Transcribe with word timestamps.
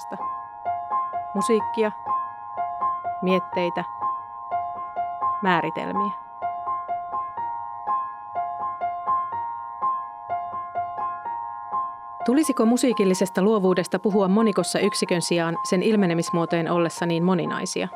Luovuudesta. 0.00 0.16
Musiikkia, 1.34 1.92
mietteitä, 3.22 3.84
määritelmiä. 5.42 6.10
Tulisiko 12.24 12.66
musiikillisesta 12.66 13.42
luovuudesta 13.42 13.98
puhua 13.98 14.28
monikossa 14.28 14.78
yksikön 14.78 15.22
sijaan 15.22 15.56
sen 15.70 15.82
ilmenemismuotojen 15.82 16.70
ollessa 16.70 17.06
niin 17.06 17.24
moninaisia? 17.24 17.88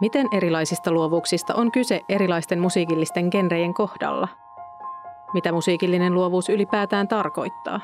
Miten 0.00 0.26
erilaisista 0.32 0.90
luovuuksista 0.90 1.54
on 1.54 1.72
kyse 1.72 2.00
erilaisten 2.08 2.60
musiikillisten 2.60 3.28
genrejen 3.30 3.74
kohdalla? 3.74 4.28
Mitä 5.34 5.52
musiikillinen 5.52 6.14
luovuus 6.14 6.48
ylipäätään 6.48 7.08
tarkoittaa? 7.08 7.80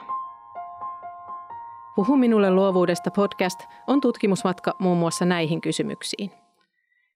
Puhu 2.01 2.17
minulle 2.17 2.51
luovuudesta 2.51 3.11
podcast 3.11 3.61
on 3.87 4.01
tutkimusmatka 4.01 4.77
muun 4.79 4.99
muassa 4.99 5.25
näihin 5.25 5.61
kysymyksiin. 5.61 6.31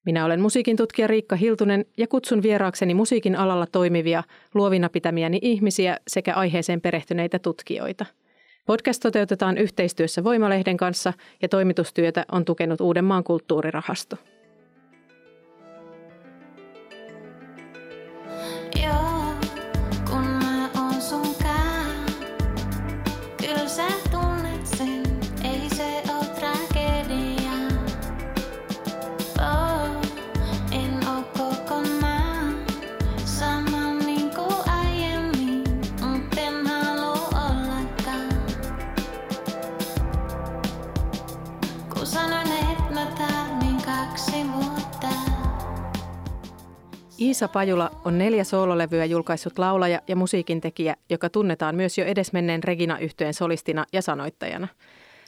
Minä 0.07 0.25
olen 0.25 0.41
musiikin 0.41 0.77
tutkija 0.77 1.07
Riikka 1.07 1.37
Hiltunen 1.37 1.85
ja 1.97 2.09
kutsun 2.09 2.43
vieraakseni 2.43 2.95
musiikin 2.95 3.37
alalla 3.37 3.67
toimivia, 3.67 4.23
luovina 4.55 4.89
pitämiäni 4.89 5.39
ihmisiä 5.43 5.97
sekä 6.09 6.35
aiheeseen 6.35 6.81
perehtyneitä 6.81 7.39
tutkijoita. 7.39 8.07
Podcast 8.67 9.03
toteutetaan 9.03 9.59
yhteistyössä 9.59 10.25
Voimalehden 10.25 10.77
kanssa 10.77 11.13
ja 11.43 11.49
toimitustyötä 11.49 12.25
on 12.33 12.45
tukenut 12.45 12.81
Uudenmaan 12.81 13.25
kulttuurirahasto. 13.25 14.17
Iisa 47.35 47.49
Pajula 47.49 47.91
on 48.05 48.19
neljä 48.19 48.45
soololevyä 48.45 49.05
julkaissut 49.05 49.59
laulaja 49.59 50.01
ja 50.09 50.17
musiikintekijä, 50.17 50.97
joka 51.11 51.31
tunnetaan 51.31 51.75
myös 51.75 51.99
jo 51.99 52.05
edesmenneen 52.05 52.65
regina 52.65 52.99
yhtyeen 52.99 53.35
solistina 53.35 53.85
ja 53.93 54.03
sanoittajana. 54.03 54.69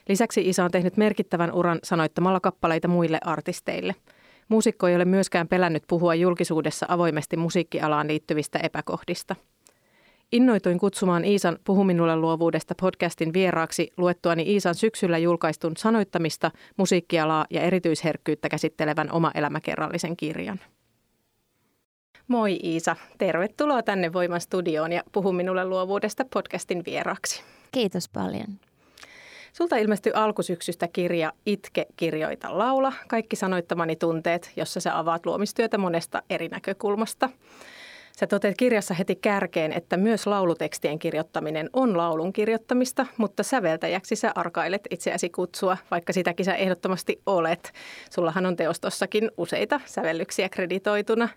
Lisäksi 0.09 0.41
Iisa 0.41 0.63
on 0.63 0.71
tehnyt 0.71 0.97
merkittävän 0.97 1.51
uran 1.51 1.79
sanoittamalla 1.83 2.39
kappaleita 2.39 2.87
muille 2.87 3.19
artisteille. 3.25 3.95
Muusikko 4.49 4.87
ei 4.87 4.95
ole 4.95 5.05
myöskään 5.05 5.47
pelännyt 5.47 5.83
puhua 5.87 6.15
julkisuudessa 6.15 6.85
avoimesti 6.89 7.37
musiikkialaan 7.37 8.07
liittyvistä 8.07 8.59
epäkohdista. 8.63 9.35
Innoituin 10.31 10.79
kutsumaan 10.79 11.25
Iisan 11.25 11.57
Puhu 11.63 11.83
minulle 11.83 12.15
luovuudesta 12.15 12.75
podcastin 12.81 13.33
vieraaksi 13.33 13.91
luettuani 13.97 14.43
Iisan 14.53 14.75
syksyllä 14.75 15.17
julkaistun 15.17 15.77
sanoittamista, 15.77 16.51
musiikkialaa 16.77 17.45
ja 17.49 17.61
erityisherkkyyttä 17.61 18.49
käsittelevän 18.49 19.11
oma 19.11 19.31
elämäkerrallisen 19.35 20.17
kirjan. 20.17 20.59
Moi 22.27 22.59
Iisa, 22.63 22.95
tervetuloa 23.17 23.83
tänne 23.83 24.13
Voiman 24.13 24.41
studioon 24.41 24.91
ja 24.91 25.03
Puhu 25.11 25.31
minulle 25.31 25.65
luovuudesta 25.65 26.25
podcastin 26.33 26.83
vieraaksi. 26.85 27.43
Kiitos 27.71 28.09
paljon. 28.09 28.47
Sulta 29.53 29.77
ilmestyi 29.77 30.11
alkusyksystä 30.15 30.87
kirja 30.87 31.33
Itke, 31.45 31.85
kirjoita, 31.95 32.57
laula, 32.57 32.93
kaikki 33.07 33.35
sanoittamani 33.35 33.95
tunteet, 33.95 34.51
jossa 34.55 34.79
sä 34.79 34.97
avaat 34.99 35.25
luomistyötä 35.25 35.77
monesta 35.77 36.23
eri 36.29 36.47
näkökulmasta. 36.47 37.29
Sä 38.19 38.27
toteat 38.27 38.55
kirjassa 38.57 38.93
heti 38.93 39.15
kärkeen, 39.15 39.73
että 39.73 39.97
myös 39.97 40.27
laulutekstien 40.27 40.99
kirjoittaminen 40.99 41.69
on 41.73 41.97
laulun 41.97 42.33
kirjoittamista, 42.33 43.05
mutta 43.17 43.43
säveltäjäksi 43.43 44.15
sä 44.15 44.31
arkailet 44.35 44.81
itseäsi 44.89 45.29
kutsua, 45.29 45.77
vaikka 45.91 46.13
sitäkin 46.13 46.45
sä 46.45 46.55
ehdottomasti 46.55 47.21
olet. 47.25 47.73
Sullahan 48.09 48.45
on 48.45 48.55
teostossakin 48.55 49.31
useita 49.37 49.81
sävellyksiä 49.85 50.49
kreditoituna. 50.49 51.29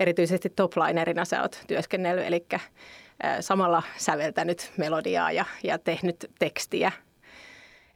Erityisesti 0.00 0.50
toplinerina 0.50 1.24
sä 1.24 1.42
oot 1.42 1.64
työskennellyt, 1.66 2.26
eli 2.26 2.46
samalla 3.40 3.82
säveltänyt 3.96 4.72
melodiaa 4.76 5.32
ja, 5.32 5.44
ja 5.64 5.78
tehnyt 5.78 6.30
tekstiä. 6.38 6.92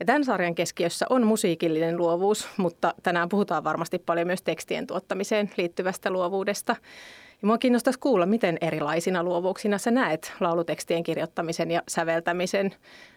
Ja 0.00 0.06
tämän 0.06 0.24
sarjan 0.24 0.54
keskiössä 0.54 1.06
on 1.10 1.26
musiikillinen 1.26 1.96
luovuus, 1.96 2.48
mutta 2.56 2.94
tänään 3.02 3.28
puhutaan 3.28 3.64
varmasti 3.64 3.98
paljon 3.98 4.26
myös 4.26 4.42
tekstien 4.42 4.86
tuottamiseen 4.86 5.50
liittyvästä 5.56 6.10
luovuudesta. 6.10 6.76
Ja 7.42 7.46
mua 7.46 7.58
kiinnostaisi 7.58 7.98
kuulla, 7.98 8.26
miten 8.26 8.58
erilaisina 8.60 9.22
luovuuksina 9.22 9.78
sä 9.78 9.90
näet 9.90 10.32
laulutekstien 10.40 11.02
kirjoittamisen 11.02 11.70
ja 11.70 11.82
säveltämisen. 11.88 12.74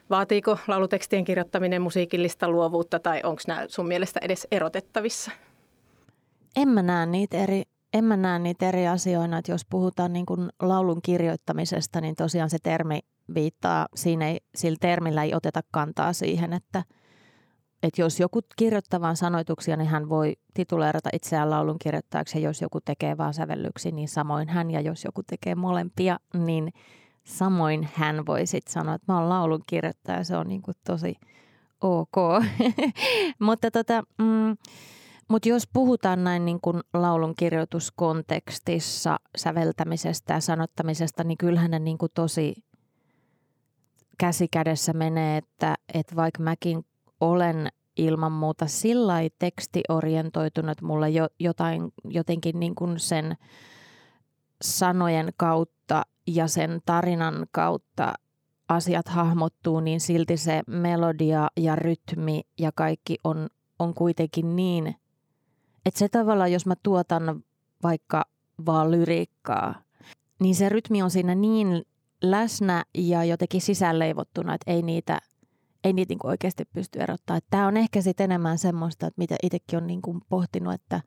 Vaatiiko 0.10 0.58
laulutekstien 0.68 1.26
kirjoittaminen 1.26 1.82
musiikillista 1.82 2.50
luovuutta 2.50 3.00
tai 3.00 3.22
onko 3.24 3.42
nämä 3.48 3.66
sun 3.68 3.88
mielestä 3.88 4.20
edes 4.24 4.48
erotettavissa? 4.52 5.32
En 6.56 6.68
mä 6.68 6.82
näe 6.82 7.06
niitä 7.06 7.38
eri, 7.38 7.64
en 7.94 8.04
mä 8.04 8.18
näe 8.18 8.40
niitä 8.40 8.70
eri 8.70 8.88
asioina, 8.88 9.38
että 9.38 9.52
jos 9.52 9.66
puhutaan 9.70 10.14
niin 10.14 10.26
kuin 10.26 10.50
laulun 10.62 11.02
kirjoittamisesta, 11.02 12.02
niin 12.02 12.16
tosiaan 12.16 12.50
se 12.50 12.58
termi 12.64 13.00
viittaa, 13.36 13.88
siinä 13.96 14.28
ei, 14.28 14.40
sillä 14.56 14.78
termillä 14.82 15.24
ei 15.24 15.34
oteta 15.34 15.62
kantaa 15.72 16.14
siihen, 16.14 16.54
että– 16.54 16.84
että 17.86 18.02
jos 18.02 18.20
joku 18.20 18.42
kirjoittaa 18.56 19.02
vain 19.02 19.16
sanoituksia, 19.16 19.78
niin 19.78 19.88
hän 19.88 20.10
voi 20.10 20.34
tituleerata 20.54 21.10
itseään 21.14 21.50
laulun 21.50 21.80
kirjoittajaksi. 21.80 22.38
Ja 22.38 22.44
jos 22.44 22.62
joku 22.62 22.82
tekee 22.82 23.18
vain 23.18 23.34
sävellyksiä, 23.34 23.92
niin 23.92 24.08
samoin 24.08 24.50
hän. 24.50 24.72
Ja 24.72 24.82
jos 24.82 25.04
joku 25.04 25.24
tekee 25.24 25.56
molempia, 25.56 26.20
niin 26.34 26.74
samoin 27.24 27.90
hän 27.94 28.26
voi 28.26 28.46
sitten 28.46 28.74
sanoa, 28.74 28.96
että 28.96 29.14
mä 29.14 29.20
oon 29.20 29.30
laulun 29.30 29.64
kirjoittaja. 29.68 30.24
Se 30.24 30.38
on 30.38 30.48
niin 30.48 30.62
kuin 30.62 30.78
tosi 30.86 31.16
ok. 31.82 32.16
mutta 33.40 33.72
tota, 33.72 34.04
mm, 34.18 34.58
mut 35.30 35.46
jos 35.46 35.68
puhutaan 35.74 36.24
näin 36.24 36.46
niin 36.46 36.60
laulun 36.94 37.36
kirjoituskontekstissa 37.36 39.20
säveltämisestä 39.38 40.34
ja 40.34 40.42
sanottamisesta, 40.42 41.24
niin 41.24 41.38
kyllähän 41.38 41.72
ne 41.72 41.80
niin 41.80 41.98
kuin 41.98 42.12
tosi 42.14 42.56
käsi 44.18 44.48
kädessä 44.48 44.94
menee, 44.94 45.38
että, 45.38 45.76
että 45.94 46.16
vaikka 46.16 46.44
mäkin 46.44 46.86
olen 47.22 47.70
ilman 47.98 48.32
muuta 48.32 48.68
sillä 48.68 49.14
tekstiorientoitunut, 49.40 50.82
mulla 50.82 51.08
jo, 51.08 51.28
jotain, 51.40 51.94
jotenkin 52.04 52.60
niin 52.60 52.76
kuin 52.76 53.00
sen 53.00 53.38
sanojen 54.62 55.34
kautta 55.38 56.04
ja 56.28 56.48
sen 56.48 56.82
tarinan 56.86 57.48
kautta 57.52 58.14
asiat 58.70 59.08
hahmottuu, 59.08 59.80
niin 59.80 60.00
silti 60.00 60.38
se 60.38 60.64
melodia 60.68 61.48
ja 61.58 61.76
rytmi 61.76 62.42
ja 62.60 62.72
kaikki 62.72 63.18
on, 63.24 63.48
on 63.80 63.94
kuitenkin 63.94 64.56
niin, 64.56 64.96
että 65.86 66.00
se 66.00 66.10
tavallaan, 66.10 66.52
jos 66.52 66.66
mä 66.66 66.76
tuotan 66.84 67.44
vaikka 67.84 68.26
vaan 68.66 68.92
lyriikkaa, 68.92 69.76
niin 70.40 70.56
se 70.56 70.70
rytmi 70.70 71.02
on 71.02 71.12
siinä 71.12 71.36
niin 71.36 71.86
läsnä 72.22 72.86
ja 72.94 73.24
jotenkin 73.24 73.62
sisäänleivottuna, 73.62 74.54
että 74.54 74.72
ei 74.72 74.82
niitä– 74.82 75.20
ei 75.86 75.94
niitä 75.94 76.12
niin 76.12 76.28
oikeasti 76.28 76.66
pysty 76.66 77.00
erottaa. 77.00 77.40
Tämä 77.50 77.68
on 77.68 77.78
ehkä 77.78 78.02
sitten 78.02 78.24
enemmän 78.24 78.58
semmoista, 78.58 79.08
että 79.08 79.20
mitä 79.20 79.36
itsekin 79.44 79.78
on 79.78 79.88
niin 79.88 80.02
kuin 80.02 80.22
pohtinut, 80.30 80.74
että, 80.74 81.02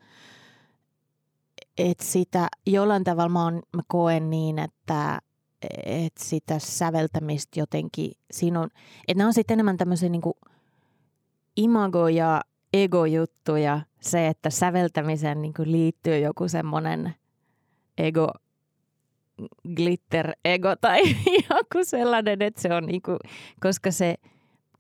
että 1.79 2.05
sitä 2.05 2.49
jollain 2.67 3.05
tavalla 3.05 3.29
mä, 3.29 3.45
on, 3.45 3.63
mä 3.77 3.83
koen 3.87 4.31
niin, 4.31 4.59
että, 4.59 5.19
että 5.87 6.25
sitä 6.25 6.59
säveltämistä 6.59 7.61
jotenkin, 7.61 8.13
siinä 8.31 8.61
on, 8.61 8.69
että 9.09 9.19
nämä 9.19 9.27
on 9.27 9.35
sitten 9.35 9.55
enemmän 9.55 9.77
tämmöisiä 9.77 10.09
niin 10.09 10.23
imagoja 11.57 12.41
ego-juttu 12.73 13.57
ja 13.57 13.81
se, 14.01 14.27
että 14.27 14.51
säveltämiseen 14.51 15.43
niin 15.43 15.55
liittyy 15.65 16.19
joku 16.19 16.49
semmoinen 16.49 17.15
ego, 17.99 18.29
glitter 19.77 20.33
ego 20.45 20.77
tai 20.77 21.03
joku 21.51 21.79
sellainen, 21.83 22.43
että 22.43 22.61
se 22.61 22.75
on 22.75 22.87
niin 22.87 23.03
kuin, 23.03 23.19
koska 23.61 23.91
se 23.91 24.15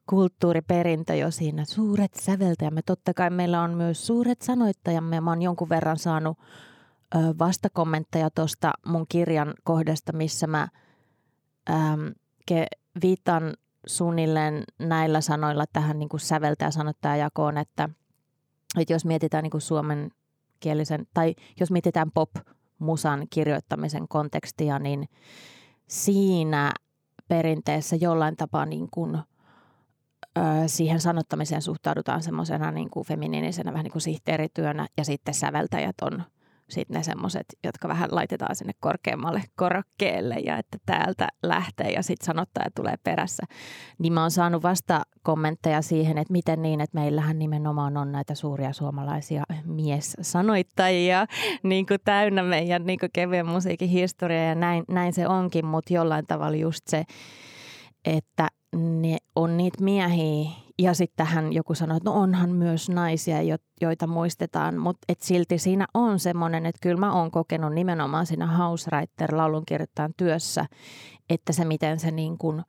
kulttuuriperintö 0.08 1.14
jo 1.14 1.31
siinä, 1.31 1.64
suuret 1.64 2.14
säveltäjämme, 2.14 2.82
totta 2.82 3.14
kai 3.14 3.31
meillä 3.31 3.62
on 3.62 3.75
myös 3.75 4.06
suuret 4.06 4.43
sanoittajamme. 4.43 5.20
Mä 5.20 5.31
oon 5.31 5.43
jonkun 5.43 5.69
verran 5.69 5.99
saanut 5.99 6.38
ö, 7.14 7.19
vastakommentteja 7.38 8.31
tuosta 8.31 8.72
mun 8.87 9.06
kirjan 9.08 9.55
kohdasta, 9.64 10.12
missä 10.12 10.46
mä 10.46 10.69
äm, 11.70 12.14
ke, 12.46 12.66
viitan 13.02 13.55
suunnilleen 13.87 14.64
näillä 14.78 15.20
sanoilla 15.20 15.64
tähän 15.72 15.99
niin 15.99 16.08
kuin 16.08 16.20
säveltäjä-sanottajajakoon, 16.20 17.58
että, 17.58 17.88
että 18.78 18.93
jos 18.93 19.04
mietitään 19.04 19.43
niin 19.43 19.50
kuin 19.50 19.61
suomen 19.61 20.11
kielisen, 20.61 21.06
tai 21.14 21.34
jos 21.61 21.70
mietitään 21.70 22.11
pop-musan 22.11 23.26
kirjoittamisen 23.31 24.08
kontekstia, 24.08 24.78
niin 24.78 25.08
siinä 25.88 26.72
perinteessä 27.28 27.96
jollain 27.96 28.37
tapaa 28.37 28.66
niin 28.66 28.88
kuin, 28.90 29.19
siihen 30.67 31.00
sanottamiseen 31.00 31.62
suhtaudutaan 31.62 32.23
semmoisena 32.23 32.73
niin 32.73 32.90
kuin 32.90 33.06
feminiinisenä 33.06 33.73
vähän 33.73 33.85
niin 33.85 33.93
kuin 33.93 34.02
sihteerityönä 34.02 34.87
ja 34.96 35.05
sitten 35.05 35.35
säveltäjät 35.35 35.96
on– 36.02 36.23
sitten 36.69 36.96
ne 36.96 37.02
semmoiset, 37.02 37.46
jotka 37.64 37.88
vähän 37.88 38.08
laitetaan 38.12 38.56
sinne 38.56 38.73
korkeammalle 38.81 39.43
korokkeelle 39.56 40.35
ja 40.35 40.58
että 40.58 40.79
täältä 40.87 41.29
lähtee 41.43 41.90
ja 41.90 42.02
sitten 42.02 42.26
sanottaja 42.26 42.70
tulee 42.75 42.94
perässä. 43.05 43.43
Niin 43.99 44.12
mä 44.12 44.20
oon 44.20 44.31
saanut 44.31 44.62
vasta 44.62 45.02
kommentteja 45.23 45.82
siihen, 45.82 46.19
että 46.19 46.32
miten 46.32 46.62
niin, 46.62 46.81
että 46.81 46.99
meillähän 46.99 47.38
nimenomaan 47.38 47.96
on 47.96 48.12
näitä 48.12 48.35
suuria 48.35 48.73
suomalaisia 48.73 49.44
mies-sanoittajia 49.64 51.26
niin 51.62 51.87
kuin 51.87 52.00
täynnä 52.05 52.43
meidän 52.43 52.87
niin 52.87 52.99
kuin 52.99 53.11
kevyen 53.12 53.46
musiikin 53.46 53.88
historia 53.88 54.44
ja 54.44 54.55
näin, 54.55 54.85
näin 54.88 55.12
se 55.12 55.29
onkin, 55.29 55.67
mutta 55.67 55.93
jollain 55.93 56.26
tavalla 56.26 56.56
just 56.56 56.82
se, 56.88 57.05
että 58.05 58.49
ne 58.76 59.17
on 59.37 59.56
niitä 59.56 59.85
miehiä, 59.85 60.50
ja 60.79 60.94
sitten 60.94 61.26
hän 61.26 61.53
joku 61.53 61.75
sanoi, 61.75 61.97
että 61.97 62.11
no 62.11 62.17
onhan 62.17 62.50
myös 62.50 62.88
naisia, 62.88 63.59
joita 63.81 64.06
muistetaan, 64.06 64.79
mutta 64.79 65.05
et 65.09 65.23
silti 65.23 65.59
siinä 65.59 65.87
on 65.94 66.19
semmoinen, 66.19 66.67
että 66.67 66.79
kyllä 66.82 67.00
mä 67.00 67.12
oon 67.12 67.31
kokenut 67.31 67.75
nimenomaan 67.75 68.26
siinä 68.26 68.47
Hausreiter 68.47 69.37
laulunkirjoittajan 69.37 70.15
työssä, 70.17 70.67
että 71.31 71.53
se 71.53 71.65
miten 71.65 72.00
se 72.00 72.11
niin 72.11 72.38
kuin, 72.38 72.62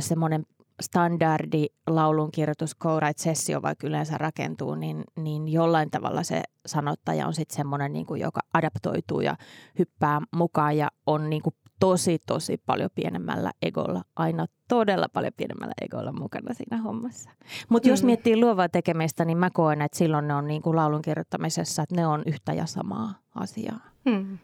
semmoinen 0.00 0.46
standardi 0.82 1.66
laulunkirjoitus, 1.86 2.76
co 2.76 2.98
sessio 3.16 3.62
vaikka 3.62 3.86
yleensä 3.86 4.18
rakentuu, 4.18 4.74
niin, 4.74 5.04
niin 5.16 5.48
jollain 5.48 5.90
tavalla 5.90 6.22
se 6.22 6.42
sanottaja 6.66 7.26
on 7.26 7.34
sitten 7.34 7.56
semmoinen, 7.56 7.92
niin 7.92 8.06
joka 8.16 8.40
adaptoituu 8.54 9.20
ja 9.20 9.36
hyppää 9.78 10.20
mukaan 10.36 10.76
ja 10.76 10.88
on 11.06 11.30
niin 11.30 11.42
kuin 11.42 11.54
tosi, 11.82 12.18
tosi 12.26 12.62
paljon 12.66 12.90
pienemmällä 12.94 13.52
egolla, 13.62 14.02
aina 14.16 14.46
todella 14.68 15.06
paljon 15.12 15.32
pienemmällä 15.36 15.72
egolla 15.80 16.12
mukana 16.12 16.54
siinä 16.54 16.76
hommassa. 16.76 17.30
Mutta 17.68 17.88
mm. 17.88 17.90
jos 17.90 18.02
miettii 18.02 18.36
luovaa 18.36 18.68
tekemistä, 18.68 19.24
niin 19.24 19.38
mä 19.38 19.50
koen, 19.50 19.82
että 19.82 19.98
silloin 19.98 20.28
ne 20.28 20.34
on 20.34 20.46
niin 20.46 20.62
kuin 20.62 20.76
laulun 20.76 21.02
kirjoittamisessa, 21.02 21.82
että 21.82 21.94
ne 21.96 22.06
on 22.06 22.22
yhtä 22.26 22.52
ja 22.52 22.66
samaa 22.66 23.14
asiaa. 23.34 23.80
Mm. 24.04 24.38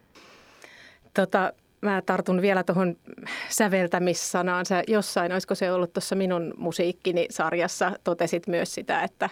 Tota, 1.15 1.53
mä 1.81 2.03
tartun 2.07 2.43
vielä 2.43 2.65
tuohon 2.65 2.97
säveltämissanaan. 3.49 4.67
Sä 4.67 4.83
jossain, 4.89 5.33
olisiko 5.33 5.55
se 5.55 5.73
ollut 5.73 5.93
tuossa 5.93 6.17
minun 6.17 6.55
musiikkini 6.57 7.27
sarjassa, 7.31 7.93
totesit 8.05 8.47
myös 8.47 8.75
sitä, 8.75 9.03
että 9.03 9.31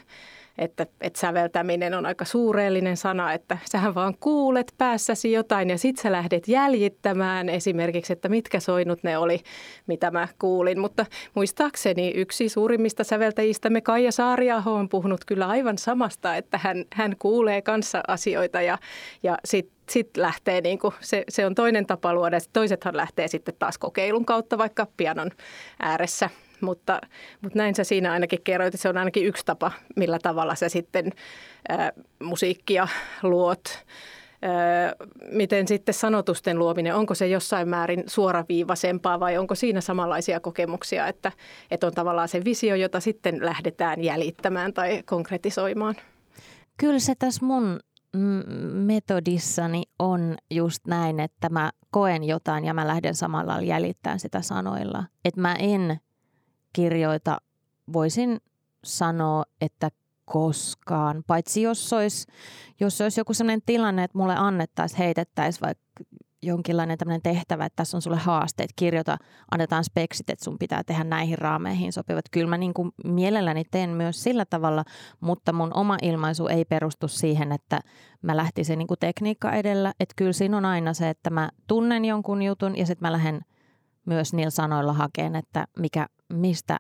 että, 0.59 0.87
että 1.01 1.21
säveltäminen 1.21 1.95
on 1.95 2.07
aika 2.07 2.25
suureellinen 2.25 2.97
sana, 2.97 3.33
että 3.33 3.59
sähän 3.71 3.95
vaan 3.95 4.15
kuulet 4.21 4.75
päässäsi 4.79 5.33
jotain 5.33 5.71
ja 5.71 5.79
sit 5.79 5.99
sä 5.99 6.13
lähdet 6.13 6.49
jäljittämään 6.49 7.49
esimerkiksi, 7.49 8.13
että 8.13 8.29
mitkä 8.29 8.61
soinut 8.61 9.03
ne 9.03 9.19
oli, 9.19 9.41
mitä 9.87 10.11
mä 10.11 10.29
kuulin. 10.39 10.81
Mutta 10.81 11.07
muistaakseni 11.35 12.13
yksi 12.15 12.49
suurimmista 12.49 13.05
säveltäjistämme 13.05 13.81
Kaija 13.81 14.13
Saariaho 14.13 14.75
on 14.75 14.89
puhunut 14.89 15.25
kyllä 15.25 15.49
aivan 15.49 15.79
samasta, 15.79 16.37
että 16.37 16.59
hän, 16.63 16.85
hän 16.93 17.17
kuulee 17.19 17.63
kanssa 17.63 18.03
asioita 18.09 18.63
ja, 18.63 18.79
ja 19.23 19.39
sitten 19.45 19.77
sitten 19.91 20.23
lähtee, 20.23 20.61
niin 20.61 20.79
kuin, 20.79 20.95
se, 21.01 21.25
se 21.29 21.47
on 21.47 21.55
toinen 21.55 21.87
tapa 21.87 22.15
luoda. 22.15 22.39
Toisethan 22.53 22.97
lähtee 22.97 23.29
sitten 23.29 23.55
taas 23.59 23.79
kokeilun 23.79 24.25
kautta 24.25 24.59
vaikka 24.59 24.87
pianon 24.97 25.31
ääressä 25.81 26.31
mutta, 26.61 27.01
mutta 27.41 27.59
näin 27.59 27.75
sä 27.75 27.85
siinä 27.85 28.13
ainakin 28.13 28.43
kerroit, 28.45 28.75
että 28.75 28.83
se 28.83 28.89
on 28.89 28.99
ainakin 28.99 29.27
yksi 29.27 29.47
tapa, 29.47 29.73
millä 29.97 30.19
tavalla 30.23 30.55
sä 30.55 30.69
sitten 30.69 31.13
ää, 31.69 31.93
musiikkia 32.23 32.89
luot. 33.23 33.65
Ää, 34.43 34.93
miten 35.33 35.69
sitten 35.69 35.95
sanotusten 35.95 36.59
luominen, 36.59 36.95
onko 36.95 37.15
se 37.15 37.27
jossain 37.27 37.69
määrin 37.69 38.05
suoraviivaisempaa 38.07 39.21
vai 39.21 39.39
onko 39.39 39.55
siinä 39.55 39.81
samanlaisia 39.81 40.41
kokemuksia, 40.41 41.07
että, 41.07 41.33
että 41.71 41.87
on 41.87 41.95
tavallaan 41.95 42.29
se 42.29 42.45
visio, 42.45 42.75
jota 42.75 43.01
sitten 43.01 43.45
lähdetään 43.45 44.05
jäljittämään 44.05 44.73
tai 44.73 45.03
konkretisoimaan? 45.03 45.95
Kyllä 46.77 46.99
se 46.99 47.15
tässä 47.19 47.47
mun 47.47 47.81
metodissani 48.73 49.83
on 49.99 50.37
just 50.51 50.87
näin, 50.87 51.21
että 51.21 51.49
mä 51.49 51.71
koen 51.91 52.25
jotain 52.25 52.65
ja 52.65 52.75
mä 52.75 52.87
lähden 52.87 53.15
samalla 53.15 53.61
jäljittämään 53.61 54.21
sitä 54.21 54.43
sanoilla. 54.43 55.05
Että 55.25 55.41
mä 55.41 55.55
en 55.55 56.01
kirjoita, 56.77 57.39
voisin 57.93 58.41
sanoa, 58.85 59.45
että 59.61 59.91
koskaan. 60.25 61.25
Paitsi 61.27 61.63
jos 61.63 61.93
olisi, 61.93 62.27
jos 62.81 63.01
olisi 63.01 63.21
joku 63.21 63.35
sellainen 63.35 63.63
tilanne, 63.67 64.05
että 64.05 64.19
mulle 64.19 64.35
annettaisiin, 64.37 64.99
heitettäisiin 64.99 65.63
vaikka 65.63 66.05
jonkinlainen 66.43 66.99
tämmöinen 66.99 67.23
tehtävä, 67.23 67.65
että 67.65 67.77
tässä 67.77 67.97
on 67.97 68.03
sulle 68.03 68.17
haasteet, 68.17 68.71
kirjoita, 68.77 69.17
annetaan 69.51 69.85
speksit, 69.85 70.31
että 70.31 70.45
sun 70.45 70.59
pitää 70.59 70.85
tehdä 70.85 71.05
näihin 71.05 71.39
raameihin 71.39 71.93
sopivat. 71.93 72.25
Kyllä 72.31 72.49
mä 72.49 72.59
niin 72.59 72.75
kuin 72.75 72.93
mielelläni 73.05 73.65
teen 73.71 73.91
myös 73.91 74.23
sillä 74.23 74.45
tavalla, 74.45 74.85
mutta 75.21 75.53
mun 75.53 75.71
oma 75.75 75.97
ilmaisu 76.03 76.47
ei 76.47 76.65
perustu 76.65 77.09
siihen, 77.09 77.53
että 77.53 77.81
mä 78.23 78.37
lähtisin 78.37 78.79
niin 78.79 78.87
kuin 78.89 79.01
tekniikka 79.01 79.53
edellä. 79.53 79.93
Että 80.01 80.15
kyllä 80.17 80.33
siinä 80.33 80.57
on 80.57 80.65
aina 80.65 80.95
se, 80.95 81.11
että 81.11 81.31
mä 81.31 81.51
tunnen 81.67 82.05
jonkun 82.05 82.43
jutun 82.43 82.79
ja 82.79 82.87
sitten 82.87 83.07
mä 83.09 83.13
lähden 83.13 83.41
myös 84.07 84.33
niillä 84.33 84.51
sanoilla 84.51 84.93
hakeen, 84.93 85.37
että 85.37 85.67
mikä 85.79 86.07
mistä, 86.33 86.79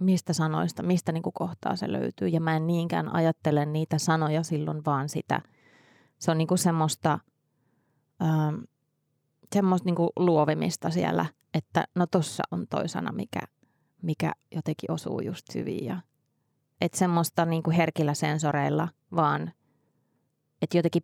mistä 0.00 0.32
sanoista, 0.32 0.82
mistä 0.82 1.12
niin 1.12 1.22
kuin 1.22 1.32
kohtaa 1.32 1.76
se 1.76 1.92
löytyy. 1.92 2.28
Ja 2.28 2.40
mä 2.40 2.56
en 2.56 2.66
niinkään 2.66 3.14
ajattele 3.14 3.66
niitä 3.66 3.98
sanoja 3.98 4.42
silloin, 4.42 4.84
vaan 4.84 5.08
sitä. 5.08 5.42
Se 6.18 6.30
on 6.30 6.38
niin 6.38 6.48
kuin 6.48 6.58
semmoista, 6.58 7.18
ähm, 8.22 8.54
semmoista 9.54 9.86
niin 9.86 9.96
kuin 9.96 10.10
luovimista 10.16 10.90
siellä, 10.90 11.26
että 11.54 11.84
no 11.94 12.06
tossa 12.06 12.42
on 12.50 12.66
toi 12.70 12.88
sana, 12.88 13.12
mikä, 13.12 13.40
mikä 14.02 14.32
jotenkin 14.54 14.90
osuu 14.90 15.20
just 15.20 15.54
hyvin. 15.54 15.84
Ja, 15.84 16.00
että 16.80 16.98
semmoista 16.98 17.44
niin 17.44 17.62
kuin 17.62 17.76
herkillä 17.76 18.14
sensoreilla 18.14 18.88
vaan, 19.16 19.52
että 20.62 20.78
jotenkin 20.78 21.02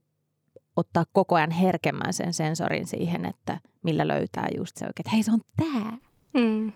ottaa 0.77 1.05
koko 1.13 1.35
ajan 1.35 1.51
herkemmän 1.51 2.13
sen 2.13 2.33
sensorin 2.33 2.87
siihen, 2.87 3.27
että 3.27 3.61
millä 3.83 4.09
löytää 4.09 4.49
just 4.57 4.77
se 4.77 4.85
oikein, 4.85 5.03
että 5.07 5.11
hei 5.11 5.23
se 5.23 5.33
on 5.33 5.41
tää. 5.57 5.99
Mm. 6.35 6.73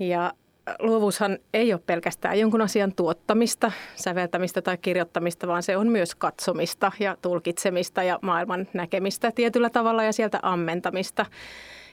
Ja 0.00 0.32
luovuushan 0.78 1.38
ei 1.54 1.72
ole 1.72 1.82
pelkästään 1.86 2.38
jonkun 2.38 2.62
asian 2.62 2.94
tuottamista, 2.94 3.72
säveltämistä 3.94 4.62
tai 4.62 4.78
kirjoittamista, 4.78 5.46
vaan 5.46 5.62
se 5.62 5.76
on 5.76 5.88
myös 5.88 6.14
katsomista 6.14 6.92
ja 7.00 7.16
tulkitsemista 7.22 8.02
ja 8.02 8.18
maailman 8.22 8.68
näkemistä 8.72 9.32
tietyllä 9.32 9.70
tavalla 9.70 10.04
ja 10.04 10.12
sieltä 10.12 10.38
ammentamista. 10.42 11.26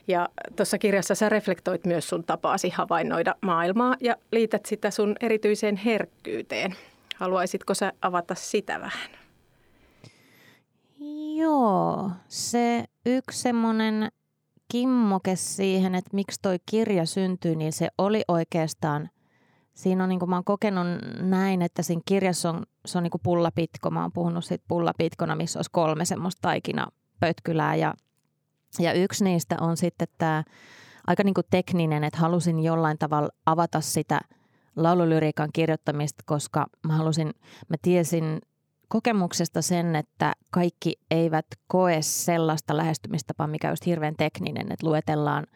Ja 0.08 0.28
tuossa 0.56 0.78
kirjassa 0.78 1.14
sä 1.14 1.28
reflektoit 1.28 1.86
myös 1.86 2.08
sun 2.08 2.24
tapaasi 2.24 2.70
havainnoida 2.70 3.34
maailmaa 3.40 3.96
ja 4.00 4.16
liität 4.32 4.66
sitä 4.66 4.90
sun 4.90 5.16
erityiseen 5.20 5.76
herkkyyteen. 5.76 6.74
Haluaisitko 7.16 7.74
sä 7.74 7.92
avata 8.02 8.34
sitä 8.34 8.80
vähän? 8.80 9.10
Joo, 11.36 12.10
se 12.28 12.84
yksi 13.06 13.42
semmoinen 13.42 14.08
kimmoke 14.70 15.36
siihen, 15.36 15.94
että 15.94 16.10
miksi 16.12 16.38
toi 16.42 16.56
kirja 16.66 17.06
syntyi, 17.06 17.56
niin 17.56 17.72
se 17.72 17.88
oli 17.98 18.22
oikeastaan, 18.28 19.10
siinä 19.74 20.02
on 20.02 20.08
niin 20.08 20.18
kuin 20.18 20.30
mä 20.30 20.36
oon 20.36 20.44
kokenut 20.44 20.86
näin, 21.20 21.62
että 21.62 21.82
siinä 21.82 22.02
kirjassa 22.04 22.50
on, 22.50 22.62
se 22.86 22.98
on 22.98 23.02
niin 23.04 23.10
kuin 23.10 23.20
pullapitko. 23.24 23.90
Mä 23.90 24.02
oon 24.02 24.12
puhunut 24.12 24.44
siitä 24.44 24.64
pullapitkona, 24.68 25.36
missä 25.36 25.58
olisi 25.58 25.70
kolme 25.72 26.04
semmoista 26.04 26.48
pötkylää 27.20 27.76
ja, 27.76 27.94
ja 28.78 28.92
yksi 28.92 29.24
niistä 29.24 29.56
on 29.60 29.76
sitten 29.76 30.08
tämä 30.18 30.44
aika 31.06 31.22
niin 31.24 31.34
kuin 31.34 31.46
tekninen, 31.50 32.04
että 32.04 32.18
halusin 32.18 32.60
jollain 32.60 32.98
tavalla 32.98 33.28
avata 33.46 33.80
sitä 33.80 34.20
laululyriikan 34.76 35.48
kirjoittamista, 35.52 36.22
koska 36.26 36.66
mä 36.86 36.96
halusin, 36.96 37.32
mä 37.68 37.76
tiesin 37.82 38.38
kokemuksesta 38.90 39.62
sen, 39.62 39.96
että 39.96 40.32
kaikki 40.50 40.96
eivät 41.10 41.46
koe 41.66 42.02
sellaista 42.02 42.76
lähestymistapaa, 42.76 43.46
mikä 43.46 43.68
olisi 43.68 43.86
hirveän 43.86 44.14
tekninen, 44.18 44.72
että 44.72 44.86
luetellaan 44.86 45.46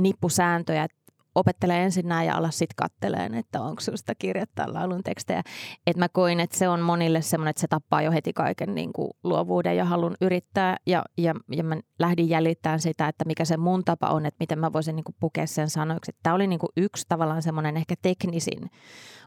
nippusääntöjä, 0.00 0.86
opettele 1.34 1.84
ensin 1.84 2.08
näin 2.08 2.26
ja 2.26 2.36
ala 2.36 2.50
sitten 2.50 2.76
katteleen, 2.76 3.34
että 3.34 3.60
onko 3.60 3.80
sinusta 3.80 4.14
kirjoittaa 4.14 4.72
laulun 4.72 5.02
tekstejä. 5.02 5.42
Että 5.86 5.98
mä 5.98 6.08
koin, 6.08 6.40
että 6.40 6.58
se 6.58 6.68
on 6.68 6.80
monille 6.80 7.22
semmoinen, 7.22 7.50
että 7.50 7.60
se 7.60 7.68
tappaa 7.68 8.02
jo 8.02 8.12
heti 8.12 8.32
kaiken 8.32 8.74
niin 8.74 8.92
kuin 8.92 9.10
luovuuden 9.24 9.76
ja 9.76 9.84
halun 9.84 10.14
yrittää. 10.20 10.76
Ja, 10.86 11.04
ja, 11.18 11.34
ja 11.50 11.64
mä 11.64 11.76
lähdin 11.98 12.28
jäljittämään 12.28 12.80
sitä, 12.80 13.08
että 13.08 13.24
mikä 13.24 13.44
se 13.44 13.56
mun 13.56 13.84
tapa 13.84 14.08
on, 14.08 14.26
että 14.26 14.36
miten 14.40 14.58
mä 14.58 14.72
voisin 14.72 14.96
niin 14.96 15.04
kuin 15.04 15.16
pukea 15.20 15.46
sen 15.46 15.70
sanoiksi. 15.70 16.12
Tämä 16.22 16.34
oli 16.34 16.46
niin 16.46 16.58
kuin 16.58 16.72
yksi 16.76 17.06
tavallaan 17.08 17.42
semmoinen 17.42 17.76
ehkä 17.76 17.94
teknisin 18.02 18.70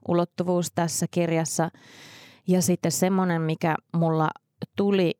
ulottuvuus 0.08 0.72
tässä 0.72 1.06
kirjassa. 1.12 1.70
Ja 2.48 2.62
sitten 2.62 2.92
semmoinen, 2.92 3.42
mikä 3.42 3.76
mulla 3.94 4.30
tuli 4.76 5.20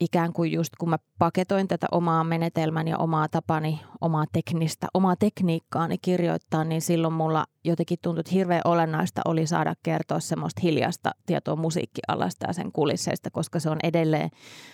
ikään 0.00 0.32
kuin 0.32 0.52
just 0.52 0.76
kun 0.78 0.90
mä 0.90 0.98
paketoin 1.18 1.68
tätä 1.68 1.86
omaa 1.92 2.24
menetelmän 2.24 2.88
ja 2.88 2.98
omaa 2.98 3.28
tapani, 3.28 3.80
omaa 4.00 4.24
teknistä, 4.32 4.86
omaa 4.94 5.16
tekniikkaani 5.16 5.98
kirjoittaa, 5.98 6.64
niin 6.64 6.82
silloin 6.82 7.14
mulla 7.14 7.44
jotenkin 7.64 7.98
tuntui, 8.02 8.20
että 8.20 8.32
hirveän 8.32 8.62
olennaista 8.64 9.20
oli 9.24 9.46
saada 9.46 9.74
kertoa 9.82 10.20
semmoista 10.20 10.60
hiljasta 10.64 11.10
tietoa 11.26 11.56
musiikkialasta 11.56 12.46
ja 12.46 12.52
sen 12.52 12.72
kulisseista, 12.72 13.30
koska 13.30 13.60
se 13.60 13.70
on 13.70 13.78
edelleen, 13.82 14.30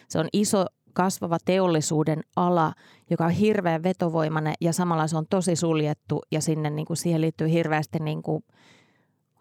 se 0.09 0.19
on 0.19 0.29
iso 0.33 0.65
kasvava 0.93 1.39
teollisuuden 1.45 2.21
ala, 2.37 2.73
joka 3.11 3.25
on 3.25 3.31
hirveän 3.31 3.83
vetovoimainen 3.83 4.55
ja 4.61 4.73
samalla 4.73 5.07
se 5.07 5.17
on 5.17 5.27
tosi 5.31 5.57
suljettu 5.57 6.23
ja 6.31 6.41
sinne 6.41 6.71
niin 6.71 6.87
kuin 6.87 6.97
siihen 6.97 7.21
liittyy 7.21 7.51
hirveästi 7.51 7.99
niin 7.99 8.23
kuin 8.23 8.45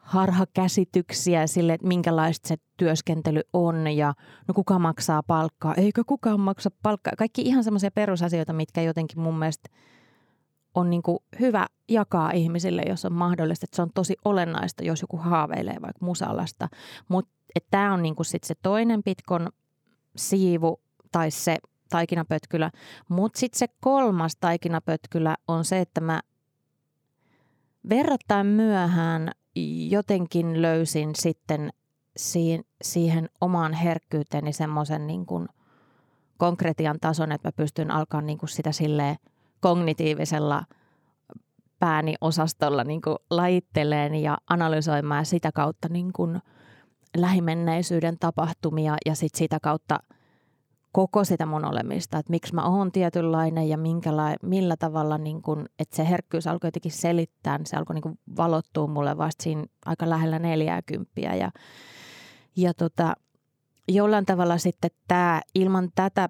harhakäsityksiä 0.02 1.48
sille, 1.48 1.74
että 1.74 1.88
minkälaista 1.88 2.48
se 2.48 2.56
työskentely 2.78 3.42
on 3.54 3.88
ja 3.88 4.14
no 4.48 4.54
kuka 4.54 4.80
maksaa 4.80 5.24
palkkaa, 5.24 5.74
eikö 5.76 6.04
kukaan 6.08 6.40
maksa 6.40 6.72
palkkaa. 6.84 7.14
Kaikki 7.18 7.42
ihan 7.42 7.64
semmoisia 7.64 7.92
perusasioita, 7.92 8.54
mitkä 8.54 8.82
jotenkin 8.82 9.20
mun 9.20 9.40
mielestä 9.40 9.70
on 10.76 10.90
niin 10.90 11.02
kuin 11.02 11.20
hyvä 11.40 11.68
jakaa 11.90 12.32
ihmisille, 12.32 12.84
jos 12.90 13.06
on 13.06 13.14
mahdollista. 13.14 13.64
Että 13.64 13.76
se 13.76 13.82
on 13.82 13.92
tosi 13.94 14.16
olennaista, 14.26 14.84
jos 14.84 15.02
joku 15.02 15.18
haaveilee 15.18 15.78
vaikka 15.82 16.06
musalasta. 16.06 16.70
Mutta 17.08 17.32
tämä 17.72 17.94
on 17.94 18.02
niin 18.02 18.16
kuin 18.16 18.26
sit 18.26 18.44
se 18.44 18.56
toinen 18.62 19.04
pitkon 19.04 19.50
siivu 20.16 20.82
tai 21.12 21.32
se 21.32 21.58
taikinapötkylä. 21.90 22.72
Mutta 23.10 23.40
sitten 23.40 23.60
se 23.60 23.68
kolmas 23.80 24.36
taikinapötkylä 24.36 25.36
on 25.48 25.66
se, 25.66 25.80
että 25.80 26.02
mä 26.02 26.22
verrattain 27.90 28.48
myöhään 28.48 29.32
jotenkin 29.90 30.62
löysin 30.62 31.16
sitten 31.16 31.74
siihen 32.82 33.30
omaan 33.42 33.74
herkkyyteeni 33.74 34.54
semmoisen 34.54 35.08
niin 35.08 35.26
kuin 35.26 35.48
konkretian 36.38 36.98
tason, 37.02 37.32
että 37.32 37.48
mä 37.48 37.52
pystyn 37.52 37.92
alkaa 37.92 38.22
niin 38.22 38.38
kuin 38.38 38.50
sitä 38.50 38.72
silleen 38.72 39.16
kognitiivisella 39.60 40.64
pääni 41.80 42.16
osastolla 42.22 42.84
niin 42.84 43.02
kuin 43.02 43.18
lajitteleen 43.30 44.16
ja 44.16 44.38
analysoimaan 44.50 45.26
sitä 45.26 45.52
kautta 45.52 45.90
niin 45.90 46.14
kuin 46.14 46.40
lähimenneisyyden 47.18 48.18
tapahtumia 48.20 48.96
ja 49.06 49.16
sitten 49.16 49.38
sitä 49.38 49.60
kautta– 49.62 50.00
koko 50.92 51.24
sitä 51.24 51.46
mun 51.46 51.66
olemista, 51.66 52.18
että 52.18 52.32
miksi 52.32 52.56
mä 52.56 52.66
oon 52.66 52.92
tietynlainen 52.92 53.70
ja 53.70 53.78
minkäla- 53.78 54.36
millä 54.42 54.78
tavalla, 54.78 55.18
niin 55.18 55.42
kun, 55.42 55.66
että 55.80 55.96
se 55.96 56.10
herkkyys 56.10 56.48
alkoi 56.48 56.68
jotenkin 56.68 56.92
selittää, 56.92 57.58
niin 57.58 57.66
se 57.66 57.78
alkoi 57.78 57.94
niin 57.94 58.20
valottua 58.38 58.88
mulle 58.88 59.18
vasta 59.18 59.44
siinä 59.44 59.66
aika 59.86 60.10
lähellä 60.10 60.40
40 60.40 61.22
ja, 61.22 61.52
ja 62.56 62.74
tota, 62.74 63.14
jollain 63.88 64.26
tavalla 64.26 64.58
sitten 64.58 64.92
tämä, 65.08 65.42
ilman 65.56 65.90
tätä 65.96 66.30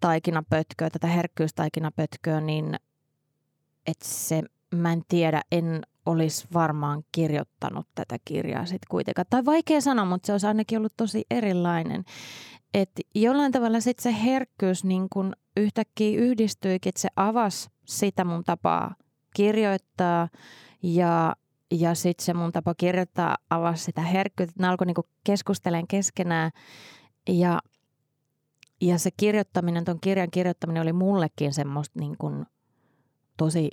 taikinapötköä, 0.00 0.90
tätä 0.90 1.06
herkkyystaikinapötköä, 1.06 2.40
niin 2.40 2.76
että 3.86 4.04
se, 4.08 4.42
mä 4.74 4.92
en 4.92 5.02
tiedä, 5.08 5.42
en 5.52 5.82
olisi 6.06 6.48
varmaan 6.54 7.04
kirjoittanut 7.12 7.86
tätä 7.94 8.16
kirjaa 8.24 8.66
sitten 8.66 8.88
kuitenkaan. 8.90 9.26
Tai 9.30 9.44
vaikea 9.44 9.80
sanoa, 9.80 10.04
mutta 10.04 10.26
se 10.26 10.32
olisi 10.32 10.46
ainakin 10.46 10.78
ollut 10.78 10.96
tosi 10.96 11.24
erilainen 11.30 12.04
että 12.74 13.02
jollain 13.14 13.52
tavalla 13.52 13.80
sitten 13.80 14.02
se 14.02 14.22
herkkyys 14.24 14.84
niin 14.84 15.08
kun 15.12 15.32
yhtäkkiä 15.56 16.18
yhdistyikin, 16.20 16.90
että 16.90 17.00
se 17.00 17.08
avasi 17.16 17.70
sitä 17.84 18.24
mun 18.24 18.44
tapaa 18.44 18.94
kirjoittaa 19.34 20.28
ja, 20.82 21.36
ja 21.70 21.94
sitten 21.94 22.24
se 22.24 22.34
mun 22.34 22.52
tapa 22.52 22.74
kirjoittaa 22.74 23.36
avasi 23.50 23.84
sitä 23.84 24.00
herkkyyttä. 24.00 24.54
Ne 24.58 24.68
alkoi 24.68 24.86
niin 24.86 24.96
keskustelemaan 25.24 25.88
keskenään 25.88 26.50
ja, 27.28 27.60
ja 28.80 28.98
se 28.98 29.10
kirjoittaminen, 29.16 29.84
ton 29.84 30.00
kirjan 30.00 30.30
kirjoittaminen 30.30 30.82
oli 30.82 30.92
mullekin 30.92 31.52
semmoista 31.52 32.00
niin 32.00 32.46
tosi 33.36 33.70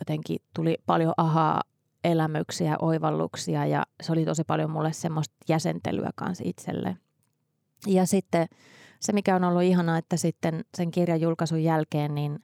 jotenkin 0.00 0.38
tuli 0.54 0.76
paljon 0.86 1.14
ahaa 1.16 1.62
elämyksiä, 2.04 2.76
oivalluksia 2.78 3.66
ja 3.66 3.86
se 4.02 4.12
oli 4.12 4.24
tosi 4.24 4.44
paljon 4.44 4.70
mulle 4.70 4.92
semmoista 4.92 5.34
jäsentelyä 5.48 6.10
kanssa 6.14 6.44
itselleen. 6.46 7.01
Ja 7.86 8.06
sitten 8.06 8.46
se, 9.00 9.12
mikä 9.12 9.36
on 9.36 9.44
ollut 9.44 9.62
ihanaa, 9.62 9.98
että 9.98 10.16
sitten 10.16 10.64
sen 10.76 10.90
kirjan 10.90 11.20
julkaisun 11.20 11.62
jälkeen, 11.62 12.14
niin 12.14 12.38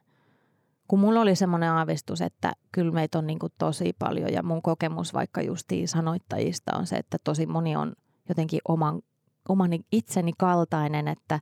kun 0.87 0.99
mulla 0.99 1.21
oli 1.21 1.35
semmoinen 1.35 1.71
aavistus, 1.71 2.21
että 2.21 2.51
kyllä 2.71 2.91
meitä 2.91 3.17
on 3.17 3.27
niin 3.27 3.39
tosi 3.57 3.93
paljon 3.99 4.33
ja 4.33 4.43
mun 4.43 4.61
kokemus 4.61 5.13
vaikka 5.13 5.41
justiin 5.41 5.87
sanoittajista 5.87 6.77
on 6.77 6.87
se, 6.87 6.95
että 6.95 7.17
tosi 7.23 7.45
moni 7.45 7.75
on 7.75 7.93
jotenkin 8.29 8.59
oman, 8.67 9.01
oman 9.49 9.71
itseni 9.91 10.31
kaltainen, 10.37 11.07
että, 11.07 11.39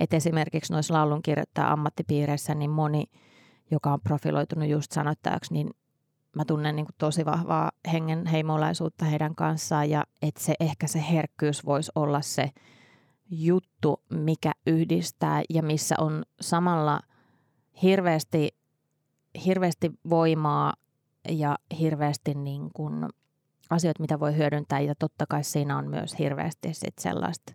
että 0.00 0.16
esimerkiksi 0.16 0.72
noissa 0.72 0.94
laulunkirjoittaja 0.94 1.72
ammattipiireissä 1.72 2.54
niin 2.54 2.70
moni, 2.70 3.04
joka 3.70 3.92
on 3.92 4.00
profiloitunut 4.00 4.68
just 4.68 4.92
sanoittajaksi, 4.92 5.52
niin 5.52 5.70
mä 6.36 6.44
tunnen 6.44 6.76
niin 6.76 6.86
kuin 6.86 6.96
tosi 6.98 7.24
vahvaa 7.24 7.70
hengen 7.92 8.26
heimolaisuutta 8.26 9.04
heidän 9.04 9.34
kanssaan 9.34 9.90
ja 9.90 10.04
että 10.22 10.40
se 10.40 10.54
ehkä 10.60 10.86
se 10.86 11.04
herkkyys 11.10 11.64
voisi 11.64 11.92
olla 11.94 12.20
se– 12.20 12.50
juttu, 13.30 14.02
mikä 14.10 14.52
yhdistää 14.66 15.42
ja 15.50 15.62
missä 15.62 15.94
on 15.98 16.22
samalla 16.40 17.00
hirveästi, 17.82 18.48
hirveästi 19.44 19.90
voimaa 20.10 20.74
ja 21.28 21.58
hirveästi 21.80 22.34
niin 22.34 22.70
kuin 22.74 23.06
asioita, 23.70 24.00
mitä 24.00 24.20
voi 24.20 24.36
hyödyntää. 24.36 24.80
Ja 24.80 24.94
totta 24.94 25.24
kai 25.28 25.44
siinä 25.44 25.78
on 25.78 25.90
myös 25.90 26.18
hirveästi 26.18 26.74
sit 26.74 26.98
sellaista, 26.98 27.52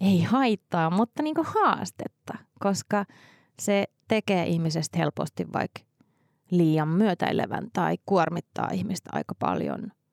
ei 0.00 0.22
haittaa, 0.22 0.90
mutta 0.90 1.22
niin 1.22 1.34
kuin 1.34 1.46
haastetta, 1.46 2.38
koska 2.60 3.04
se 3.60 3.84
tekee 4.08 4.46
ihmisestä 4.46 4.98
helposti 4.98 5.52
vaikka 5.52 5.80
liian 6.50 6.88
myötäilevän 6.88 7.70
tai 7.72 7.96
kuormittaa 8.06 8.70
ihmistä 8.72 9.10
aika 9.12 9.34
paljon– 9.34 9.88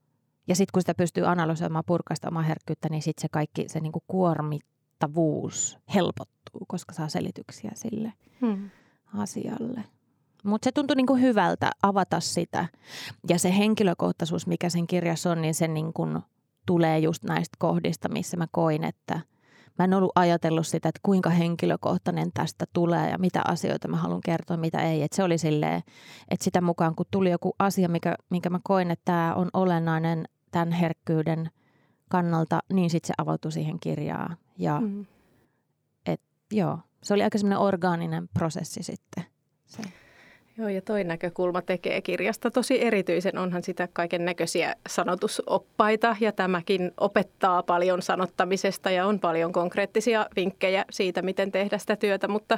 ja 0.48 0.56
sitten 0.56 0.72
kun 0.74 0.82
sitä 0.82 0.94
pystyy 0.94 1.28
analysoimaan 1.28 1.84
purkaista 1.88 2.28
omaa 2.28 2.44
herkkyyttä, 2.44 2.90
niin 2.90 3.02
sitten 3.02 3.22
se 3.22 3.30
kaikki 3.30 3.70
se 3.70 3.80
niinku 3.80 4.04
kuormittavuus 4.08 5.78
helpottuu, 5.94 6.66
koska 6.68 6.94
saa 6.94 7.10
selityksiä 7.10 7.72
sille 7.74 8.14
hmm. 8.42 8.70
asialle. 9.14 9.84
Mutta 10.44 10.66
se 10.66 10.72
tuntui 10.72 10.96
niinku 10.96 11.16
hyvältä 11.16 11.72
avata 11.84 12.20
sitä. 12.20 12.68
Ja 13.30 13.40
se 13.40 13.58
henkilökohtaisuus, 13.58 14.48
mikä 14.48 14.70
sen 14.70 14.88
kirjassa 14.88 15.32
on, 15.32 15.42
niin 15.42 15.54
se 15.54 15.68
niinku 15.68 16.08
tulee 16.66 17.00
just 17.00 17.24
näistä 17.24 17.56
kohdista, 17.60 18.10
missä 18.10 18.38
mä 18.38 18.48
koin, 18.52 18.84
että 18.84 19.20
mä 19.80 19.84
en 19.84 19.94
ollut 19.94 20.12
ajatellut 20.16 20.68
sitä, 20.68 20.90
että 20.90 21.00
kuinka 21.04 21.30
henkilökohtainen 21.30 22.32
tästä 22.34 22.66
tulee 22.74 23.10
ja 23.10 23.18
mitä 23.18 23.42
asioita 23.48 23.88
mä 23.88 23.98
haluan 23.98 24.22
kertoa, 24.22 24.58
mitä 24.58 24.82
ei. 24.82 25.04
Et 25.04 25.14
se 25.14 25.24
oli 25.24 25.38
silleen, 25.38 25.84
että 26.32 26.44
sitä 26.44 26.62
mukaan 26.62 26.96
kun 26.96 27.06
tuli 27.12 27.32
joku 27.32 27.56
asia, 27.60 27.90
mikä, 27.90 28.16
minkä 28.30 28.50
mä 28.50 28.60
koin, 28.64 28.92
että 28.92 29.06
tämä 29.06 29.34
on 29.34 29.50
olennainen 29.54 30.26
tämän 30.52 30.72
herkkyyden 30.72 31.50
kannalta, 32.10 32.60
niin 32.74 32.90
sitten 32.90 33.08
se 33.08 33.14
avautui 33.18 33.52
siihen 33.52 33.80
kirjaan. 33.80 34.38
Ja 34.58 34.82
mm. 34.82 35.06
et, 36.06 36.22
joo, 36.52 36.80
se 37.04 37.14
oli 37.14 37.24
aika 37.24 37.38
semmoinen 37.38 37.60
orgaaninen 37.60 38.30
prosessi 38.34 38.84
sitten. 38.84 39.24
Se. 39.66 39.82
Joo, 40.62 40.70
ja 40.70 40.82
toi 40.82 41.04
näkökulma 41.04 41.62
tekee 41.62 42.02
kirjasta 42.02 42.52
tosi 42.52 42.84
erityisen. 42.84 43.38
Onhan 43.38 43.64
sitä 43.64 43.88
kaiken 43.94 44.26
näköisiä 44.26 44.76
sanotusoppaita 44.90 46.16
ja 46.20 46.32
tämäkin 46.32 46.92
opettaa 46.98 47.64
paljon 47.64 48.02
sanottamisesta 48.02 48.92
ja 48.92 49.06
on 49.06 49.20
paljon 49.20 49.52
konkreettisia 49.52 50.28
vinkkejä 50.36 50.86
siitä, 50.90 51.22
miten 51.22 51.52
tehdä 51.52 51.78
sitä 51.78 51.96
työtä, 51.96 52.28
mutta, 52.28 52.58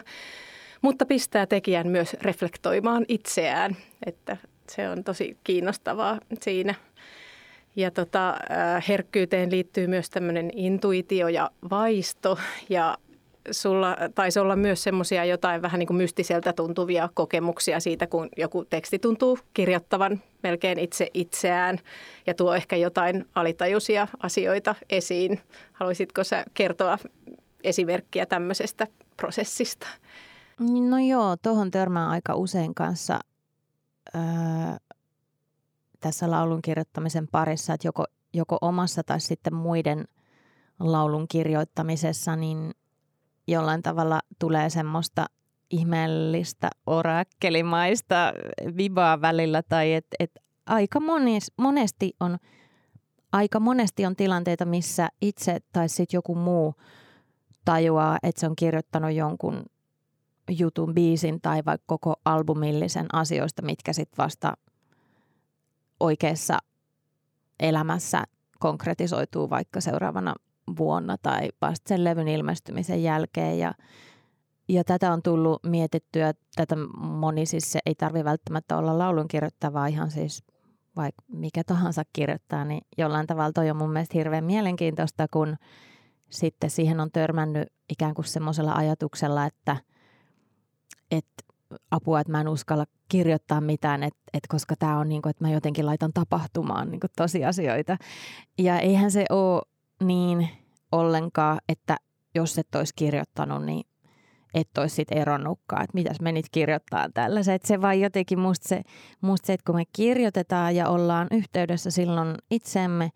mutta 0.81 1.05
pistää 1.05 1.45
tekijän 1.45 1.88
myös 1.88 2.13
reflektoimaan 2.13 3.05
itseään, 3.07 3.77
että 4.05 4.38
se 4.69 4.89
on 4.89 5.03
tosi 5.03 5.38
kiinnostavaa 5.43 6.19
siinä. 6.41 6.75
Ja 7.75 7.91
tota, 7.91 8.29
äh, 8.29 8.83
herkkyyteen 8.88 9.51
liittyy 9.51 9.88
myös 9.88 10.10
tämmöinen 10.10 10.51
intuitio 10.53 11.27
ja 11.27 11.51
vaisto 11.69 12.38
ja 12.69 12.98
sulla 13.51 13.97
taisi 14.15 14.39
olla 14.39 14.55
myös 14.55 14.83
semmoisia 14.83 15.25
jotain 15.25 15.62
vähän 15.62 15.79
niin 15.79 15.88
kuin 15.88 15.97
mystiseltä 15.97 16.53
tuntuvia 16.53 17.09
kokemuksia 17.13 17.79
siitä, 17.79 18.07
kun 18.07 18.29
joku 18.38 18.65
teksti 18.65 19.00
tuntuu 19.00 19.39
kirjoittavan 19.53 20.21
melkein 20.43 20.79
itse 20.79 21.09
itseään 21.13 21.79
ja 22.27 22.33
tuo 22.33 22.53
ehkä 22.55 22.75
jotain 22.75 23.25
alitajuisia 23.35 24.07
asioita 24.23 24.75
esiin. 24.89 25.39
Haluaisitko 25.73 26.23
sä 26.23 26.45
kertoa 26.53 26.97
esimerkkiä 27.63 28.25
tämmöisestä 28.25 28.88
prosessista? 29.17 29.88
No 30.89 30.97
joo, 31.09 31.35
tuohon 31.41 31.71
törmään 31.71 32.09
aika 32.09 32.35
usein 32.35 32.75
kanssa 32.75 33.19
öö, 34.15 34.21
tässä 36.00 36.31
laulun 36.31 36.62
kirjoittamisen 36.62 37.27
parissa, 37.27 37.73
että 37.73 37.88
joko, 37.88 38.05
joko 38.33 38.57
omassa 38.62 39.03
tai 39.03 39.19
sitten 39.19 39.53
muiden 39.53 40.05
laulun 40.79 41.27
kirjoittamisessa, 41.27 42.35
niin 42.35 42.71
jollain 43.47 43.81
tavalla 43.81 44.19
tulee 44.39 44.69
semmoista 44.69 45.25
ihmeellistä 45.69 46.69
orakkelimaista 46.88 48.33
vibaa 48.77 49.21
välillä 49.21 49.63
tai 49.63 49.93
että 49.93 50.15
et 50.19 50.31
aika 50.65 51.00
monis, 51.00 51.51
monesti 51.57 52.13
on 52.19 52.38
aika 53.31 53.59
monesti 53.59 54.05
on 54.05 54.15
tilanteita, 54.15 54.65
missä 54.65 55.09
itse 55.21 55.59
tai 55.73 55.89
sitten 55.89 56.17
joku 56.17 56.35
muu 56.35 56.75
tajuaa, 57.65 58.17
että 58.23 58.39
se 58.39 58.47
on 58.47 58.55
kirjoittanut 58.55 59.13
jonkun 59.13 59.63
jutun, 60.50 60.93
biisin 60.93 61.41
tai 61.41 61.65
vaikka 61.65 61.83
koko 61.88 62.13
albumillisen 62.25 63.05
asioista, 63.13 63.62
mitkä 63.62 63.93
sitten 63.93 64.23
vasta 64.23 64.53
oikeassa 66.00 66.57
elämässä 67.59 68.23
konkretisoituu 68.59 69.50
vaikka 69.50 69.81
seuraavana 69.81 70.33
vuonna 70.77 71.17
tai 71.22 71.50
vasta 71.62 71.89
sen 71.89 72.03
levyn 72.03 72.27
ilmestymisen 72.27 73.03
jälkeen. 73.03 73.60
Ja, 73.60 73.74
ja 74.70 74.84
tätä 74.84 75.13
on 75.13 75.22
tullut 75.22 75.63
mietittyä, 75.63 76.34
tätä 76.55 76.75
moni 76.98 77.46
siis 77.46 77.72
se 77.72 77.79
ei 77.86 77.96
tarvi 77.96 78.24
välttämättä 78.24 78.77
olla 78.77 78.98
laulun 78.98 79.27
kirjoittavaa, 79.27 79.88
ihan 79.88 80.12
siis 80.12 80.43
vaikka 80.96 81.24
mikä 81.27 81.63
tahansa 81.63 82.03
kirjoittaa, 82.13 82.65
niin 82.65 82.82
jollain 82.98 83.27
tavalla 83.27 83.51
toi 83.51 83.70
on 83.70 83.77
mun 83.77 83.93
mielestä 83.93 84.17
hirveän 84.17 84.43
mielenkiintoista, 84.43 85.27
kun 85.34 85.55
sitten 86.29 86.70
siihen 86.70 87.00
on 87.00 87.12
törmännyt 87.12 87.67
ikään 87.89 88.13
kuin 88.13 88.25
semmoisella 88.25 88.74
ajatuksella, 88.74 89.46
että, 89.46 89.77
että 91.12 91.43
apua, 91.91 92.20
että 92.20 92.32
mä 92.32 92.41
en 92.41 92.48
uskalla 92.48 92.86
kirjoittaa 93.10 93.62
mitään, 93.62 94.03
että, 94.03 94.20
että 94.34 94.48
koska 94.50 94.75
tämä 94.75 95.00
on 95.00 95.10
niin 95.10 95.22
kuin, 95.22 95.29
että 95.29 95.43
mä 95.43 95.51
jotenkin 95.51 95.86
laitan 95.86 96.13
tapahtumaan 96.13 96.91
niin 96.91 97.00
kuin 97.00 97.12
tosiasioita. 97.15 97.98
Ja 98.58 98.79
eihän 98.79 99.12
se 99.12 99.25
ole 99.29 99.62
niin 100.03 100.50
ollenkaan, 100.91 101.57
että 101.69 101.98
jos 102.36 102.57
et 102.57 102.75
olisi 102.75 102.93
kirjoittanut, 102.95 103.65
niin 103.65 103.83
et 104.53 104.77
olisi 104.77 104.95
sitten 104.95 105.17
eronnutkaan, 105.17 105.83
että 105.83 105.93
mitäs 105.93 106.22
menit 106.22 106.45
kirjoittaa 106.51 107.10
tällaisen. 107.13 107.55
Että 107.55 107.67
se 107.67 107.81
vaan 107.81 108.00
jotenkin 108.00 108.39
musta 108.39 108.67
se, 108.67 108.81
musta 109.22 109.48
se, 109.48 109.53
että 109.53 109.65
kun 109.65 109.75
me 109.75 109.83
kirjoitetaan 109.95 110.75
ja 110.75 110.89
ollaan 110.89 111.27
yhteydessä 111.31 111.91
silloin 111.91 112.36
itsemme, 112.51 113.10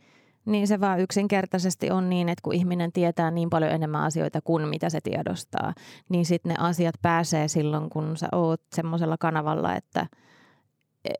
niin 0.45 0.67
se 0.67 0.79
vaan 0.79 0.99
yksinkertaisesti 0.99 1.91
on 1.91 2.09
niin, 2.09 2.29
että 2.29 2.41
kun 2.41 2.53
ihminen 2.53 2.91
tietää 2.91 3.31
niin 3.31 3.49
paljon 3.49 3.71
enemmän 3.71 4.03
asioita 4.03 4.41
kuin 4.41 4.67
mitä 4.67 4.89
se 4.89 5.01
tiedostaa, 5.01 5.73
niin 6.09 6.25
sitten 6.25 6.49
ne 6.49 6.55
asiat 6.59 6.95
pääsee 7.01 7.47
silloin, 7.47 7.89
kun 7.89 8.17
sä 8.17 8.27
oot 8.31 8.61
semmoisella 8.75 9.17
kanavalla, 9.19 9.75
että 9.75 10.07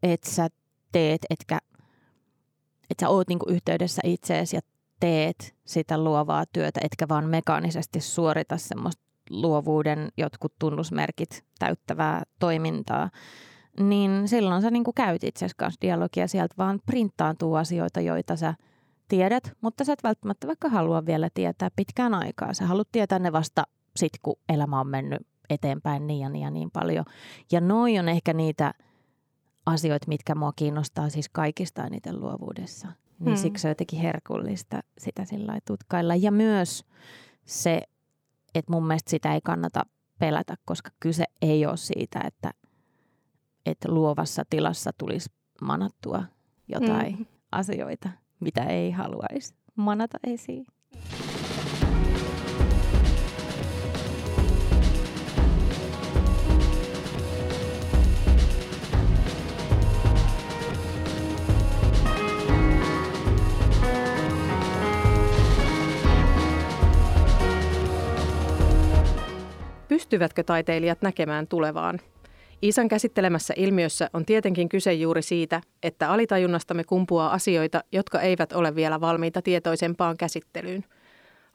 et 0.04 0.24
sä 0.24 0.48
teet, 0.92 1.22
etkä, 1.30 1.60
että 2.90 3.06
sä 3.06 3.10
oot 3.10 3.28
niinku 3.28 3.46
yhteydessä 3.50 4.02
itseesi 4.06 4.56
ja 4.56 4.62
teet 5.00 5.56
sitä 5.66 6.04
luovaa 6.04 6.46
työtä, 6.54 6.80
etkä 6.84 7.08
vaan 7.10 7.26
mekaanisesti 7.26 8.02
suorita 8.02 8.58
semmoista 8.58 9.04
luovuuden 9.30 10.10
jotkut 10.18 10.54
tunnusmerkit 10.60 11.44
täyttävää 11.60 12.24
toimintaa, 12.40 13.10
niin 13.80 14.28
silloin 14.28 14.62
sä 14.62 14.72
niin 14.72 14.84
kuin 14.84 14.96
käyt 14.96 15.24
itse 15.24 15.48
kanssa 15.58 15.82
dialogia 15.82 16.28
sieltä 16.28 16.56
vaan 16.58 16.80
printtaantuu 16.86 17.56
asioita, 17.56 18.02
joita 18.02 18.36
sä 18.36 18.54
tiedät, 19.08 19.52
mutta 19.62 19.84
sä 19.84 19.94
et 19.94 20.04
välttämättä 20.04 20.48
vaikka 20.48 20.70
halua 20.70 21.06
vielä 21.06 21.30
tietää 21.34 21.70
pitkään 21.76 22.14
aikaa. 22.14 22.54
Sä 22.54 22.66
haluat 22.66 22.88
tietää 22.92 23.20
ne 23.20 23.32
vasta 23.32 23.64
sit, 23.96 24.14
kun 24.22 24.36
elämä 24.50 24.80
on 24.80 24.88
mennyt 24.88 25.28
eteenpäin 25.50 26.08
niin 26.08 26.20
ja 26.20 26.30
niin 26.30 26.44
ja 26.44 26.52
niin 26.52 26.72
paljon. 26.72 27.06
Ja 27.52 27.62
noi 27.62 28.00
on 28.00 28.10
ehkä 28.10 28.34
niitä 28.34 28.74
asioita, 29.66 30.08
mitkä 30.08 30.36
mua 30.36 30.54
kiinnostaa 30.56 31.10
siis 31.10 31.30
kaikista 31.30 31.84
eniten 31.84 32.22
luovuudessa. 32.22 32.88
Niin 33.20 33.28
hmm. 33.28 33.42
siksi 33.42 33.68
on 33.68 33.72
jotenkin 33.72 34.00
herkullista 34.00 34.80
sitä 34.98 35.26
sillä 35.26 35.60
tutkailla. 35.66 36.16
Ja 36.16 36.32
myös 36.32 36.86
se 37.46 37.82
että 38.56 38.72
mun 38.72 38.88
mielestä 38.88 39.10
sitä 39.10 39.34
ei 39.34 39.42
kannata 39.44 39.86
pelätä, 40.20 40.56
koska 40.66 40.90
kyse 41.00 41.24
ei 41.42 41.66
ole 41.66 41.78
siitä, 41.78 42.20
että, 42.26 42.52
että 43.66 43.92
luovassa 43.92 44.44
tilassa 44.50 44.92
tulisi 44.98 45.30
manattua 45.62 46.24
jotain 46.68 47.16
mm. 47.18 47.26
asioita, 47.52 48.10
mitä 48.40 48.64
ei 48.64 48.92
haluaisi 48.92 49.56
manata 49.76 50.18
esiin. 50.24 50.66
Pystyvätkö 69.98 70.44
taiteilijat 70.44 71.02
näkemään 71.02 71.48
tulevaan? 71.48 72.00
Isan 72.62 72.88
käsittelemässä 72.88 73.54
ilmiössä 73.58 74.10
on 74.14 74.26
tietenkin 74.26 74.70
kyse 74.70 74.94
juuri 74.94 75.22
siitä, 75.22 75.62
että 75.84 76.12
alitajunnastamme 76.12 76.84
kumpuaa 76.84 77.34
asioita, 77.34 77.84
jotka 77.92 78.22
eivät 78.22 78.54
ole 78.54 78.76
vielä 78.76 79.02
valmiita 79.02 79.42
tietoisempaan 79.42 80.18
käsittelyyn. 80.18 80.84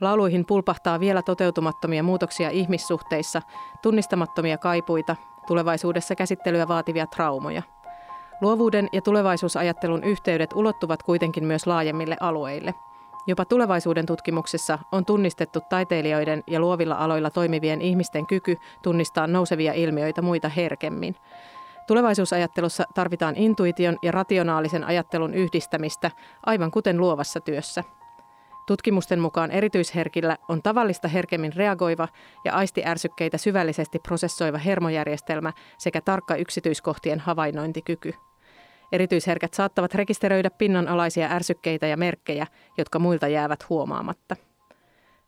Lauluihin 0.00 0.46
pulpahtaa 0.46 1.00
vielä 1.00 1.22
toteutumattomia 1.22 2.02
muutoksia 2.02 2.50
ihmissuhteissa, 2.50 3.42
tunnistamattomia 3.82 4.58
kaipuita, 4.58 5.16
tulevaisuudessa 5.46 6.14
käsittelyä 6.14 6.68
vaativia 6.68 7.06
traumoja. 7.06 7.62
Luovuuden 8.40 8.88
ja 8.92 9.02
tulevaisuusajattelun 9.02 10.04
yhteydet 10.04 10.52
ulottuvat 10.52 11.02
kuitenkin 11.02 11.44
myös 11.44 11.66
laajemmille 11.66 12.16
alueille– 12.20 12.74
Jopa 13.26 13.44
tulevaisuuden 13.44 14.06
tutkimuksessa 14.06 14.78
on 14.92 15.04
tunnistettu 15.04 15.60
taiteilijoiden 15.68 16.44
ja 16.46 16.60
luovilla 16.60 16.94
aloilla 16.94 17.30
toimivien 17.30 17.80
ihmisten 17.80 18.26
kyky 18.26 18.56
tunnistaa 18.82 19.26
nousevia 19.26 19.72
ilmiöitä 19.72 20.22
muita 20.22 20.48
herkemmin. 20.48 21.16
Tulevaisuusajattelussa 21.86 22.84
tarvitaan 22.94 23.36
intuition 23.36 23.98
ja 24.02 24.12
rationaalisen 24.12 24.84
ajattelun 24.84 25.34
yhdistämistä, 25.34 26.10
aivan 26.46 26.70
kuten 26.70 26.98
luovassa 26.98 27.40
työssä. 27.40 27.84
Tutkimusten 28.66 29.20
mukaan 29.20 29.50
erityisherkillä 29.50 30.36
on 30.48 30.62
tavallista 30.62 31.08
herkemmin 31.08 31.52
reagoiva 31.52 32.08
ja 32.44 32.54
aistiärsykkeitä 32.54 33.38
syvällisesti 33.38 33.98
prosessoiva 33.98 34.58
hermojärjestelmä 34.58 35.52
sekä 35.78 36.00
tarkka 36.00 36.36
yksityiskohtien 36.36 37.20
havainnointikyky. 37.20 38.14
Erityisherkät 38.92 39.54
saattavat 39.54 39.94
rekisteröidä 39.94 40.50
pinnanalaisia 40.50 41.30
ärsykkeitä 41.30 41.86
ja 41.86 41.96
merkkejä, 41.96 42.46
jotka 42.78 42.98
muilta 42.98 43.28
jäävät 43.28 43.68
huomaamatta. 43.68 44.36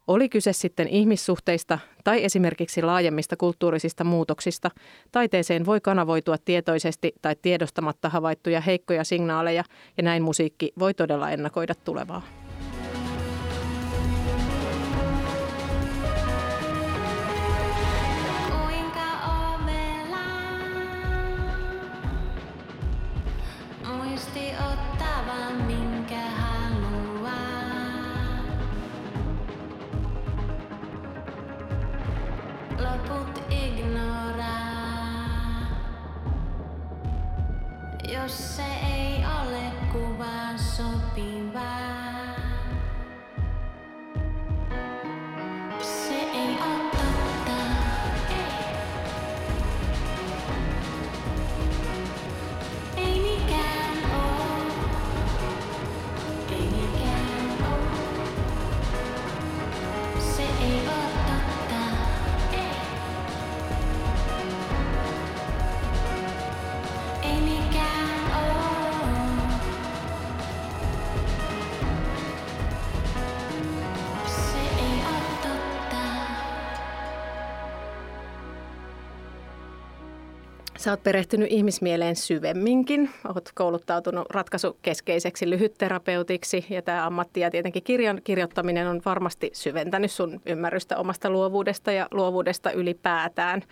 Oli 0.06 0.28
kyse 0.28 0.52
sitten 0.52 0.88
ihmissuhteista 0.88 1.78
tai 2.04 2.24
esimerkiksi 2.24 2.82
laajemmista 2.82 3.36
kulttuurisista 3.36 4.04
muutoksista, 4.04 4.70
taiteeseen 5.12 5.66
voi 5.66 5.80
kanavoitua 5.80 6.36
tietoisesti 6.38 7.12
tai 7.22 7.36
tiedostamatta 7.42 8.08
havaittuja 8.08 8.60
heikkoja 8.60 9.04
signaaleja 9.04 9.64
ja 9.96 10.02
näin 10.02 10.22
musiikki 10.22 10.72
voi 10.78 10.94
todella 10.94 11.30
ennakoida 11.30 11.74
tulevaa. 11.74 12.43
Jos 38.24 38.53
Sä 80.84 80.90
oot 80.90 81.02
perehtynyt 81.02 81.52
ihmismieleen 81.52 82.16
syvemminkin. 82.16 83.10
Oot 83.34 83.50
kouluttautunut 83.54 84.30
ratkaisukeskeiseksi 84.30 85.50
lyhytterapeutiksi 85.50 86.66
ja 86.70 86.82
tämä 86.82 87.06
ammatti 87.06 87.40
ja 87.40 87.50
tietenkin 87.50 87.82
kirjan 87.82 88.20
kirjoittaminen 88.24 88.88
on 88.88 89.02
varmasti 89.04 89.50
syventänyt 89.52 90.10
sun 90.10 90.40
ymmärrystä 90.46 90.96
omasta 90.98 91.30
luovuudesta 91.30 91.92
ja 91.92 92.08
luovuudesta 92.10 92.70
ylipäätään. 92.70 93.62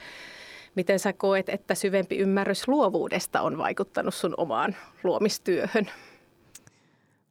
Miten 0.75 0.98
sä 0.98 1.12
koet, 1.12 1.48
että 1.48 1.75
syvempi 1.75 2.16
ymmärrys 2.16 2.68
luovuudesta 2.68 3.40
on 3.40 3.59
vaikuttanut 3.59 4.14
sun 4.14 4.35
omaan 4.37 4.77
luomistyöhön? 5.05 5.90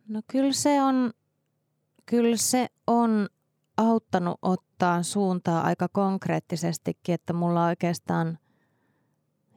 No 0.08 0.22
kyllä 0.28 0.52
se 0.52 0.82
on, 0.82 1.12
kyllä 2.06 2.38
se 2.38 2.68
on 2.88 3.30
auttanut 3.78 4.40
ottaa 4.42 5.04
suuntaa 5.04 5.62
aika 5.62 5.88
konkreettisestikin, 5.92 7.16
että 7.16 7.34
mulla 7.34 7.66
oikeastaan, 7.66 8.38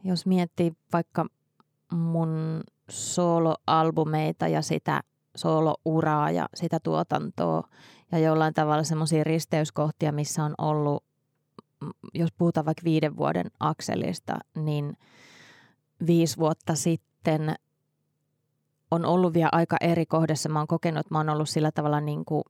jos 0.04 0.26
miettii 0.26 0.72
vaikka 0.92 1.26
mun 1.92 2.60
soloalbumeita 2.90 4.48
ja 4.48 4.62
sitä 4.62 5.00
soolouraa 5.36 6.30
ja 6.30 6.48
sitä 6.54 6.80
tuotantoa 6.80 7.68
ja 8.12 8.18
jollain 8.18 8.54
tavalla 8.54 8.82
semmoisia 8.84 9.24
risteyskohtia, 9.24 10.12
missä 10.12 10.44
on 10.44 10.54
ollut, 10.58 11.04
jos 12.14 12.32
puhutaan 12.38 12.66
vaikka 12.66 12.84
viiden 12.84 13.16
vuoden 13.16 13.50
akselista, 13.60 14.38
niin 14.56 14.96
viisi 16.06 16.36
vuotta 16.36 16.74
sitten 16.74 17.54
on 18.90 19.04
ollut 19.04 19.34
vielä 19.34 19.48
aika 19.52 19.76
eri 19.80 20.06
kohdassa. 20.06 20.48
Mä 20.48 20.58
oon 20.58 20.66
kokenut, 20.66 21.00
että 21.00 21.14
mä 21.14 21.18
oon 21.18 21.28
ollut 21.28 21.48
sillä 21.48 21.72
tavalla 21.72 22.00
niin 22.00 22.24
kuin 22.24 22.44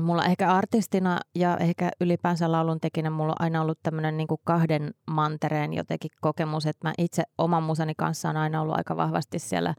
Mulla 0.00 0.24
ehkä 0.24 0.52
artistina 0.52 1.20
ja 1.34 1.56
ehkä 1.56 1.90
ylipäänsä 2.00 2.52
laulun 2.52 2.80
tekinä 2.80 3.10
mulla 3.10 3.32
on 3.32 3.42
aina 3.42 3.62
ollut 3.62 3.78
tämmöinen 3.82 4.16
niin 4.16 4.28
kahden 4.44 4.94
mantereen 5.06 5.72
jotenkin 5.72 6.10
kokemus, 6.20 6.66
että 6.66 6.88
mä 6.88 6.92
itse 6.98 7.22
oman 7.38 7.62
musani 7.62 7.94
kanssa 7.96 8.30
on 8.30 8.36
aina 8.36 8.60
ollut 8.60 8.76
aika 8.76 8.96
vahvasti 8.96 9.38
siellä 9.38 9.74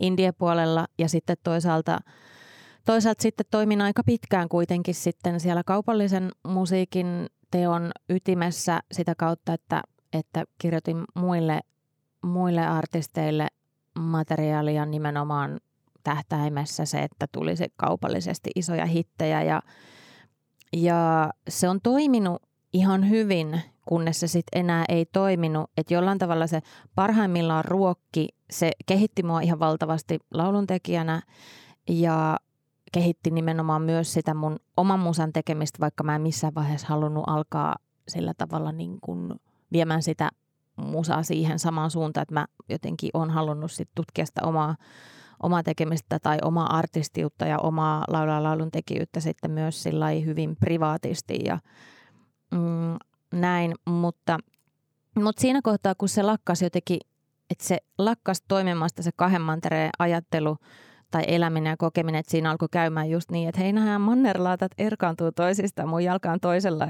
indie-puolella 0.00 0.86
ja 0.98 1.08
sitten 1.08 1.36
toisaalta, 1.42 1.98
toisaalta 2.84 3.22
sitten 3.22 3.46
toimin 3.50 3.80
aika 3.80 4.02
pitkään 4.06 4.48
kuitenkin 4.48 4.94
sitten 4.94 5.40
siellä 5.40 5.62
kaupallisen 5.66 6.30
musiikin 6.48 7.26
teon 7.50 7.90
ytimessä 8.08 8.80
sitä 8.92 9.14
kautta, 9.14 9.52
että, 9.52 9.82
että 10.12 10.44
kirjoitin 10.58 11.04
muille, 11.14 11.60
muille 12.22 12.66
artisteille 12.66 13.48
materiaalia 13.98 14.86
nimenomaan 14.86 15.60
tähtäimessä 16.04 16.84
se, 16.84 16.98
että 16.98 17.26
tulisi 17.32 17.72
kaupallisesti 17.76 18.50
isoja 18.56 18.86
hittejä 18.86 19.42
ja, 19.42 19.62
ja 20.72 21.30
se 21.48 21.68
on 21.68 21.80
toiminut 21.82 22.42
ihan 22.72 23.08
hyvin, 23.08 23.60
kunnes 23.88 24.20
se 24.20 24.26
sitten 24.26 24.60
enää 24.60 24.84
ei 24.88 25.06
toiminut. 25.06 25.70
Että 25.76 25.94
jollain 25.94 26.18
tavalla 26.18 26.46
se 26.46 26.60
parhaimmillaan 26.94 27.64
ruokki, 27.64 28.28
se 28.50 28.70
kehitti 28.86 29.22
mua 29.22 29.40
ihan 29.40 29.58
valtavasti 29.58 30.18
lauluntekijänä 30.34 31.22
ja 31.88 32.36
kehitti 32.92 33.30
nimenomaan 33.30 33.82
myös 33.82 34.12
sitä 34.12 34.34
mun 34.34 34.56
oman 34.76 35.00
musan 35.00 35.32
tekemistä, 35.32 35.78
vaikka 35.80 36.04
mä 36.04 36.16
en 36.16 36.22
missään 36.22 36.54
vaiheessa 36.54 36.88
halunnut 36.88 37.24
alkaa 37.26 37.76
sillä 38.08 38.34
tavalla 38.38 38.72
niin 38.72 38.98
kuin 39.00 39.34
viemään 39.72 40.02
sitä 40.02 40.30
musaa 40.76 41.22
siihen 41.22 41.58
samaan 41.58 41.90
suuntaan, 41.90 42.22
että 42.22 42.34
mä 42.34 42.46
jotenkin 42.68 43.10
on 43.14 43.30
halunnut 43.30 43.72
sit 43.72 43.88
tutkia 43.94 44.26
sitä 44.26 44.40
omaa 44.44 44.76
omaa 45.42 45.62
tekemistä 45.62 46.18
tai 46.18 46.38
omaa 46.42 46.76
artistiutta 46.76 47.46
ja 47.46 47.58
omaa 47.58 48.04
laulaa 48.08 48.42
laulun 48.42 48.70
tekijyyttä 48.70 49.20
sitten 49.20 49.50
myös 49.50 49.82
sillä 49.82 50.10
hyvin 50.10 50.56
privaatisti 50.56 51.38
ja 51.44 51.58
mm, 52.50 52.96
näin, 53.40 53.74
mutta, 53.84 54.38
mutta 55.14 55.40
siinä 55.40 55.60
kohtaa, 55.62 55.94
kun 55.94 56.08
se 56.08 56.22
lakkas 56.22 56.62
jotenkin, 56.62 57.00
että 57.50 57.64
se 57.64 57.78
lakkas 57.98 58.42
toimimasta 58.48 59.02
se 59.02 59.10
kahden 59.16 59.42
mantereen 59.42 59.90
ajattelu 59.98 60.56
tai 61.10 61.22
eläminen 61.26 61.70
ja 61.70 61.76
kokeminen, 61.76 62.18
että 62.18 62.30
siinä 62.30 62.50
alkoi 62.50 62.68
käymään 62.70 63.10
just 63.10 63.30
niin, 63.30 63.48
että 63.48 63.60
hei 63.60 63.72
nämä 63.72 63.98
mannerlaatat 63.98 64.72
erkaantuu 64.78 65.32
toisista, 65.32 65.86
mun 65.86 66.04
jalka 66.04 66.32
on 66.32 66.40
toisella 66.40 66.88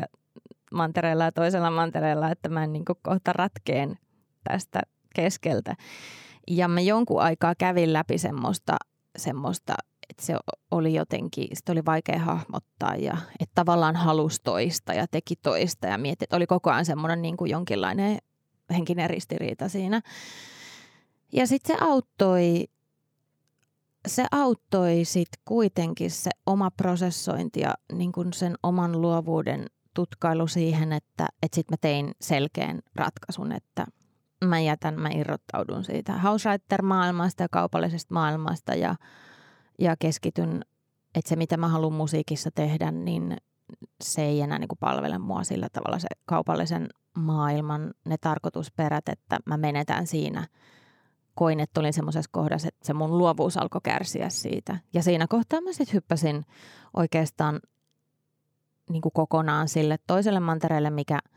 mantereella 0.72 1.24
ja 1.24 1.32
toisella 1.32 1.70
mantereella, 1.70 2.30
että 2.30 2.48
mä 2.48 2.64
en 2.64 2.72
niin 2.72 2.84
kohta 3.02 3.32
ratkeen 3.32 3.98
tästä 4.44 4.80
keskeltä. 5.14 5.76
Ja 6.48 6.68
mä 6.68 6.80
jonkun 6.80 7.22
aikaa 7.22 7.54
kävin 7.54 7.92
läpi 7.92 8.18
semmoista, 8.18 8.76
semmoista 9.18 9.74
että 10.10 10.26
se 10.26 10.36
oli 10.70 10.94
jotenkin, 10.94 11.48
sitä 11.52 11.72
oli 11.72 11.84
vaikea 11.84 12.18
hahmottaa 12.18 12.96
ja 12.96 13.16
että 13.40 13.54
tavallaan 13.54 13.96
halusi 13.96 14.40
toista 14.44 14.94
ja 14.94 15.06
teki 15.06 15.36
toista 15.36 15.86
ja 15.86 15.98
mietti, 15.98 16.24
että 16.24 16.36
oli 16.36 16.46
koko 16.46 16.70
ajan 16.70 16.84
semmoinen 16.84 17.22
niin 17.22 17.36
kuin 17.36 17.50
jonkinlainen 17.50 18.18
henkinen 18.70 19.10
ristiriita 19.10 19.68
siinä. 19.68 20.00
Ja 21.32 21.46
sitten 21.46 21.76
se 21.76 21.84
auttoi, 21.84 22.68
se 24.08 24.26
auttoi 24.30 25.04
sitten 25.04 25.42
kuitenkin 25.44 26.10
se 26.10 26.30
oma 26.46 26.70
prosessointi 26.70 27.60
ja 27.60 27.74
niin 27.92 28.12
kuin 28.12 28.32
sen 28.32 28.54
oman 28.62 29.00
luovuuden 29.00 29.66
tutkailu 29.94 30.46
siihen, 30.46 30.92
että, 30.92 31.26
että 31.42 31.54
sitten 31.54 31.72
mä 31.72 31.76
tein 31.80 32.12
selkeän 32.20 32.80
ratkaisun, 32.94 33.52
että– 33.52 33.86
mä 34.44 34.60
jätän, 34.60 35.00
mä 35.00 35.08
irrottaudun 35.08 35.84
siitä 35.84 36.18
housewriter-maailmasta 36.18 37.42
ja 37.42 37.48
kaupallisesta 37.50 38.14
maailmasta 38.14 38.74
ja, 38.74 38.94
ja 39.78 39.96
keskityn, 39.98 40.64
että 41.14 41.28
se 41.28 41.36
mitä 41.36 41.56
mä 41.56 41.68
haluan 41.68 41.92
musiikissa 41.92 42.50
tehdä, 42.54 42.90
niin 42.90 43.36
se 44.02 44.22
ei 44.22 44.40
enää 44.40 44.58
niin 44.58 44.68
kuin 44.68 44.78
palvele 44.78 45.18
mua 45.18 45.44
sillä 45.44 45.68
tavalla 45.72 45.98
se 45.98 46.08
kaupallisen 46.24 46.88
maailman 47.16 47.94
ne 48.04 48.16
tarkoitusperät, 48.20 49.08
että 49.08 49.38
mä 49.46 49.56
menetän 49.56 50.06
siinä. 50.06 50.46
Koin, 51.34 51.60
että 51.60 51.80
olin 51.80 51.92
semmoisessa 51.92 52.30
kohdassa, 52.32 52.68
että 52.68 52.86
se 52.86 52.92
mun 52.92 53.18
luovuus 53.18 53.56
alkoi 53.56 53.80
kärsiä 53.84 54.28
siitä. 54.28 54.78
Ja 54.92 55.02
siinä 55.02 55.26
kohtaa 55.28 55.60
mä 55.60 55.72
sitten 55.72 55.94
hyppäsin 55.94 56.46
oikeastaan 56.96 57.60
niin 58.90 59.02
kuin 59.02 59.12
kokonaan 59.12 59.68
sille 59.68 59.98
toiselle 60.06 60.40
mantereelle, 60.40 60.90
mikä– 60.90 61.18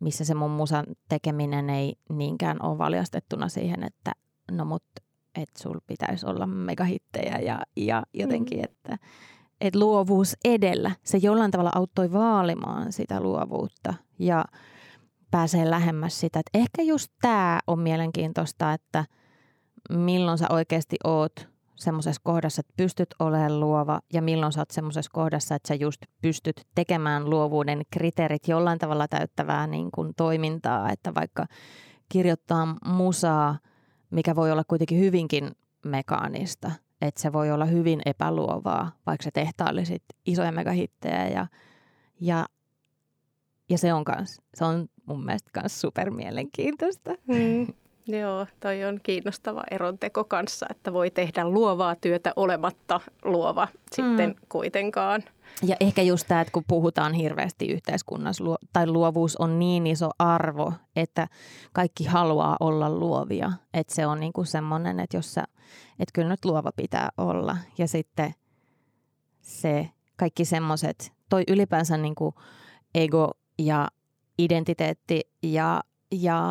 missä 0.00 0.24
se 0.24 0.34
mun 0.34 0.50
musan 0.50 0.86
tekeminen 1.08 1.70
ei 1.70 1.96
niinkään 2.10 2.62
ole 2.62 2.78
valjastettuna 2.78 3.48
siihen, 3.48 3.82
että 3.82 4.12
no 4.50 4.64
mut, 4.64 4.84
että 5.34 5.62
sul 5.62 5.80
pitäisi 5.86 6.26
olla 6.26 6.46
megahittejä 6.46 7.38
ja, 7.38 7.60
ja 7.76 8.02
jotenkin, 8.14 8.58
mm. 8.58 8.64
että 8.64 8.98
et 9.60 9.76
luovuus 9.76 10.36
edellä. 10.44 10.90
Se 11.04 11.18
jollain 11.18 11.50
tavalla 11.50 11.72
auttoi 11.74 12.12
vaalimaan 12.12 12.92
sitä 12.92 13.20
luovuutta 13.20 13.94
ja 14.18 14.44
pääsee 15.30 15.70
lähemmäs 15.70 16.20
sitä. 16.20 16.38
Että 16.40 16.58
ehkä 16.58 16.82
just 16.82 17.12
tämä 17.20 17.60
on 17.66 17.78
mielenkiintoista, 17.78 18.72
että 18.72 19.04
milloin 19.90 20.38
sä 20.38 20.46
oikeasti 20.50 20.96
oot 21.04 21.48
semmoisessa 21.78 22.20
kohdassa, 22.24 22.60
että 22.60 22.72
pystyt 22.76 23.14
olemaan 23.18 23.60
luova 23.60 24.00
ja 24.12 24.22
milloin 24.22 24.52
sä 24.52 24.60
oot 24.60 24.70
semmoisessa 24.70 25.10
kohdassa, 25.14 25.54
että 25.54 25.68
sä 25.68 25.74
just 25.74 26.02
pystyt 26.22 26.66
tekemään 26.74 27.30
luovuuden 27.30 27.82
kriteerit 27.90 28.48
jollain 28.48 28.78
tavalla 28.78 29.08
täyttävää 29.08 29.66
niin 29.66 29.90
kuin 29.90 30.14
toimintaa, 30.16 30.90
että 30.90 31.14
vaikka 31.14 31.46
kirjoittaa 32.08 32.76
musaa, 32.84 33.58
mikä 34.10 34.36
voi 34.36 34.52
olla 34.52 34.64
kuitenkin 34.64 34.98
hyvinkin 34.98 35.50
mekaanista, 35.84 36.70
että 37.00 37.22
se 37.22 37.32
voi 37.32 37.50
olla 37.50 37.64
hyvin 37.64 38.00
epäluovaa, 38.06 38.92
vaikka 39.06 39.24
se 39.24 39.30
tehtailisit 39.30 40.02
isoja 40.26 40.52
megahittejä 40.52 41.28
ja, 41.28 41.46
ja, 42.20 42.46
ja 43.70 43.78
se 43.78 43.92
on, 43.92 44.04
kans, 44.04 44.40
se 44.54 44.64
on 44.64 44.88
mun 45.06 45.24
mielestä 45.24 45.60
myös 45.60 45.80
super 45.80 46.10
mielenkiintoista. 46.10 47.10
Mm. 47.10 47.66
Joo, 48.08 48.46
toi 48.60 48.84
on 48.84 49.00
kiinnostava 49.02 49.62
eronteko 49.70 50.24
kanssa, 50.24 50.66
että 50.70 50.92
voi 50.92 51.10
tehdä 51.10 51.48
luovaa 51.48 51.94
työtä 51.94 52.32
olematta 52.36 53.00
luova 53.24 53.68
sitten 53.92 54.28
mm. 54.30 54.36
kuitenkaan. 54.48 55.24
Ja 55.62 55.76
ehkä 55.80 56.02
just 56.02 56.28
tämä, 56.28 56.40
että 56.40 56.52
kun 56.52 56.64
puhutaan 56.68 57.12
hirveästi 57.12 57.66
yhteiskunnassa, 57.66 58.44
tai 58.72 58.86
luovuus 58.86 59.36
on 59.36 59.58
niin 59.58 59.86
iso 59.86 60.10
arvo, 60.18 60.72
että 60.96 61.28
kaikki 61.72 62.04
haluaa 62.04 62.56
olla 62.60 62.90
luovia. 62.90 63.52
Että 63.74 63.94
se 63.94 64.06
on 64.06 64.20
niinku 64.20 64.44
semmoinen, 64.44 65.00
että 65.00 65.16
jos 65.16 65.34
sä, 65.34 65.44
että 65.90 66.12
kyllä 66.12 66.28
nyt 66.28 66.44
luova 66.44 66.72
pitää 66.76 67.08
olla. 67.18 67.56
Ja 67.78 67.88
sitten 67.88 68.34
se 69.40 69.88
kaikki 70.16 70.44
semmoiset, 70.44 71.12
toi 71.28 71.42
ylipäänsä 71.48 71.96
niinku 71.96 72.34
ego 72.94 73.30
ja 73.58 73.88
identiteetti 74.38 75.20
ja, 75.42 75.80
ja 76.12 76.44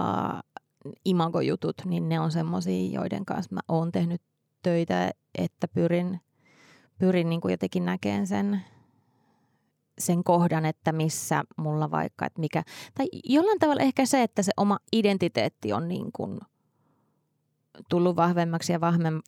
imagojutut, 1.06 1.76
niin 1.86 2.10
ne 2.10 2.20
on 2.20 2.32
semmoisia, 2.32 2.92
joiden 2.92 3.26
kanssa 3.26 3.56
mä 3.56 3.60
oon 3.68 3.92
tehnyt 3.92 4.22
töitä, 4.64 5.12
että 5.38 5.68
pyrin, 5.68 6.20
pyrin 6.98 7.30
niin 7.30 7.42
kuin 7.42 7.52
jotenkin 7.52 7.86
näkemään 7.86 8.28
sen, 8.28 8.62
sen 10.00 10.24
kohdan, 10.24 10.66
että 10.66 10.92
missä 10.92 11.44
mulla 11.58 11.92
vaikka, 11.92 12.26
että 12.26 12.40
mikä, 12.40 12.64
tai 12.96 13.08
jollain 13.24 13.60
tavalla 13.60 13.82
ehkä 13.82 14.06
se, 14.06 14.24
että 14.24 14.42
se 14.42 14.52
oma 14.58 14.80
identiteetti 14.94 15.74
on 15.74 15.88
niin 15.88 16.12
kuin 16.14 16.40
tullut 17.90 18.16
vahvemmaksi 18.16 18.74
ja 18.74 18.82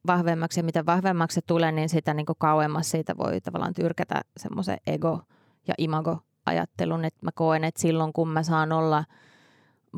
vahvemmaksi 0.07 0.59
ja 0.59 0.63
mitä 0.63 0.85
vahvemmaksi 0.85 1.35
se 1.35 1.41
tulee, 1.47 1.71
niin 1.71 1.89
sitä 1.89 2.13
niin 2.13 2.25
kuin 2.25 2.39
kauemmas 2.39 2.91
siitä 2.91 3.17
voi 3.17 3.41
tavallaan 3.41 3.73
tyrkätä 3.73 4.21
semmoisen 4.37 4.77
ego- 4.87 5.21
ja 5.67 5.73
imago-ajattelun, 5.77 7.05
että 7.05 7.19
mä 7.25 7.31
koen, 7.31 7.63
että 7.63 7.81
silloin 7.81 8.13
kun 8.13 8.29
mä 8.29 8.43
saan 8.43 8.71
olla– 8.71 9.03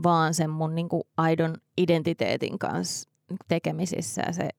vaan 0.03 0.33
sen 0.33 0.49
mun 0.49 0.75
niin 0.75 0.89
kuin 0.89 1.03
aidon 1.17 1.55
identiteetin 1.77 2.59
kanssa 2.59 3.09
tekemisissä 3.47 4.21
se 4.31 4.49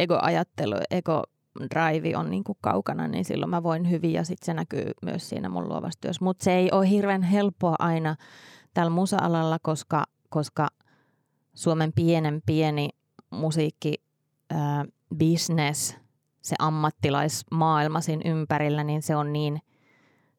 ego-ajattelu, 0.00 0.74
ego-drive 0.90 2.16
on 2.16 2.30
niin 2.30 2.44
kuin 2.44 2.58
kaukana, 2.60 3.08
niin 3.08 3.24
silloin 3.24 3.50
mä 3.50 3.62
voin 3.62 3.90
hyvin 3.90 4.12
ja 4.12 4.24
sitten 4.24 4.46
se 4.46 4.54
näkyy 4.54 4.90
myös 5.02 5.28
siinä 5.28 5.48
mun 5.48 5.68
luovassa 5.68 6.00
työssä. 6.00 6.24
Mutta 6.24 6.44
se 6.44 6.52
ei 6.52 6.68
ole 6.72 6.90
hirveän 6.90 7.22
helppoa 7.22 7.76
aina 7.78 8.16
tällä 8.74 8.90
musa-alalla, 8.90 9.58
koska, 9.62 10.04
koska 10.28 10.68
Suomen 11.54 11.92
pienen 11.92 12.42
pieni 12.46 12.88
musiikki 13.30 13.94
äh, 14.52 14.58
business, 15.18 15.96
se 16.42 16.56
ammattilaismaailma 16.58 18.00
siinä 18.00 18.22
ympärillä, 18.30 18.84
niin 18.84 19.02
se 19.02 19.16
on 19.16 19.32
niin, 19.32 19.60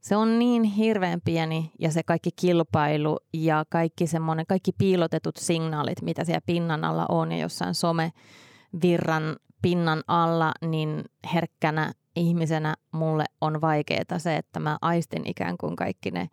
se 0.01 0.15
on 0.15 0.39
niin 0.39 0.63
hirveän 0.63 1.21
pieni 1.25 1.71
ja 1.79 1.91
se 1.91 2.03
kaikki 2.03 2.29
kilpailu 2.35 3.19
ja 3.33 3.65
kaikki 3.69 4.07
semmoinen, 4.07 4.45
kaikki 4.45 4.71
piilotetut 4.77 5.37
signaalit, 5.37 6.01
mitä 6.01 6.23
siellä 6.23 6.41
pinnan 6.45 6.83
alla 6.83 7.05
on 7.09 7.31
ja 7.31 7.37
jossain 7.37 7.75
somevirran 7.75 9.35
pinnan 9.61 10.03
alla, 10.07 10.51
niin 10.61 11.03
herkkänä 11.33 11.93
ihmisenä 12.15 12.75
mulle 12.91 13.25
on 13.41 13.61
vaikeaa 13.61 14.19
se, 14.19 14.37
että 14.37 14.59
mä 14.59 14.77
aistin 14.81 15.21
ikään 15.25 15.57
kuin 15.57 15.75
kaikki 15.75 16.11
ne 16.11 16.29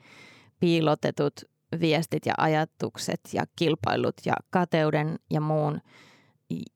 piilotetut 0.60 1.32
viestit 1.80 2.26
ja 2.26 2.34
ajatukset 2.38 3.20
ja 3.32 3.44
kilpailut 3.56 4.14
ja 4.26 4.34
kateuden 4.50 5.18
ja 5.30 5.40
muun. 5.40 5.80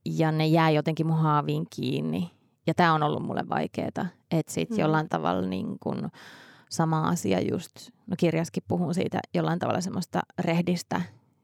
Ja 0.05 0.33
ne 0.33 0.47
jää 0.47 0.71
jotenkin 0.71 1.07
mun 1.07 1.19
haaviin 1.19 1.67
kiinni. 1.77 2.31
Ja 2.67 2.75
tämä 2.75 2.95
on 2.95 3.03
ollut 3.03 3.23
mulle 3.23 3.49
vaikeaa. 3.49 4.07
Että 4.31 4.53
sitten 4.53 4.77
mm. 4.77 4.81
jollain 4.81 5.09
tavalla 5.09 5.49
niin 5.49 5.79
kun 5.81 6.11
sama 6.73 7.09
asia 7.09 7.41
just, 7.41 7.91
no 8.07 8.17
kirjaskin 8.19 8.63
puhun 8.69 8.95
siitä 8.95 9.21
jollain 9.35 9.59
tavalla 9.59 9.81
semmoista 9.81 10.21
rehdistä 10.39 11.01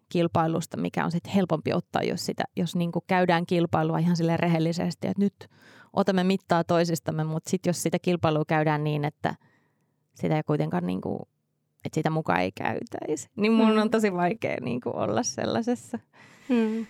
kilpailusta, 0.09 0.77
mikä 0.77 1.05
on 1.05 1.11
sitten 1.11 1.33
helpompi 1.33 1.73
ottaa, 1.73 2.03
jos, 2.03 2.27
sitä, 2.27 2.45
jos 2.57 2.77
niin 2.77 2.91
käydään 3.07 3.47
kilpailua 3.47 3.99
ihan 3.99 4.17
sille 4.17 4.37
rehellisesti, 4.37 5.07
että 5.07 5.23
nyt 5.23 5.49
otamme 5.93 6.25
mittaa 6.25 6.65
toisistamme, 6.65 7.25
mutta 7.25 7.51
sitten 7.51 7.71
jos 7.71 7.83
sitä 7.83 7.99
kilpailua 7.99 8.45
käydään 8.45 8.85
niin, 8.85 9.05
että 9.05 9.35
sitä 10.15 10.37
ei 10.37 10.43
kuitenkaan 10.43 10.87
niin 10.87 11.01
kuin 11.01 11.21
että 11.85 11.95
sitä 11.95 12.11
mukaan 12.11 12.41
ei 12.41 12.53
käytäisi. 12.53 13.29
Niin 13.37 13.53
mun 13.53 13.73
mm. 13.73 13.79
on 13.79 13.91
tosi 13.91 14.13
vaikea 14.13 14.57
niin 14.61 14.81
kuin 14.81 14.95
olla 14.95 15.23
sellaisessa. 15.23 15.99
Mm. 16.49 16.87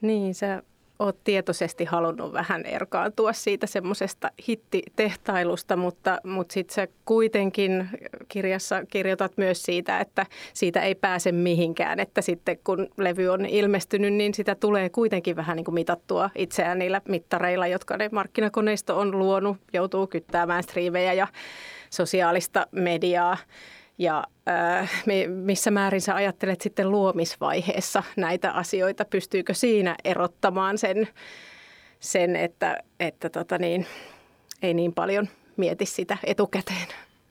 Niin, 0.00 0.34
sä 0.34 0.62
oot 1.02 1.24
tietoisesti 1.24 1.84
halunnut 1.84 2.32
vähän 2.32 2.66
erkaantua 2.66 3.32
siitä 3.32 3.66
semmoisesta 3.66 4.30
hittitehtailusta, 4.48 5.76
mutta, 5.76 6.18
mutta 6.24 6.52
sitten 6.52 6.74
sä 6.74 6.88
kuitenkin 7.04 7.88
kirjassa 8.28 8.84
kirjoitat 8.86 9.32
myös 9.36 9.62
siitä, 9.62 10.00
että 10.00 10.26
siitä 10.54 10.80
ei 10.80 10.94
pääse 10.94 11.32
mihinkään. 11.32 12.00
Että 12.00 12.22
sitten 12.22 12.58
kun 12.64 12.88
levy 12.96 13.28
on 13.28 13.46
ilmestynyt, 13.46 14.14
niin 14.14 14.34
sitä 14.34 14.54
tulee 14.54 14.88
kuitenkin 14.88 15.36
vähän 15.36 15.56
niin 15.56 15.64
kuin 15.64 15.74
mitattua 15.74 16.30
itseään 16.34 16.78
niillä 16.78 17.00
mittareilla, 17.08 17.66
jotka 17.66 17.96
ne 17.96 18.08
markkinakoneisto 18.12 18.98
on 18.98 19.18
luonut. 19.18 19.56
Joutuu 19.72 20.06
kyttäämään 20.06 20.62
striimejä 20.62 21.12
ja 21.12 21.26
sosiaalista 21.90 22.66
mediaa 22.70 23.36
ja 24.02 24.24
äh, 24.48 24.90
missä 25.28 25.70
määrin 25.70 26.00
sä 26.00 26.14
ajattelet 26.14 26.60
sitten 26.60 26.90
luomisvaiheessa 26.90 28.02
näitä 28.16 28.50
asioita? 28.50 29.04
Pystyykö 29.04 29.54
siinä 29.54 29.96
erottamaan 30.04 30.78
sen, 30.78 31.08
sen 32.00 32.36
että, 32.36 32.78
että 33.00 33.30
tota 33.30 33.58
niin, 33.58 33.86
ei 34.62 34.74
niin 34.74 34.94
paljon 34.94 35.28
mieti 35.56 35.86
sitä 35.86 36.16
etukäteen? 36.24 36.88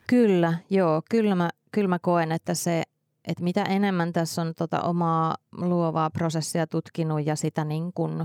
Kyllä, 0.08 0.54
joo. 0.70 1.02
Kyllä 1.10 1.36
mä, 1.36 1.50
kyllä 1.72 1.88
mä 1.88 2.00
koen, 2.00 2.32
että 2.32 2.54
se, 2.54 2.84
että 3.28 3.44
mitä 3.44 3.64
enemmän 3.64 4.14
tässä 4.14 4.42
on 4.42 4.54
tota 4.58 4.82
omaa 4.82 5.36
luovaa 5.52 6.10
prosessia 6.10 6.68
tutkinut 6.68 7.26
ja 7.26 7.36
sitä 7.36 7.66
niin 7.66 7.94
kuin 7.94 8.24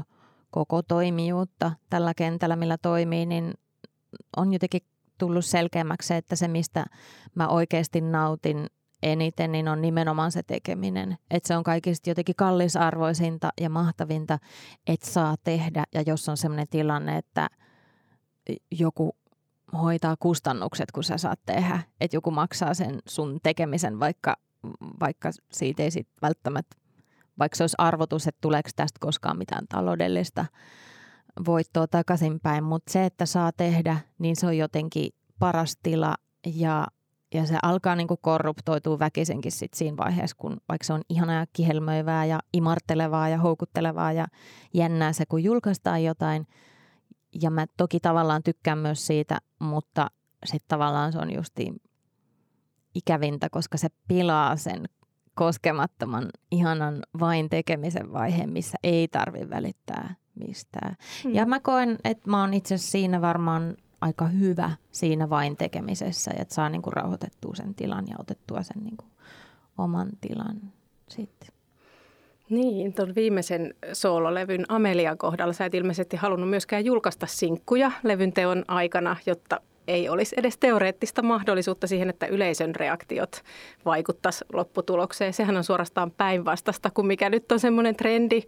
koko 0.51 0.83
toimijuutta 0.83 1.73
tällä 1.91 2.15
kentällä, 2.15 2.57
millä 2.57 2.79
toimii, 2.79 3.27
niin 3.27 3.55
on 4.37 4.53
jotenkin 4.53 4.83
tullut 5.19 5.45
selkeämmäksi 5.45 6.09
se, 6.09 6.17
että 6.17 6.37
se 6.37 6.49
mistä 6.49 6.85
mä 7.35 7.49
oikeasti 7.49 8.01
nautin 8.01 8.67
eniten, 9.03 9.53
niin 9.53 9.69
on 9.69 9.83
nimenomaan 9.83 10.33
se 10.33 10.43
tekeminen. 10.43 11.19
Että 11.31 11.47
se 11.47 11.57
on 11.57 11.65
kaikista 11.65 12.11
jotenkin 12.11 12.37
kallisarvoisinta 12.37 13.51
ja 13.61 13.71
mahtavinta, 13.71 14.39
että 14.87 15.11
saa 15.11 15.35
tehdä. 15.45 15.85
Ja 15.95 16.03
jos 16.07 16.29
on 16.29 16.37
sellainen 16.37 16.69
tilanne, 16.71 17.17
että 17.17 17.49
joku 18.71 19.17
hoitaa 19.73 20.17
kustannukset, 20.21 20.93
kun 20.93 21.05
sä 21.05 21.19
saat 21.19 21.41
tehdä, 21.47 21.81
että 22.01 22.17
joku 22.17 22.31
maksaa 22.31 22.75
sen 22.75 22.99
sun 23.09 23.39
tekemisen, 23.43 24.01
vaikka, 24.01 24.37
vaikka 25.01 25.31
siitä 25.53 25.83
ei 25.83 25.91
sit 25.91 26.09
välttämättä, 26.23 26.77
vaikka 27.39 27.57
se 27.57 27.63
olisi 27.63 27.75
arvotus, 27.79 28.27
että 28.27 28.41
tuleeko 28.41 28.71
tästä 28.77 28.99
koskaan 29.01 29.39
mitään 29.39 29.67
taloudellista 29.69 30.45
voittoa 31.47 31.87
takaisinpäin, 31.87 32.65
mutta 32.65 32.93
se, 32.93 33.05
että 33.05 33.27
saa 33.27 33.53
tehdä, 33.53 33.99
niin 34.19 34.37
se 34.37 34.47
on 34.47 34.57
jotenkin 34.57 35.11
paras 35.39 35.77
tila 35.83 36.15
ja, 36.55 36.87
ja 37.35 37.47
se 37.47 37.59
alkaa 37.63 37.97
niin 37.97 38.09
kuin 38.09 38.21
korruptoitua 38.23 38.99
väkisenkin 38.99 39.53
sit 39.53 39.75
siinä 39.75 39.97
vaiheessa, 39.97 40.37
kun 40.39 40.57
vaikka 40.69 40.85
se 40.85 40.93
on 40.93 41.03
ihana 41.09 41.35
ja 41.35 41.47
kihelmöivää 41.53 42.25
ja 42.25 42.41
imartelevaa 42.53 43.29
ja 43.29 43.39
houkuttelevaa 43.39 44.13
ja 44.13 44.27
jännää 44.75 45.13
se, 45.13 45.27
kun 45.27 45.45
julkaistaan 45.45 46.05
jotain. 46.05 46.47
Ja 47.43 47.51
mä 47.51 47.67
toki 47.77 48.01
tavallaan 48.01 48.43
tykkään 48.43 48.79
myös 48.79 49.07
siitä, 49.07 49.39
mutta 49.59 50.11
sitten 50.45 50.69
tavallaan 50.69 51.13
se 51.13 51.19
on 51.19 51.35
justiin 51.35 51.77
ikävintä, 52.95 53.49
koska 53.51 53.79
se 53.79 53.89
pilaa 54.09 54.57
sen 54.57 54.85
koskemattoman, 55.35 56.29
ihanan 56.51 57.03
vain 57.21 57.49
tekemisen 57.49 58.13
vaiheen, 58.13 58.53
missä 58.53 58.79
ei 58.83 59.09
tarvi 59.09 59.51
välittää 59.51 60.15
mistään. 60.37 60.97
Mm. 61.25 61.35
Ja 61.35 61.47
mä 61.47 61.61
koen, 61.61 61.99
että 62.05 62.31
mä 62.31 62.41
oon 62.41 62.55
itse 62.55 62.79
siinä 62.79 63.21
varmaan 63.21 63.77
aika 64.01 64.27
hyvä 64.27 64.71
siinä 64.93 65.31
vain 65.31 65.57
tekemisessä, 65.57 66.31
että 66.39 66.55
saa 66.55 66.69
niin 66.69 66.83
kuin 66.83 66.93
rauhoitettua 66.93 67.55
sen 67.55 67.75
tilan 67.75 68.05
ja 68.09 68.17
otettua 68.19 68.63
sen 68.63 68.85
niin 68.85 68.97
kuin 68.97 69.11
oman 69.79 70.09
tilan 70.21 70.73
sitten. 71.09 71.49
Niin, 72.51 72.95
tuon 72.95 73.15
viimeisen 73.15 73.75
soololevyn 73.93 74.65
Amelian 74.69 75.19
kohdalla 75.19 75.53
sä 75.53 75.65
et 75.65 75.75
ilmeisesti 75.75 76.17
halunnut 76.17 76.51
myöskään 76.51 76.85
julkaista 76.85 77.27
sinkkuja 77.27 77.93
levyn 78.03 78.33
teon 78.33 78.65
aikana, 78.69 79.17
jotta 79.27 79.61
ei 79.89 80.09
olisi 80.09 80.37
edes 80.39 80.59
teoreettista 80.59 81.23
mahdollisuutta 81.23 81.87
siihen, 81.87 82.11
että 82.11 82.27
yleisön 82.27 82.75
reaktiot 82.75 83.43
vaikuttaisi 83.85 84.45
lopputulokseen. 84.53 85.33
Sehän 85.33 85.57
on 85.57 85.65
suorastaan 85.65 86.11
päinvastasta 86.11 86.91
kuin 86.91 87.07
mikä 87.07 87.31
nyt 87.31 87.53
on 87.53 87.61
semmoinen 87.61 87.97
trendi 87.97 88.43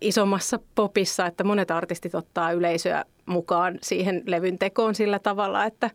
isommassa 0.00 0.58
popissa, 0.74 1.26
että 1.26 1.44
monet 1.44 1.70
artistit 1.70 2.14
ottaa 2.14 2.52
yleisöä 2.52 3.04
mukaan 3.26 3.78
siihen 3.82 4.22
levyn 4.26 4.58
tekoon 4.58 4.94
sillä 4.94 5.18
tavalla, 5.18 5.64
että, 5.64 5.90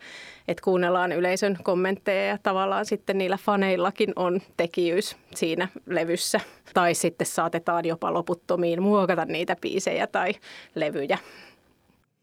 että 0.47 0.63
kuunnellaan 0.63 1.11
yleisön 1.11 1.57
kommentteja 1.63 2.25
ja 2.25 2.37
tavallaan 2.43 2.85
sitten 2.85 3.17
niillä 3.17 3.37
faneillakin 3.37 4.13
on 4.15 4.41
tekijyys 4.57 5.17
siinä 5.35 5.67
levyssä. 5.85 6.39
Tai 6.73 6.93
sitten 6.93 7.27
saatetaan 7.27 7.85
jopa 7.85 8.13
loputtomiin 8.13 8.81
muokata 8.81 9.25
niitä 9.25 9.55
biisejä 9.61 10.07
tai 10.07 10.33
levyjä. 10.75 11.17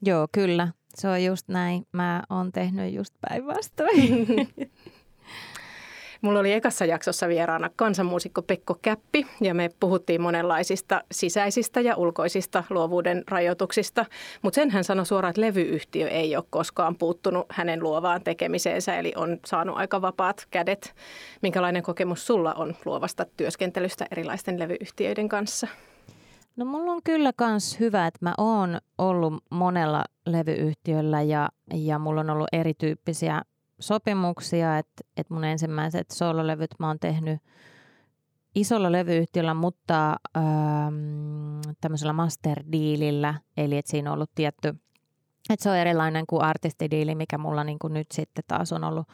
Joo, 0.03 0.29
kyllä. 0.33 0.69
Se 0.95 1.09
on 1.09 1.25
just 1.25 1.49
näin. 1.49 1.87
Mä 1.93 2.23
oon 2.31 2.53
tehnyt 2.53 2.95
just 2.95 3.15
päinvastoin. 3.29 4.27
Mulla 6.25 6.41
oli 6.41 6.53
ekassa 6.53 6.85
jaksossa 6.85 7.29
vieraana 7.29 7.71
kansanmuusikko 7.77 8.43
Pekko 8.43 8.79
Käppi 8.83 9.27
ja 9.41 9.55
me 9.55 9.71
puhuttiin 9.81 10.21
monenlaisista 10.21 11.01
sisäisistä 11.13 11.81
ja 11.81 11.97
ulkoisista 11.97 12.65
luovuuden 12.71 13.25
rajoituksista, 13.29 14.07
mutta 14.43 14.55
sen 14.55 14.71
hän 14.71 14.85
sanoi 14.85 15.07
suoraan, 15.07 15.31
että 15.31 15.41
levyyhtiö 15.41 16.09
ei 16.09 16.37
ole 16.37 16.45
koskaan 16.51 16.97
puuttunut 16.97 17.47
hänen 17.51 17.83
luovaan 17.83 18.23
tekemiseensä, 18.23 18.99
eli 18.99 19.13
on 19.17 19.39
saanut 19.47 19.77
aika 19.77 20.03
vapaat 20.03 20.47
kädet. 20.51 20.95
Minkälainen 21.43 21.83
kokemus 21.83 22.27
sulla 22.27 22.55
on 22.55 22.77
luovasta 22.85 23.27
työskentelystä 23.37 24.07
erilaisten 24.11 24.59
levyyhtiöiden 24.59 25.29
kanssa? 25.29 25.69
No 26.57 26.65
mulla 26.65 26.93
on 26.93 27.01
kyllä 27.05 27.33
kans 27.37 27.81
hyvä, 27.81 28.07
että 28.07 28.19
mä 28.23 28.35
oon 28.39 28.79
ollut 28.99 29.45
monella 29.51 30.05
levyyhtiöllä 30.27 31.23
ja, 31.23 31.49
ja 31.75 31.99
mulla 31.99 32.21
on 32.21 32.31
ollut 32.31 32.49
erityyppisiä 32.53 33.43
sopimuksia, 33.79 34.79
että, 34.79 35.05
että 35.17 35.35
mun 35.35 35.45
ensimmäiset 35.45 36.11
soololevyt 36.11 36.71
mä 36.79 36.87
oon 36.87 36.99
tehnyt 37.01 37.41
isolla 38.55 38.93
levyyhtiöllä, 38.93 39.55
mutta 39.55 40.17
ähm, 40.37 41.61
tämmöisellä 41.81 42.13
master-diilillä, 42.13 43.35
eli 43.57 43.79
että 43.79 43.91
siinä 43.91 44.11
on 44.11 44.15
ollut 44.15 44.31
tietty, 44.35 44.69
että 45.51 45.63
se 45.63 45.71
on 45.71 45.77
erilainen 45.77 46.27
kuin 46.27 46.43
artistidiili, 46.43 47.15
mikä 47.15 47.39
mulla 47.39 47.65
niin 47.65 47.79
kuin 47.79 47.95
nyt 47.95 48.13
sitten 48.13 48.45
taas 48.49 48.73
on 48.73 48.85
ollut 48.85 49.09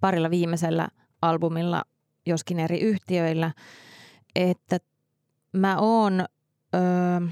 parilla 0.00 0.30
viimeisellä 0.30 0.88
albumilla, 1.22 1.82
joskin 2.26 2.60
eri 2.60 2.80
yhtiöillä, 2.80 3.52
että 4.34 4.78
mä 5.52 5.78
oon 5.78 6.24
Öö, 6.74 7.28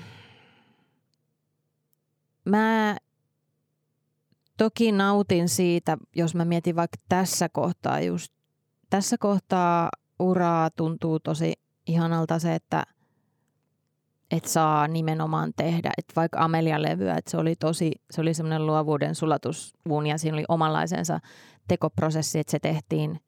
mä 2.45 2.97
toki 4.57 4.93
nautin 4.93 5.49
siitä, 5.49 5.97
jos 6.17 6.35
mä 6.35 6.45
mietin 6.45 6.77
vaikka 6.77 6.99
tässä 7.09 7.49
kohtaa 7.49 8.01
just, 8.01 8.33
tässä 8.91 9.17
kohtaa 9.19 9.91
uraa 10.19 10.71
tuntuu 10.71 11.21
tosi 11.21 11.53
ihanalta 11.87 12.39
se, 12.39 12.55
että 12.55 12.83
et 14.31 14.45
saa 14.45 14.89
nimenomaan 14.89 15.53
tehdä. 15.57 15.91
Et 15.99 16.05
vaikka 16.17 16.45
Amelia-levyä, 16.45 17.17
että 17.17 17.31
se 17.31 17.37
oli 17.37 17.57
tosi, 17.57 17.93
se 18.11 18.21
oli 18.21 18.35
semmoinen 18.35 18.67
luovuuden 18.67 19.15
sulatusvuun 19.15 20.07
ja 20.07 20.19
siinä 20.19 20.37
oli 20.37 20.45
omanlaisensa 20.49 21.21
tekoprosessi, 21.69 22.39
että 22.39 22.51
se 22.51 22.59
tehtiin, 22.59 23.21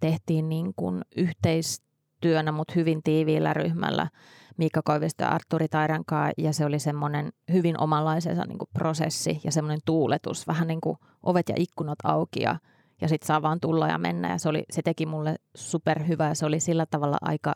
tehtiin 0.00 0.48
niin 0.48 0.74
kuin 0.76 1.02
yhteistyönä, 1.16 2.52
mutta 2.52 2.72
hyvin 2.76 3.02
tiiviillä 3.02 3.54
ryhmällä 3.54 4.08
Miikka 4.56 4.82
Koivisto 4.84 5.24
ja 5.24 5.30
Arturi 5.30 5.68
Tairankaa 5.68 6.30
ja 6.38 6.52
se 6.52 6.64
oli 6.64 6.78
semmoinen 6.78 7.32
hyvin 7.52 7.80
omanlaisensa 7.80 8.44
niin 8.44 8.58
kuin 8.58 8.68
prosessi 8.72 9.40
ja 9.44 9.52
semmoinen 9.52 9.80
tuuletus, 9.84 10.46
vähän 10.46 10.68
niin 10.68 10.80
kuin 10.80 10.96
ovet 11.22 11.48
ja 11.48 11.54
ikkunat 11.58 11.98
auki 12.04 12.42
ja, 12.42 12.56
ja 13.00 13.08
sitten 13.08 13.26
saa 13.26 13.42
vaan 13.42 13.60
tulla 13.60 13.88
ja 13.88 13.98
mennä 13.98 14.30
ja 14.30 14.38
se, 14.38 14.48
oli, 14.48 14.64
se 14.70 14.82
teki 14.82 15.06
mulle 15.06 15.36
superhyvää 15.56 16.34
se 16.34 16.46
oli 16.46 16.60
sillä 16.60 16.86
tavalla 16.86 17.16
aika 17.20 17.54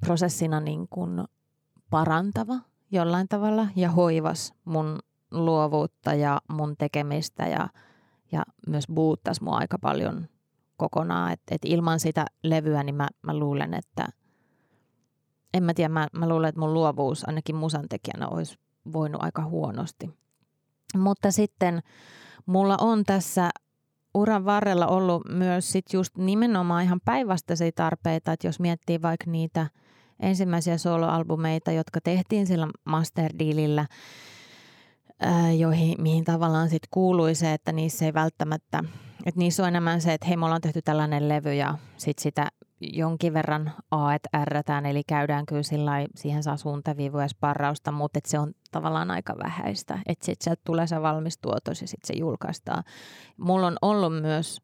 prosessina 0.00 0.60
niin 0.60 0.88
kuin 0.88 1.24
parantava 1.90 2.54
jollain 2.90 3.28
tavalla 3.28 3.66
ja 3.76 3.90
hoivas 3.90 4.54
mun 4.64 4.98
luovuutta 5.30 6.14
ja 6.14 6.40
mun 6.48 6.76
tekemistä 6.76 7.46
ja, 7.46 7.68
ja 8.32 8.42
myös 8.66 8.84
buuttas 8.94 9.40
mua 9.40 9.56
aika 9.56 9.78
paljon 9.78 10.26
kokonaan. 10.76 11.32
Et, 11.32 11.40
et 11.50 11.64
ilman 11.64 12.00
sitä 12.00 12.26
levyä 12.42 12.82
niin 12.82 12.94
mä, 12.94 13.08
mä 13.22 13.38
luulen, 13.38 13.74
että 13.74 14.08
en 15.54 15.62
mä 15.62 15.74
tiedä, 15.74 15.88
mä, 15.88 16.06
mä 16.12 16.28
luulen, 16.28 16.48
että 16.48 16.60
mun 16.60 16.74
luovuus 16.74 17.28
ainakin 17.28 17.56
musantekijänä 17.56 18.28
olisi 18.28 18.58
voinut 18.92 19.22
aika 19.22 19.44
huonosti. 19.44 20.10
Mutta 20.96 21.30
sitten 21.30 21.82
mulla 22.46 22.76
on 22.80 23.04
tässä 23.04 23.50
uran 24.14 24.44
varrella 24.44 24.86
ollut 24.86 25.22
myös 25.28 25.72
sit 25.72 25.92
just 25.92 26.16
nimenomaan 26.16 26.84
ihan 26.84 27.00
päinvastaisia 27.04 27.70
tarpeita, 27.74 28.32
että 28.32 28.46
jos 28.46 28.60
miettii 28.60 29.02
vaikka 29.02 29.30
niitä– 29.30 29.66
ensimmäisiä 30.20 30.78
soloalbumeita, 30.78 31.72
jotka 31.72 32.00
tehtiin 32.00 32.46
sillä 32.46 32.68
masterdealillä, 32.84 33.86
joihin, 35.58 36.02
mihin 36.02 36.24
tavallaan 36.24 36.68
sitten 36.68 36.88
kuului 36.90 37.34
se, 37.34 37.52
että 37.52 37.72
niissä 37.72 38.04
ei 38.04 38.14
välttämättä, 38.14 38.84
että 39.26 39.38
niissä 39.38 39.62
on 39.62 39.68
enemmän 39.68 40.00
se, 40.00 40.12
että 40.12 40.26
hei, 40.26 40.36
me 40.36 40.44
ollaan 40.44 40.60
tehty 40.60 40.82
tällainen 40.82 41.28
levy 41.28 41.54
ja 41.54 41.78
sitten 41.96 42.22
sitä 42.22 42.48
jonkin 42.80 43.34
verran 43.34 43.72
A, 43.90 44.14
että 44.14 44.44
R, 44.44 44.86
eli 44.88 45.02
käydään 45.06 45.46
kyllä 45.46 45.62
sillä 45.62 45.92
siihen 46.14 46.42
saa 46.42 46.56
suuntaviivoja 46.56 47.24
ja 47.24 47.28
sparrausta, 47.28 47.92
mutta 47.92 48.20
se 48.24 48.38
on 48.38 48.52
tavallaan 48.70 49.10
aika 49.10 49.34
vähäistä, 49.44 49.98
että 50.06 50.24
sitten 50.26 50.44
sieltä 50.44 50.62
tulee 50.64 50.86
se 50.86 51.02
valmis 51.02 51.38
tuotos 51.38 51.80
ja 51.80 51.88
sitten 51.88 52.06
se 52.06 52.20
julkaistaan. 52.20 52.84
Mulla 53.36 53.66
on 53.66 53.76
ollut 53.82 54.22
myös 54.22 54.60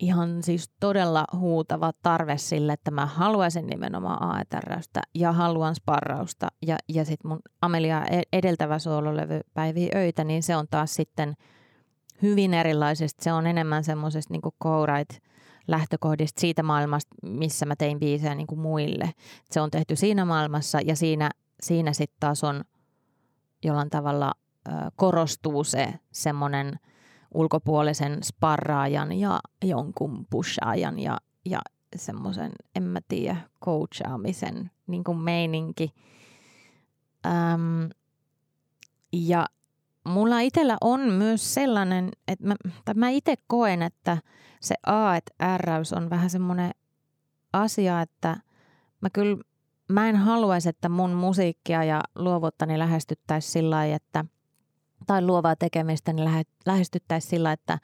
ihan 0.00 0.42
siis 0.42 0.70
todella 0.80 1.24
huutava 1.36 1.92
tarve 2.02 2.38
sille, 2.38 2.72
että 2.72 2.90
mä 2.90 3.06
haluaisin 3.06 3.66
nimenomaan 3.66 4.22
AETRstä 4.22 5.00
ja 5.14 5.32
haluan 5.32 5.74
sparrausta. 5.74 6.48
Ja, 6.66 6.76
ja 6.88 7.04
sitten 7.04 7.28
mun 7.28 7.40
Amelia 7.62 8.04
e-, 8.04 8.22
edeltävä 8.32 8.78
soololevy 8.78 9.40
Päiviä 9.54 9.88
öitä, 9.94 10.24
niin 10.24 10.42
se 10.42 10.56
on 10.56 10.66
taas 10.70 10.94
sitten 10.94 11.34
hyvin 12.22 12.54
erilaisesta. 12.54 13.24
Se 13.24 13.32
on 13.32 13.46
enemmän 13.46 13.84
semmoisesta 13.84 14.34
niin 14.34 14.42
co-write 14.64 15.28
lähtökohdista 15.68 16.40
siitä 16.40 16.62
maailmasta, 16.62 17.14
missä 17.22 17.66
mä 17.66 17.76
tein 17.76 17.98
biisejä 17.98 18.34
niin 18.34 18.46
kuin 18.46 18.60
muille. 18.60 19.10
Se 19.50 19.60
on 19.60 19.70
tehty 19.70 19.96
siinä 19.96 20.24
maailmassa 20.24 20.80
ja 20.80 20.96
siinä, 20.96 21.30
siinä 21.62 21.92
sitten 21.92 22.16
taas 22.20 22.44
on 22.44 22.64
jollain 23.64 23.90
tavalla 23.90 24.32
korostuu 24.96 25.64
se 25.64 25.94
semmoinen– 26.12 26.72
ulkopuolisen 27.34 28.22
sparraajan 28.22 29.12
ja 29.12 29.40
jonkun 29.64 30.26
pushaajan 30.30 30.98
ja, 30.98 31.18
ja 31.44 31.60
semmoisen, 31.96 32.52
en 32.76 32.82
mä 32.82 33.00
tiedä, 33.08 33.36
coachaamisen 33.64 34.70
niin 34.86 35.04
kuin 35.04 35.18
meininki. 35.18 35.94
Öm, 37.26 37.90
ja 39.12 39.46
mulla 40.08 40.40
itsellä 40.40 40.76
on 40.80 41.00
myös 41.00 41.54
sellainen, 41.54 42.10
että 42.28 42.46
mä, 42.46 42.54
tai 42.84 42.94
mä 42.94 43.08
itse 43.08 43.34
koen, 43.46 43.82
että 43.82 44.18
se 44.60 44.74
A, 44.86 45.16
että 45.16 45.56
R 45.56 45.70
on 45.96 46.10
vähän 46.10 46.30
semmoinen 46.30 46.70
asia, 47.52 48.00
että 48.00 48.36
mä 49.00 49.10
kyllä, 49.12 49.42
mä 49.88 50.08
en 50.08 50.16
haluaisi, 50.16 50.68
että 50.68 50.88
mun 50.88 51.10
musiikkia 51.10 51.84
ja 51.84 52.00
luovuuttani 52.14 52.78
lähestyttäisiin 52.78 53.52
sillä 53.52 53.76
lailla, 53.76 53.96
että– 53.96 54.24
tai 55.08 55.22
luovaa 55.22 55.56
tekemistä, 55.56 56.12
niin 56.12 56.46
lähestyttäisiin 56.66 57.30
sillä, 57.30 57.52
että, 57.52 57.78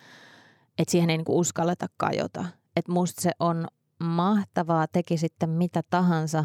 että 0.78 0.92
siihen 0.92 1.10
ei 1.10 1.16
niin 1.16 1.24
kuin 1.24 1.38
uskalleta 1.38 1.86
kajota. 1.96 2.44
Että 2.76 2.92
musta 2.92 3.22
se 3.22 3.30
on 3.40 3.66
mahtavaa, 3.98 4.86
teki 4.86 5.18
sitten 5.18 5.50
mitä 5.50 5.82
tahansa, 5.90 6.44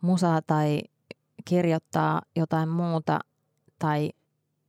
musaa 0.00 0.42
tai 0.42 0.80
kirjoittaa 1.44 2.22
jotain 2.36 2.68
muuta 2.68 3.18
tai 3.78 4.10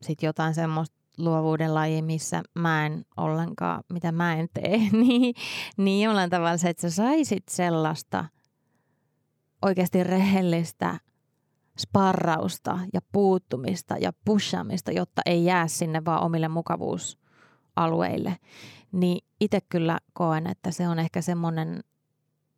sitten 0.06 0.28
jotain 0.28 0.54
semmoista 0.54 0.96
luovuuden 1.18 1.74
laji, 1.74 2.02
missä 2.02 2.44
mä 2.54 2.86
en 2.86 3.06
ollenkaan, 3.18 3.84
mitä 3.94 4.12
mä 4.12 4.36
en 4.36 4.48
tee, 4.54 4.78
niin, 5.08 5.36
niin 5.78 6.06
jollain 6.06 6.30
tavalla 6.30 6.58
se, 6.58 6.70
että 6.70 6.82
sä 6.82 6.90
saisit 6.96 7.44
sellaista 7.50 8.26
oikeasti 9.62 10.04
rehellistä 10.04 11.00
sparrausta 11.80 12.80
ja 12.94 13.00
puuttumista 13.12 13.98
ja 13.98 14.14
pushaamista, 14.26 14.92
jotta 14.92 15.22
ei 15.26 15.46
jää 15.46 15.68
sinne 15.68 16.06
vaan 16.06 16.22
omille 16.22 16.48
mukavuusalueille, 16.48 18.38
niin 18.92 19.26
itse 19.42 19.60
kyllä 19.70 20.00
koen, 20.14 20.48
että 20.48 20.72
se 20.72 20.88
on 20.88 21.00
ehkä 21.00 21.22
semmoinen 21.22 21.84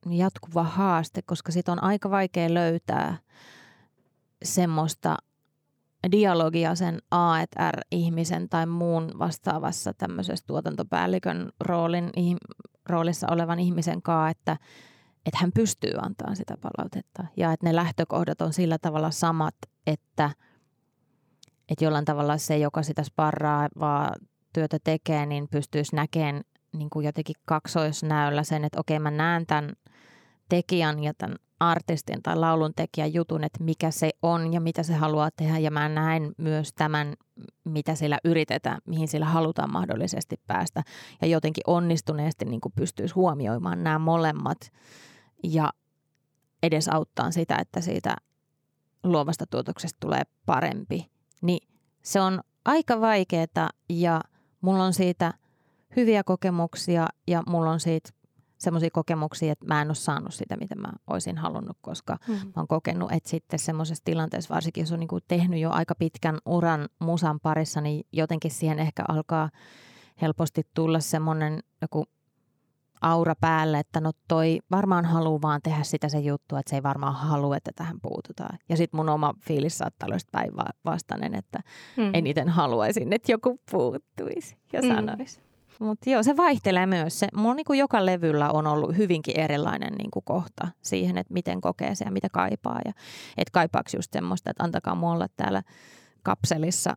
jatkuva 0.09 0.63
haaste, 0.63 1.21
koska 1.21 1.51
sit 1.51 1.69
on 1.69 1.83
aika 1.83 2.09
vaikea 2.09 2.53
löytää 2.53 3.17
semmoista 4.43 5.17
dialogia 6.11 6.75
sen 6.75 6.99
A&R-ihmisen 7.11 8.49
tai 8.49 8.65
muun 8.65 9.11
vastaavassa 9.19 9.93
tämmöisessä 9.93 10.45
tuotantopäällikön 10.47 11.49
roolin, 11.59 12.09
roolissa 12.89 13.27
olevan 13.31 13.59
ihmisen 13.59 14.01
kanssa, 14.01 14.29
että 14.29 14.57
että 15.27 15.37
hän 15.41 15.51
pystyy 15.51 15.91
antamaan 16.01 16.35
sitä 16.35 16.57
palautetta. 16.61 17.25
Ja 17.37 17.53
että 17.53 17.65
ne 17.65 17.75
lähtökohdat 17.75 18.41
on 18.41 18.53
sillä 18.53 18.77
tavalla 18.77 19.11
samat, 19.11 19.55
että, 19.87 20.29
että 21.69 21.85
jollain 21.85 22.05
tavalla 22.05 22.37
se, 22.37 22.57
joka 22.57 22.83
sitä 22.83 23.03
sparraa 23.03 23.67
vaan 23.79 24.15
työtä 24.53 24.77
tekee, 24.83 25.25
niin 25.25 25.47
pystyisi 25.47 25.95
näkemään 25.95 26.41
niin 26.73 26.89
kuin 26.89 27.05
jotenkin 27.05 27.35
kaksoisnäöllä 27.45 28.43
sen, 28.43 28.63
että 28.63 28.79
okei 28.79 28.99
mä 28.99 29.11
näen 29.11 29.45
tämän 29.45 29.73
tekijän 30.49 31.03
ja 31.03 31.13
tämän 31.17 31.35
artistin 31.59 32.23
tai 32.23 32.35
laulun 32.35 32.73
tekijän 32.75 33.13
jutun, 33.13 33.43
että 33.43 33.63
mikä 33.63 33.91
se 33.91 34.09
on 34.21 34.53
ja 34.53 34.61
mitä 34.61 34.83
se 34.83 34.93
haluaa 34.93 35.29
tehdä. 35.35 35.57
Ja 35.57 35.71
mä 35.71 35.89
näen 35.89 36.31
myös 36.37 36.73
tämän, 36.73 37.13
mitä 37.63 37.95
sillä 37.95 38.17
yritetään, 38.23 38.81
mihin 38.85 39.07
sillä 39.07 39.25
halutaan 39.25 39.71
mahdollisesti 39.71 40.35
päästä. 40.47 40.83
Ja 41.21 41.27
jotenkin 41.27 41.63
onnistuneesti 41.67 42.45
niin 42.45 42.61
kuin 42.61 42.73
pystyisi 42.75 43.15
huomioimaan 43.15 43.83
nämä 43.83 43.99
molemmat 43.99 44.57
ja 45.43 45.73
edesauttaa 46.63 47.31
sitä, 47.31 47.55
että 47.55 47.81
siitä 47.81 48.15
luovasta 49.03 49.45
tuotoksesta 49.45 49.97
tulee 49.99 50.21
parempi. 50.45 51.09
Niin 51.41 51.67
se 52.01 52.21
on 52.21 52.41
aika 52.65 53.01
vaikeaa 53.01 53.69
ja 53.89 54.21
mulla 54.61 54.83
on 54.83 54.93
siitä 54.93 55.33
hyviä 55.95 56.23
kokemuksia 56.23 57.07
ja 57.27 57.43
mulla 57.47 57.71
on 57.71 57.79
siitä 57.79 58.09
semmoisia 58.57 58.89
kokemuksia, 58.93 59.51
että 59.51 59.65
mä 59.65 59.81
en 59.81 59.87
ole 59.87 59.95
saanut 59.95 60.33
sitä, 60.33 60.57
mitä 60.57 60.75
mä 60.75 60.89
olisin 61.07 61.37
halunnut, 61.37 61.77
koska 61.81 62.17
mm. 62.27 62.33
mä 62.33 62.51
oon 62.55 62.67
kokenut, 62.67 63.11
että 63.11 63.29
sitten 63.29 63.59
semmoisessa 63.59 64.03
tilanteessa, 64.05 64.53
varsinkin 64.53 64.81
jos 64.81 64.91
on 64.91 64.99
niin 64.99 65.09
tehnyt 65.27 65.59
jo 65.59 65.71
aika 65.71 65.95
pitkän 65.95 66.37
uran 66.45 66.89
musan 66.99 67.39
parissa, 67.39 67.81
niin 67.81 68.05
jotenkin 68.11 68.51
siihen 68.51 68.79
ehkä 68.79 69.03
alkaa 69.07 69.49
helposti 70.21 70.61
tulla 70.73 70.99
semmoinen 70.99 71.59
joku 71.81 72.05
aura 73.01 73.35
päälle, 73.35 73.79
että 73.79 74.01
no 74.01 74.11
toi 74.27 74.59
varmaan 74.71 75.05
haluaa 75.05 75.41
vaan 75.41 75.61
tehdä 75.61 75.83
sitä 75.83 76.09
se 76.09 76.19
juttu, 76.19 76.55
että 76.55 76.69
se 76.69 76.75
ei 76.75 76.83
varmaan 76.83 77.15
halua, 77.15 77.57
että 77.57 77.71
tähän 77.75 78.01
puututaan. 78.01 78.59
Ja 78.69 78.77
sitten 78.77 78.97
mun 78.97 79.09
oma 79.09 79.33
fiilis 79.41 79.77
saattaa 79.77 80.07
olla 80.07 80.17
päinvastainen, 80.31 81.35
että 81.35 81.59
mm. 81.97 82.09
eniten 82.13 82.49
haluaisin, 82.49 83.13
että 83.13 83.31
joku 83.31 83.59
puuttuisi 83.71 84.57
ja 84.73 84.81
mm. 84.81 84.87
sanoisi. 84.87 85.46
Mutta 85.79 86.09
joo, 86.09 86.23
se 86.23 86.37
vaihtelee 86.37 86.85
myös. 86.85 87.19
Se, 87.19 87.27
mulla 87.35 87.55
niinku 87.55 87.73
joka 87.73 88.05
levyllä 88.05 88.51
on 88.51 88.67
ollut 88.67 88.97
hyvinkin 88.97 89.39
erilainen 89.39 89.93
niinku 89.93 90.21
kohta 90.21 90.67
siihen, 90.81 91.17
että 91.17 91.33
miten 91.33 91.61
kokee 91.61 91.95
se 91.95 92.05
ja 92.05 92.11
mitä 92.11 92.27
kaipaa. 92.31 92.79
Ja, 92.85 92.93
että 93.37 93.51
kaipaako 93.51 93.89
just 93.95 94.13
semmoista, 94.13 94.49
että 94.49 94.63
antakaa 94.63 94.95
mulla 94.95 95.27
täällä 95.37 95.63
kapselissa 96.23 96.93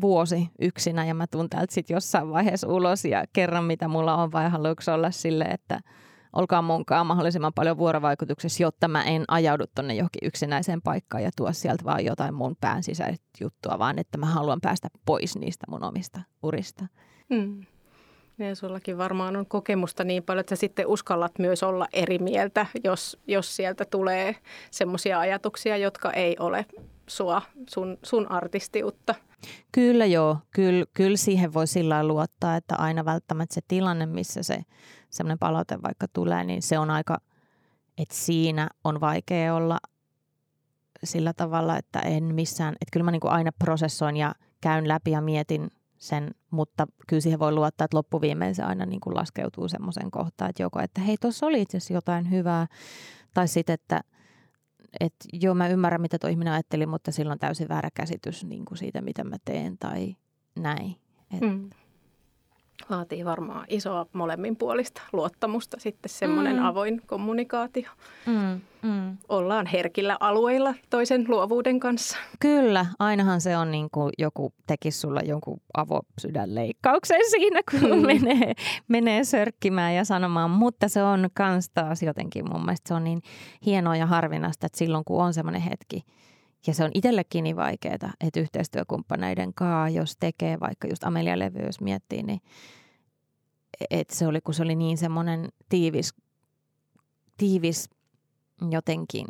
vuosi 0.00 0.48
yksinä 0.60 1.06
ja 1.06 1.14
mä 1.14 1.26
tuun 1.26 1.50
täältä 1.50 1.74
sitten 1.74 1.94
jossain 1.94 2.30
vaiheessa 2.30 2.68
ulos 2.68 3.04
ja 3.04 3.24
kerran 3.32 3.64
mitä 3.64 3.88
mulla 3.88 4.16
on 4.16 4.32
vai 4.32 4.50
haluatko 4.50 4.92
olla 4.92 5.10
sille, 5.10 5.44
että 5.44 5.80
olkaa 6.32 6.62
munkaan 6.62 7.06
mahdollisimman 7.06 7.52
paljon 7.54 7.78
vuorovaikutuksessa, 7.78 8.62
jotta 8.62 8.88
mä 8.88 9.04
en 9.04 9.24
ajaudu 9.28 9.64
tonne 9.74 9.94
johonkin 9.94 10.26
yksinäiseen 10.28 10.82
paikkaan 10.82 11.22
ja 11.22 11.30
tuo 11.36 11.52
sieltä 11.52 11.84
vaan 11.84 12.04
jotain 12.04 12.34
mun 12.34 12.56
pään 12.60 12.82
sisäistä 12.82 13.26
juttua, 13.40 13.78
vaan 13.78 13.98
että 13.98 14.18
mä 14.18 14.26
haluan 14.26 14.60
päästä 14.60 14.88
pois 15.06 15.36
niistä 15.36 15.66
mun 15.70 15.84
omista 15.84 16.20
urista. 16.42 16.86
Hmm. 17.34 17.66
Ja 18.38 18.54
sullakin 18.54 18.98
varmaan 18.98 19.36
on 19.36 19.46
kokemusta 19.46 20.04
niin 20.04 20.22
paljon, 20.22 20.40
että 20.40 20.56
sä 20.56 20.60
sitten 20.60 20.86
uskallat 20.86 21.38
myös 21.38 21.62
olla 21.62 21.86
eri 21.92 22.18
mieltä, 22.18 22.66
jos, 22.84 23.18
jos 23.26 23.56
sieltä 23.56 23.84
tulee 23.84 24.36
semmoisia 24.70 25.20
ajatuksia, 25.20 25.76
jotka 25.76 26.12
ei 26.12 26.36
ole 26.40 26.66
sua, 27.06 27.42
sun, 27.68 27.98
sun 28.02 28.30
artistiutta. 28.30 29.14
Kyllä 29.72 30.06
joo, 30.06 30.38
kyllä, 30.50 30.84
kyllä 30.94 31.16
siihen 31.16 31.54
voi 31.54 31.66
sillä 31.66 32.04
luottaa, 32.04 32.56
että 32.56 32.74
aina 32.78 33.04
välttämättä 33.04 33.54
se 33.54 33.60
tilanne, 33.68 34.06
missä 34.06 34.42
se 34.42 34.62
semmoinen 35.10 35.38
palaute 35.38 35.82
vaikka 35.82 36.06
tulee, 36.12 36.44
niin 36.44 36.62
se 36.62 36.78
on 36.78 36.90
aika, 36.90 37.18
että 37.98 38.14
siinä 38.14 38.68
on 38.84 39.00
vaikea 39.00 39.54
olla 39.54 39.78
sillä 41.04 41.32
tavalla, 41.32 41.78
että 41.78 41.98
en 41.98 42.24
missään, 42.24 42.74
että 42.74 42.92
kyllä 42.92 43.04
mä 43.04 43.10
niin 43.10 43.20
kuin 43.20 43.32
aina 43.32 43.50
prosessoin 43.58 44.16
ja 44.16 44.34
käyn 44.60 44.88
läpi 44.88 45.10
ja 45.10 45.20
mietin 45.20 45.70
sen, 45.98 46.30
mutta 46.50 46.86
kyllä 47.08 47.20
siihen 47.20 47.38
voi 47.38 47.52
luottaa, 47.52 47.84
että 47.84 47.96
loppuviimein 47.96 48.54
se 48.54 48.62
aina 48.62 48.86
niin 48.86 49.00
kuin 49.00 49.14
laskeutuu 49.14 49.68
semmoisen 49.68 50.10
kohtaan, 50.10 50.50
että 50.50 50.62
joko, 50.62 50.80
että 50.80 51.00
hei, 51.00 51.16
tuossa 51.20 51.46
oli 51.46 51.62
itse 51.62 51.76
asiassa 51.76 51.94
jotain 51.94 52.30
hyvää, 52.30 52.66
tai 53.34 53.48
sitten, 53.48 53.74
että, 53.74 54.00
että 55.00 55.28
joo, 55.32 55.54
mä 55.54 55.68
ymmärrän, 55.68 56.00
mitä 56.00 56.18
tuo 56.18 56.30
ihminen 56.30 56.52
ajatteli, 56.52 56.86
mutta 56.86 57.12
silloin 57.12 57.32
on 57.32 57.38
täysin 57.38 57.68
väärä 57.68 57.88
käsitys 57.94 58.44
niin 58.44 58.64
kuin 58.64 58.78
siitä, 58.78 59.00
mitä 59.00 59.24
mä 59.24 59.36
teen, 59.44 59.78
tai 59.78 60.16
näin. 60.56 60.96
Et, 61.34 61.40
mm 61.40 61.70
vaatii 62.90 63.24
varmaan 63.24 63.64
isoa 63.68 64.06
molemminpuolista 64.12 65.02
luottamusta 65.12 65.80
sitten 65.80 66.08
semmoinen 66.08 66.56
mm. 66.56 66.64
avoin 66.64 67.02
kommunikaatio. 67.06 67.90
Mm, 68.26 68.60
mm. 68.82 69.16
Ollaan 69.28 69.66
herkillä 69.66 70.16
alueilla 70.20 70.74
toisen 70.90 71.24
luovuuden 71.28 71.80
kanssa. 71.80 72.16
Kyllä, 72.40 72.86
ainahan 72.98 73.40
se 73.40 73.56
on 73.56 73.70
niin 73.70 73.88
kuin 73.92 74.12
joku 74.18 74.52
tekisi 74.66 75.00
sulla 75.00 75.20
jonkun 75.20 75.60
avosydänleikkauksen 75.76 77.20
siinä, 77.30 77.60
kun 77.70 77.98
mm. 77.98 78.06
menee, 78.06 78.52
menee 78.88 79.24
sörkkimään 79.24 79.94
ja 79.94 80.04
sanomaan, 80.04 80.50
mutta 80.50 80.88
se 80.88 81.02
on 81.02 81.28
kans 81.34 81.70
taas 81.70 82.02
jotenkin 82.02 82.44
mun 82.52 82.64
mielestä 82.64 82.88
se 82.88 82.94
on 82.94 83.04
niin 83.04 83.22
hienoa 83.66 83.96
ja 83.96 84.06
harvinaista, 84.06 84.66
että 84.66 84.78
silloin 84.78 85.04
kun 85.04 85.24
on 85.24 85.34
semmoinen 85.34 85.62
hetki, 85.62 86.02
ja 86.66 86.74
se 86.74 86.84
on 86.84 86.90
itsellekin 86.94 87.44
niin 87.44 87.56
vaikeaa, 87.56 87.94
että 87.94 88.40
yhteistyökumppaneiden 88.40 89.54
kaa, 89.54 89.88
jos 89.88 90.16
tekee 90.16 90.60
vaikka 90.60 90.88
just 90.88 91.04
Amelia-levy, 91.04 91.66
jos 91.66 91.80
miettii, 91.80 92.22
niin 92.22 92.40
että 93.90 94.16
se 94.16 94.26
oli, 94.26 94.40
kun 94.40 94.54
se 94.54 94.62
oli 94.62 94.74
niin 94.74 94.98
semmoinen 94.98 95.48
tiivis, 95.68 96.14
tiivis 97.36 97.90
jotenkin, 98.70 99.26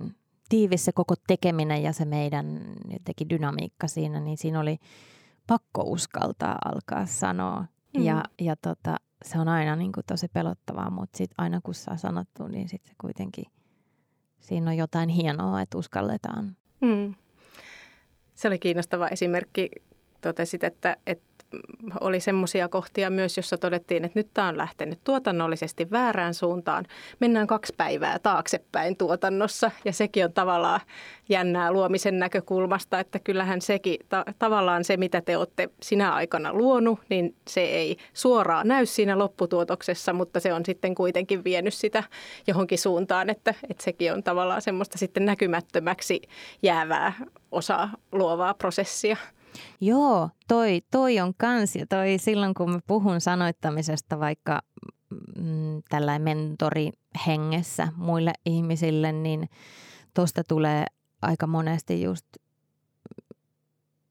tiivis 0.48 0.84
se 0.84 0.92
koko 0.92 1.14
tekeminen 1.26 1.82
ja 1.82 1.92
se 1.92 2.04
meidän 2.04 2.60
jotenkin 2.90 3.28
dynamiikka 3.28 3.88
siinä, 3.88 4.20
niin 4.20 4.38
siinä 4.38 4.60
oli 4.60 4.78
pakko 5.46 5.82
uskaltaa 5.82 6.58
alkaa 6.64 7.06
sanoa. 7.06 7.64
Mm. 7.96 8.02
Ja, 8.04 8.24
ja 8.40 8.56
tota, 8.56 8.96
se 9.24 9.38
on 9.38 9.48
aina 9.48 9.76
niin 9.76 9.92
kuin 9.92 10.06
tosi 10.06 10.28
pelottavaa, 10.28 10.90
mutta 10.90 11.18
sit 11.18 11.30
aina 11.38 11.60
kun 11.60 11.74
saa 11.74 11.96
sanottu, 11.96 12.46
niin 12.46 12.68
sitten 12.68 12.88
se 12.88 12.94
kuitenkin, 13.00 13.44
siinä 14.40 14.70
on 14.70 14.76
jotain 14.76 15.08
hienoa, 15.08 15.60
että 15.60 15.78
uskalletaan. 15.78 16.56
Mm. 16.80 17.14
Se 18.36 18.48
oli 18.48 18.58
kiinnostava 18.58 19.08
esimerkki. 19.08 19.70
Totesit, 20.20 20.64
että, 20.64 20.96
että 21.06 21.35
oli 22.00 22.20
semmoisia 22.20 22.68
kohtia 22.68 23.10
myös, 23.10 23.36
jossa 23.36 23.58
todettiin, 23.58 24.04
että 24.04 24.18
nyt 24.18 24.28
tämä 24.34 24.48
on 24.48 24.56
lähtenyt 24.56 24.98
tuotannollisesti 25.04 25.90
väärään 25.90 26.34
suuntaan. 26.34 26.84
Mennään 27.20 27.46
kaksi 27.46 27.74
päivää 27.76 28.18
taaksepäin 28.18 28.96
tuotannossa 28.96 29.70
ja 29.84 29.92
sekin 29.92 30.24
on 30.24 30.32
tavallaan 30.32 30.80
jännää 31.28 31.72
luomisen 31.72 32.18
näkökulmasta, 32.18 33.00
että 33.00 33.18
kyllähän 33.18 33.60
sekin 33.60 33.96
ta- 34.08 34.24
tavallaan 34.38 34.84
se, 34.84 34.96
mitä 34.96 35.20
te 35.20 35.36
olette 35.36 35.68
sinä 35.82 36.12
aikana 36.12 36.52
luonut, 36.52 37.00
niin 37.08 37.34
se 37.48 37.60
ei 37.60 37.96
suoraan 38.12 38.68
näy 38.68 38.86
siinä 38.86 39.18
lopputuotoksessa, 39.18 40.12
mutta 40.12 40.40
se 40.40 40.52
on 40.52 40.64
sitten 40.64 40.94
kuitenkin 40.94 41.44
vienyt 41.44 41.74
sitä 41.74 42.02
johonkin 42.46 42.78
suuntaan, 42.78 43.30
että, 43.30 43.54
että 43.70 43.84
sekin 43.84 44.12
on 44.12 44.22
tavallaan 44.22 44.62
semmoista 44.62 44.98
sitten 44.98 45.24
näkymättömäksi 45.24 46.22
jäävää 46.62 47.12
osa 47.52 47.88
luovaa 48.12 48.54
prosessia. 48.54 49.16
Joo, 49.80 50.30
toi, 50.48 50.80
toi 50.90 51.20
on 51.20 51.34
kans. 51.36 51.76
Ja 51.76 51.86
toi 51.86 52.18
silloin 52.18 52.54
kun 52.54 52.70
mä 52.70 52.78
puhun 52.86 53.20
sanoittamisesta 53.20 54.20
vaikka 54.20 54.62
mm, 55.38 55.82
tällainen 55.88 56.22
mentori 56.22 56.90
hengessä 57.26 57.88
muille 57.96 58.32
ihmisille, 58.46 59.12
niin 59.12 59.48
tuosta 60.14 60.44
tulee 60.44 60.84
aika 61.22 61.46
monesti 61.46 62.02
just 62.02 62.26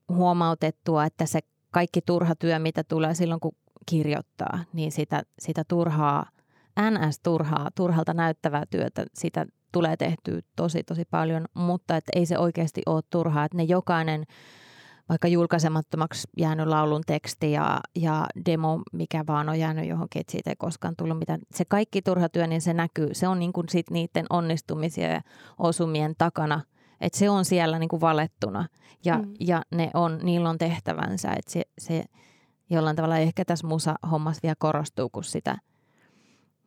huomautettua, 0.10 1.06
että 1.06 1.26
se 1.26 1.40
kaikki 1.72 2.02
turha 2.02 2.36
työ, 2.36 2.60
mitä 2.60 2.84
tulee 2.84 3.14
silloin 3.14 3.40
kun 3.40 3.56
kirjoittaa, 3.86 4.60
niin 4.74 4.92
sitä, 4.92 5.24
sitä 5.40 5.64
turhaa, 5.68 6.26
NS-turhaa, 6.80 7.70
turhalta 7.76 8.14
näyttävää 8.14 8.64
työtä, 8.70 9.06
sitä 9.14 9.46
tulee 9.72 9.98
tehtyä 9.98 10.42
tosi 10.56 10.84
tosi 10.84 11.06
paljon, 11.12 11.46
mutta 11.54 11.98
että 11.98 12.12
ei 12.16 12.26
se 12.26 12.38
oikeasti 12.38 12.82
ole 12.86 13.02
turhaa, 13.10 13.46
että 13.46 13.58
ne 13.58 13.64
jokainen 13.64 14.26
vaikka 15.10 15.28
julkaisemattomaksi 15.28 16.28
jäänyt 16.38 16.68
laulun 16.68 17.02
teksti 17.08 17.52
ja, 17.52 17.80
ja 17.96 18.28
demo, 18.46 18.82
mikä 18.94 19.24
vaan 19.28 19.50
on 19.50 19.60
jäänyt 19.60 19.90
johonkin, 19.90 20.20
että 20.20 20.32
siitä 20.32 20.50
ei 20.50 20.56
koskaan 20.56 20.96
tullut 20.98 21.20
mitään. 21.20 21.40
Se 21.54 21.66
kaikki 21.66 22.02
turha 22.02 22.30
työ, 22.30 22.48
niin 22.48 22.62
se 22.62 22.74
näkyy. 22.74 23.10
Se 23.14 23.28
on 23.28 23.40
niin 23.40 23.54
kuin 23.54 23.70
sit 23.70 23.90
niiden 23.90 24.26
onnistumisia 24.30 25.08
ja 25.08 25.22
osumien 25.58 26.14
takana. 26.18 26.62
Että 27.02 27.20
se 27.20 27.30
on 27.30 27.46
siellä 27.46 27.80
niin 27.80 27.90
kuin 27.90 28.02
valettuna 28.02 28.68
ja, 29.06 29.18
mm. 29.18 29.34
ja 29.40 29.62
ne 29.72 29.92
on, 29.94 30.20
niillä 30.24 30.50
on 30.50 30.58
tehtävänsä. 30.58 31.32
Että 31.32 31.52
se, 31.52 31.62
se 31.78 32.04
jollain 32.70 32.96
tavalla 32.96 33.18
ehkä 33.18 33.46
tässä 33.46 33.68
musa-hommassa 33.68 34.40
vielä 34.44 34.56
korostuu, 34.60 35.10
kun 35.10 35.24
sitä 35.24 35.58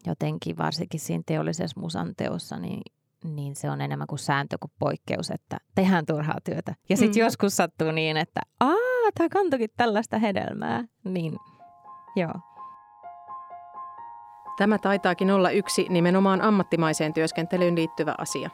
jotenkin 0.07 0.59
varsinkin 0.59 1.01
siinä 1.01 1.23
teollisessa 1.27 1.81
musan 1.81 2.15
teossa, 2.17 2.57
niin 2.57 2.83
niin 3.25 3.57
se 3.57 3.71
on 3.71 3.81
enemmän 3.81 4.07
kuin 4.07 4.19
sääntö 4.19 4.57
kuin 4.61 4.71
poikkeus, 4.79 5.31
että 5.31 5.57
tehdään 5.75 6.07
turhaa 6.07 6.39
työtä. 6.45 6.75
Ja 6.89 6.97
sitten 6.97 7.23
mm. 7.23 7.27
joskus 7.27 7.57
sattuu 7.57 7.91
niin, 7.91 8.17
että 8.17 8.41
aa, 8.61 8.75
tämä 9.15 9.29
kantokin 9.29 9.71
tällaista 9.77 10.19
hedelmää. 10.19 10.85
Niin, 11.05 11.37
joo. 12.17 12.35
Tämä 14.59 14.79
taitaakin 14.79 15.31
olla 15.31 15.51
yksi 15.51 15.87
nimenomaan 15.89 16.41
ammattimaiseen 16.41 17.15
työskentelyyn 17.15 17.75
liittyvä 17.75 18.15
asia. 18.19 18.51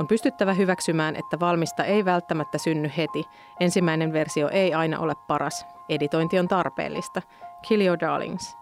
On 0.00 0.06
pystyttävä 0.06 0.54
hyväksymään, 0.54 1.16
että 1.16 1.40
valmista 1.40 1.84
ei 1.84 2.04
välttämättä 2.04 2.58
synny 2.58 2.90
heti. 2.96 3.24
Ensimmäinen 3.60 4.12
versio 4.12 4.48
ei 4.48 4.74
aina 4.74 4.98
ole 4.98 5.14
paras. 5.26 5.66
Editointi 5.88 6.38
on 6.38 6.48
tarpeellista. 6.48 7.22
Kill 7.68 7.80
your 7.80 8.00
darlings. 8.00 8.56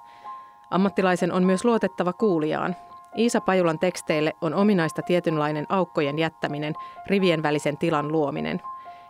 Ammattilaisen 0.71 1.33
on 1.33 1.45
myös 1.45 1.65
luotettava 1.65 2.13
kuulijaan, 2.13 2.77
Iisa 3.19 3.41
Pajulan 3.41 3.79
teksteille 3.79 4.37
on 4.41 4.55
ominaista 4.55 5.03
tietynlainen 5.03 5.67
aukkojen 5.69 6.19
jättäminen, 6.19 6.75
rivien 7.07 7.43
välisen 7.43 7.79
tilan 7.79 8.13
luominen. 8.13 8.61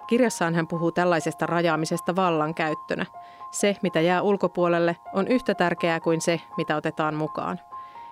Kirjassaan 0.06 0.54
hän 0.54 0.66
puhuu 0.66 0.92
tällaisesta 0.92 1.46
rajaamisesta 1.46 2.16
vallankäyttönä. 2.16 3.06
Se, 3.50 3.76
mitä 3.82 4.00
jää 4.00 4.22
ulkopuolelle, 4.22 4.96
on 5.14 5.28
yhtä 5.28 5.54
tärkeää 5.54 6.00
kuin 6.00 6.20
se, 6.20 6.40
mitä 6.56 6.76
otetaan 6.76 7.14
mukaan. 7.14 7.60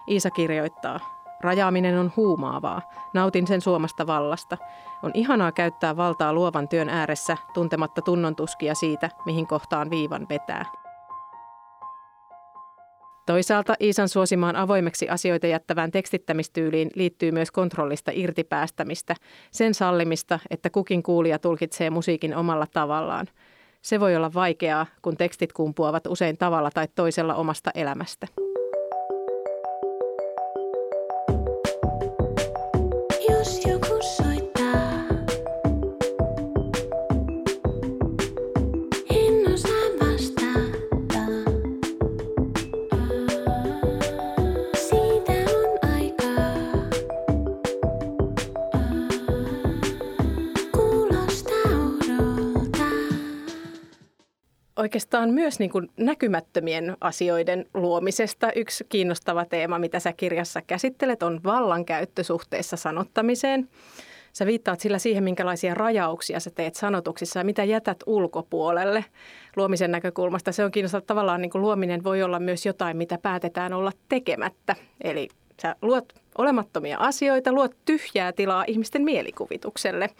Iisa 0.09 0.30
kirjoittaa, 0.30 1.01
Rajaaminen 1.41 1.99
on 1.99 2.12
huumaavaa. 2.16 2.82
Nautin 3.14 3.47
sen 3.47 3.61
suomasta 3.61 4.07
vallasta. 4.07 4.57
On 5.03 5.11
ihanaa 5.14 5.53
käyttää 5.53 5.97
valtaa 5.97 6.32
luovan 6.32 6.68
työn 6.68 6.88
ääressä, 6.88 7.36
tuntematta 7.55 8.03
tunnontuskia 8.03 8.74
siitä, 8.74 9.11
mihin 9.26 9.47
kohtaan 9.47 9.91
viivan 9.91 10.26
vetää. 10.28 10.80
Toisaalta 13.27 13.75
Iisan 13.81 14.09
suosimaan 14.09 14.57
avoimeksi 14.57 15.09
asioita 15.09 15.47
jättävään 15.47 15.91
tekstittämistyyliin 15.91 16.91
liittyy 16.95 17.33
myös 17.33 17.51
kontrollista 17.51 18.11
irtipäästämistä, 18.14 19.14
sen 19.51 19.75
sallimista, 19.75 20.39
että 20.51 20.71
kukin 20.71 21.03
kuulija 21.03 21.39
tulkitsee 21.39 21.91
musiikin 21.91 22.37
omalla 22.37 22.66
tavallaan. 22.73 23.27
Se 23.83 24.01
voi 24.01 24.16
olla 24.16 24.35
vaikeaa, 24.35 24.87
kun 25.03 25.16
tekstit 25.16 25.53
kumpuavat 25.53 26.07
usein 26.07 26.37
tavalla 26.39 26.71
tai 26.75 26.89
toisella 26.95 27.35
omasta 27.35 27.71
elämästä. 27.75 28.27
Oikeastaan 54.81 55.31
myös 55.31 55.59
niin 55.59 55.70
kuin 55.70 55.91
näkymättömien 55.97 56.97
asioiden 57.01 57.66
luomisesta. 57.74 58.53
Yksi 58.53 58.85
kiinnostava 58.89 59.45
teema, 59.45 59.78
mitä 59.78 60.01
sä 60.01 60.12
kirjassa 60.12 60.62
käsittelet, 60.62 61.22
on 61.22 61.41
vallankäyttö 61.45 62.24
suhteessa 62.24 62.76
sanottamiseen. 62.76 63.68
Sä 64.33 64.47
viittaat 64.47 64.81
sillä 64.81 64.99
siihen, 64.99 65.24
minkälaisia 65.24 65.74
rajauksia 65.74 66.41
sä 66.41 66.51
teet 66.51 66.74
sanotuksissa 66.74 67.41
ja 67.41 67.45
mitä 67.45 67.64
jätät 67.64 67.99
ulkopuolelle 68.07 69.05
luomisen 69.57 69.91
näkökulmasta. 69.91 70.53
Se 70.53 70.64
on 70.64 70.70
kiinnostavaa. 70.70 71.07
Tavallaan 71.07 71.43
niin 71.43 71.51
kuin 71.51 71.62
luominen 71.62 72.05
voi 72.05 72.22
olla 72.22 72.39
myös 72.39 72.66
jotain, 72.66 72.97
mitä 72.97 73.18
päätetään 73.22 73.72
olla 73.72 73.93
tekemättä. 74.09 74.76
Eli 75.05 75.28
sä 75.62 75.76
luot 75.83 76.12
olemattomia 76.39 76.99
asioita, 76.99 77.53
luot 77.53 77.76
tyhjää 77.85 78.33
tilaa 78.33 78.64
ihmisten 78.66 79.03
mielikuvitukselle. 79.03 80.11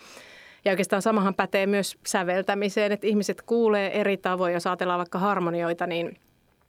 Ja 0.65 0.73
oikeastaan 0.73 1.03
samahan 1.03 1.35
pätee 1.35 1.67
myös 1.67 1.99
säveltämiseen, 2.07 2.93
että 2.93 3.07
ihmiset 3.07 3.43
kuulee 3.43 4.01
eri 4.01 4.17
tavoin. 4.17 4.55
Jos 4.55 4.67
ajatellaan 4.67 4.99
vaikka 4.99 5.19
harmonioita, 5.19 5.87
niin 5.87 6.17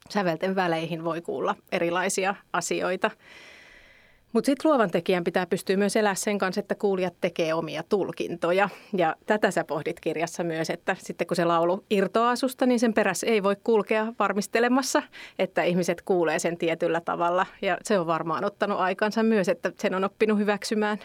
sävelten 0.09 0.55
väleihin 0.55 1.03
voi 1.03 1.21
kuulla 1.21 1.55
erilaisia 1.71 2.35
asioita. 2.53 3.11
Mutta 4.33 4.45
sitten 4.45 4.71
luovan 4.71 4.91
tekijän 4.91 5.23
pitää 5.23 5.45
pystyä 5.45 5.77
myös 5.77 5.95
elämään 5.95 6.15
sen 6.15 6.37
kanssa, 6.37 6.59
että 6.59 6.75
kuulijat 6.75 7.13
tekee 7.21 7.53
omia 7.53 7.83
tulkintoja. 7.89 8.69
Ja 8.97 9.15
tätä 9.25 9.51
sä 9.51 9.63
pohdit 9.63 9.99
kirjassa 9.99 10.43
myös, 10.43 10.69
että 10.69 10.95
sitten 10.99 11.27
kun 11.27 11.35
se 11.35 11.45
laulu 11.45 11.85
irtoaa 11.89 12.35
susta, 12.35 12.65
niin 12.65 12.79
sen 12.79 12.93
perässä 12.93 13.27
ei 13.27 13.43
voi 13.43 13.55
kulkea 13.63 14.13
varmistelemassa, 14.19 15.03
että 15.39 15.63
ihmiset 15.63 16.01
kuulee 16.01 16.39
sen 16.39 16.57
tietyllä 16.57 17.01
tavalla. 17.01 17.45
Ja 17.61 17.77
se 17.83 17.99
on 17.99 18.07
varmaan 18.07 18.45
ottanut 18.45 18.79
aikansa 18.79 19.23
myös, 19.23 19.49
että 19.49 19.71
sen 19.79 19.95
on 19.95 20.03
oppinut 20.03 20.37
hyväksymään. 20.37 20.99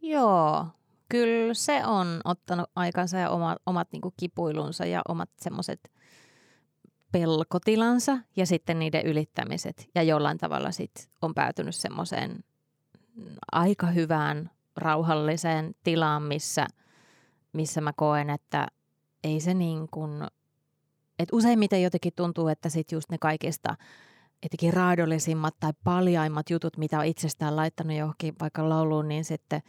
Joo, 0.00 0.66
kyllä 1.12 1.54
se 1.54 1.86
on 1.86 2.20
ottanut 2.24 2.70
aikansa 2.76 3.18
ja 3.18 3.30
omat, 3.30 3.58
omat 3.66 3.88
niin 3.92 4.02
kipuilunsa 4.16 4.86
ja 4.86 5.02
omat 5.08 5.30
semmoiset 5.40 5.92
pelkotilansa 7.12 8.18
ja 8.36 8.46
sitten 8.46 8.78
niiden 8.78 9.06
ylittämiset. 9.06 9.88
Ja 9.94 10.02
jollain 10.02 10.38
tavalla 10.38 10.70
sitten 10.70 11.04
on 11.22 11.34
päätynyt 11.34 11.74
semmoiseen 11.74 12.44
aika 13.52 13.86
hyvään, 13.86 14.50
rauhalliseen 14.76 15.74
tilaan, 15.84 16.22
missä, 16.22 16.66
missä 17.52 17.80
mä 17.80 17.92
koen, 17.96 18.30
että 18.30 18.66
ei 19.24 19.40
se 19.40 19.54
niin 19.54 19.88
kuin, 19.90 20.22
että 21.18 21.36
useimmiten 21.36 21.82
jotenkin 21.82 22.12
tuntuu, 22.16 22.48
että 22.48 22.68
sitten 22.68 22.96
just 22.96 23.10
ne 23.10 23.18
kaikista 23.18 23.76
etenkin 24.42 24.72
raadollisimmat 24.72 25.54
tai 25.60 25.72
paljaimmat 25.84 26.50
jutut, 26.50 26.76
mitä 26.76 26.98
on 26.98 27.04
itsestään 27.04 27.56
laittanut 27.56 27.96
johonkin 27.96 28.34
vaikka 28.40 28.68
lauluun, 28.68 29.08
niin 29.08 29.24
sitten 29.24 29.62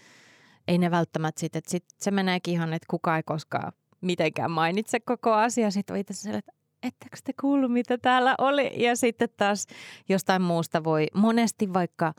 ei 0.68 0.78
ne 0.78 0.91
välttämättä 0.91 1.39
sitten, 1.39 1.59
että 1.59 1.72
sit 1.72 1.86
se 1.97 2.11
meneekin 2.11 2.53
ihan, 2.53 2.74
että 2.74 2.86
kukaan 2.89 3.18
ei 3.18 3.24
koskaan 3.24 3.74
mitenkään 4.01 4.51
mainitse 4.51 4.99
koko 4.99 5.34
asia. 5.34 5.72
Sitten 5.72 5.95
itse 5.95 6.38
että 6.38 6.51
ettekö 6.84 7.18
te 7.24 7.34
kuullut, 7.41 7.72
mitä 7.72 7.97
täällä 7.97 8.36
oli? 8.38 8.84
Ja 8.84 8.95
sitten 8.95 9.30
taas 9.38 9.68
jostain 10.09 10.41
muusta 10.41 10.84
voi, 10.84 11.07
monesti 11.14 11.74
vaikka 11.74 12.14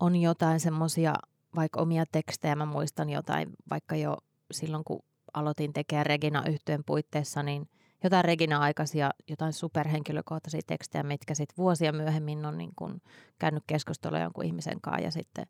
on 0.00 0.16
jotain 0.16 0.60
semmoisia, 0.60 1.14
vaikka 1.56 1.80
omia 1.80 2.04
tekstejä, 2.12 2.56
mä 2.56 2.66
muistan 2.66 3.10
jotain, 3.10 3.48
vaikka 3.70 3.96
jo 3.96 4.16
silloin 4.50 4.84
kun 4.84 5.02
aloitin 5.34 5.72
tekemään 5.72 6.06
Regina 6.06 6.44
yhtyön 6.48 6.82
puitteissa, 6.86 7.42
niin 7.42 7.68
jotain 8.04 8.24
Regina-aikaisia, 8.24 9.10
jotain 9.28 9.52
superhenkilökohtaisia 9.52 10.60
tekstejä, 10.66 11.02
mitkä 11.02 11.34
sitten 11.34 11.56
vuosia 11.56 11.92
myöhemmin 11.92 12.46
on 12.46 12.58
niin 12.58 12.72
kun 12.76 13.00
käynyt 13.38 13.62
keskustelua 13.66 14.18
jonkun 14.18 14.44
ihmisen 14.44 14.80
kanssa 14.80 15.02
ja 15.02 15.10
sitten 15.10 15.46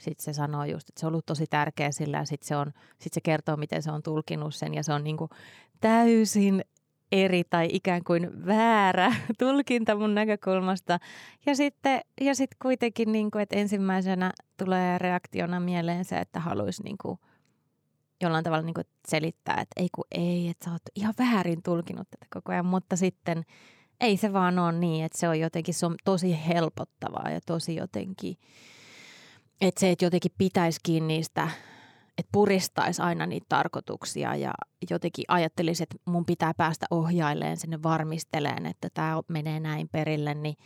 sitten 0.00 0.24
se 0.24 0.32
sanoo 0.32 0.64
just, 0.64 0.88
että 0.88 1.00
se 1.00 1.06
on 1.06 1.12
ollut 1.12 1.26
tosi 1.26 1.46
tärkeä 1.46 1.90
sillä 1.90 2.16
ja 2.16 2.24
sitten 2.24 2.48
se, 2.48 2.56
on, 2.56 2.72
sit 2.98 3.12
se 3.12 3.20
kertoo, 3.20 3.56
miten 3.56 3.82
se 3.82 3.90
on 3.90 4.02
tulkinut 4.02 4.54
sen 4.54 4.74
ja 4.74 4.84
se 4.84 4.92
on 4.92 5.04
niin 5.04 5.16
kuin 5.16 5.30
täysin 5.80 6.64
eri 7.12 7.44
tai 7.50 7.68
ikään 7.72 8.04
kuin 8.04 8.46
väärä 8.46 9.14
tulkinta 9.38 9.96
mun 9.96 10.14
näkökulmasta. 10.14 10.98
Ja 11.46 11.56
sitten 11.56 12.00
ja 12.20 12.34
sit 12.34 12.50
kuitenkin, 12.62 13.12
niin 13.12 13.30
kuin, 13.30 13.42
että 13.42 13.56
ensimmäisenä 13.56 14.32
tulee 14.56 14.98
reaktiona 14.98 15.60
mieleen 15.60 16.04
se, 16.04 16.18
että 16.18 16.40
haluaisi 16.40 16.82
niin 16.82 17.18
jollain 18.20 18.44
tavalla 18.44 18.62
niin 18.62 18.74
kuin 18.74 18.86
selittää, 19.08 19.60
että 19.60 19.80
ei 19.80 19.88
kun 19.94 20.04
ei, 20.10 20.48
että 20.48 20.64
sä 20.64 20.72
oot 20.72 20.82
ihan 20.94 21.14
väärin 21.18 21.62
tulkinut 21.62 22.10
tätä 22.10 22.26
koko 22.34 22.52
ajan, 22.52 22.66
mutta 22.66 22.96
sitten 22.96 23.44
ei 24.00 24.16
se 24.16 24.32
vaan 24.32 24.58
ole 24.58 24.72
niin, 24.72 25.04
että 25.04 25.18
se 25.18 25.28
on 25.28 25.40
jotenkin 25.40 25.74
se 25.74 25.86
on 25.86 25.96
tosi 26.04 26.38
helpottavaa 26.48 27.30
ja 27.30 27.40
tosi 27.46 27.76
jotenkin, 27.76 28.36
että 29.60 29.80
se, 29.80 29.90
että 29.90 30.04
jotenkin 30.04 30.32
pitäisi 30.38 30.80
kiinni 30.82 31.14
niistä 31.14 31.48
että 32.18 32.30
puristaisi 32.32 33.02
aina 33.02 33.26
niitä 33.26 33.46
tarkoituksia 33.48 34.36
ja 34.36 34.54
jotenkin 34.90 35.24
ajattelisi, 35.28 35.82
että 35.82 35.96
mun 36.04 36.26
pitää 36.26 36.54
päästä 36.56 36.86
ohjailleen 36.90 37.56
sinne 37.56 37.82
varmisteleen, 37.82 38.66
että 38.66 38.88
tämä 38.94 39.20
menee 39.28 39.60
näin 39.60 39.88
perille, 39.88 40.34
niin 40.34 40.56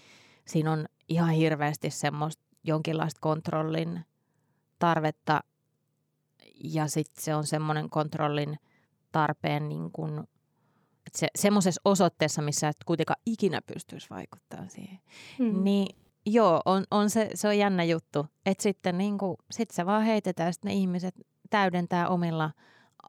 siinä 0.46 0.72
on 0.72 0.86
ihan 1.08 1.30
hirveästi 1.30 1.90
semmoista 1.90 2.42
jonkinlaista 2.64 3.20
kontrollin 3.20 4.04
tarvetta 4.78 5.40
ja 6.64 6.88
sitten 6.88 7.24
se 7.24 7.34
on 7.34 7.46
semmoinen 7.46 7.90
kontrollin 7.90 8.56
tarpeen 9.12 9.68
niin 9.68 9.90
kuin, 9.92 10.24
se, 11.12 11.28
semmoisessa 11.36 11.80
osoitteessa, 11.84 12.42
missä 12.42 12.68
et 12.68 12.76
kuitenkaan 12.86 13.20
ikinä 13.26 13.62
pystyisi 13.62 14.10
vaikuttamaan 14.10 14.70
siihen, 14.70 14.98
hmm. 15.38 15.64
niin 15.64 15.96
joo, 16.26 16.60
on, 16.64 16.84
on 16.90 17.10
se, 17.10 17.30
se 17.34 17.48
on 17.48 17.58
jännä 17.58 17.84
juttu, 17.84 18.26
että 18.46 18.62
sitten 18.62 18.98
niin 18.98 19.18
kuin, 19.18 19.36
sit 19.50 19.70
se 19.70 19.86
vaan 19.86 20.02
heitetään 20.02 20.52
sitten 20.52 20.68
ne 20.68 20.74
ihmiset 20.74 21.14
täydentää 21.50 22.08
omilla 22.08 22.50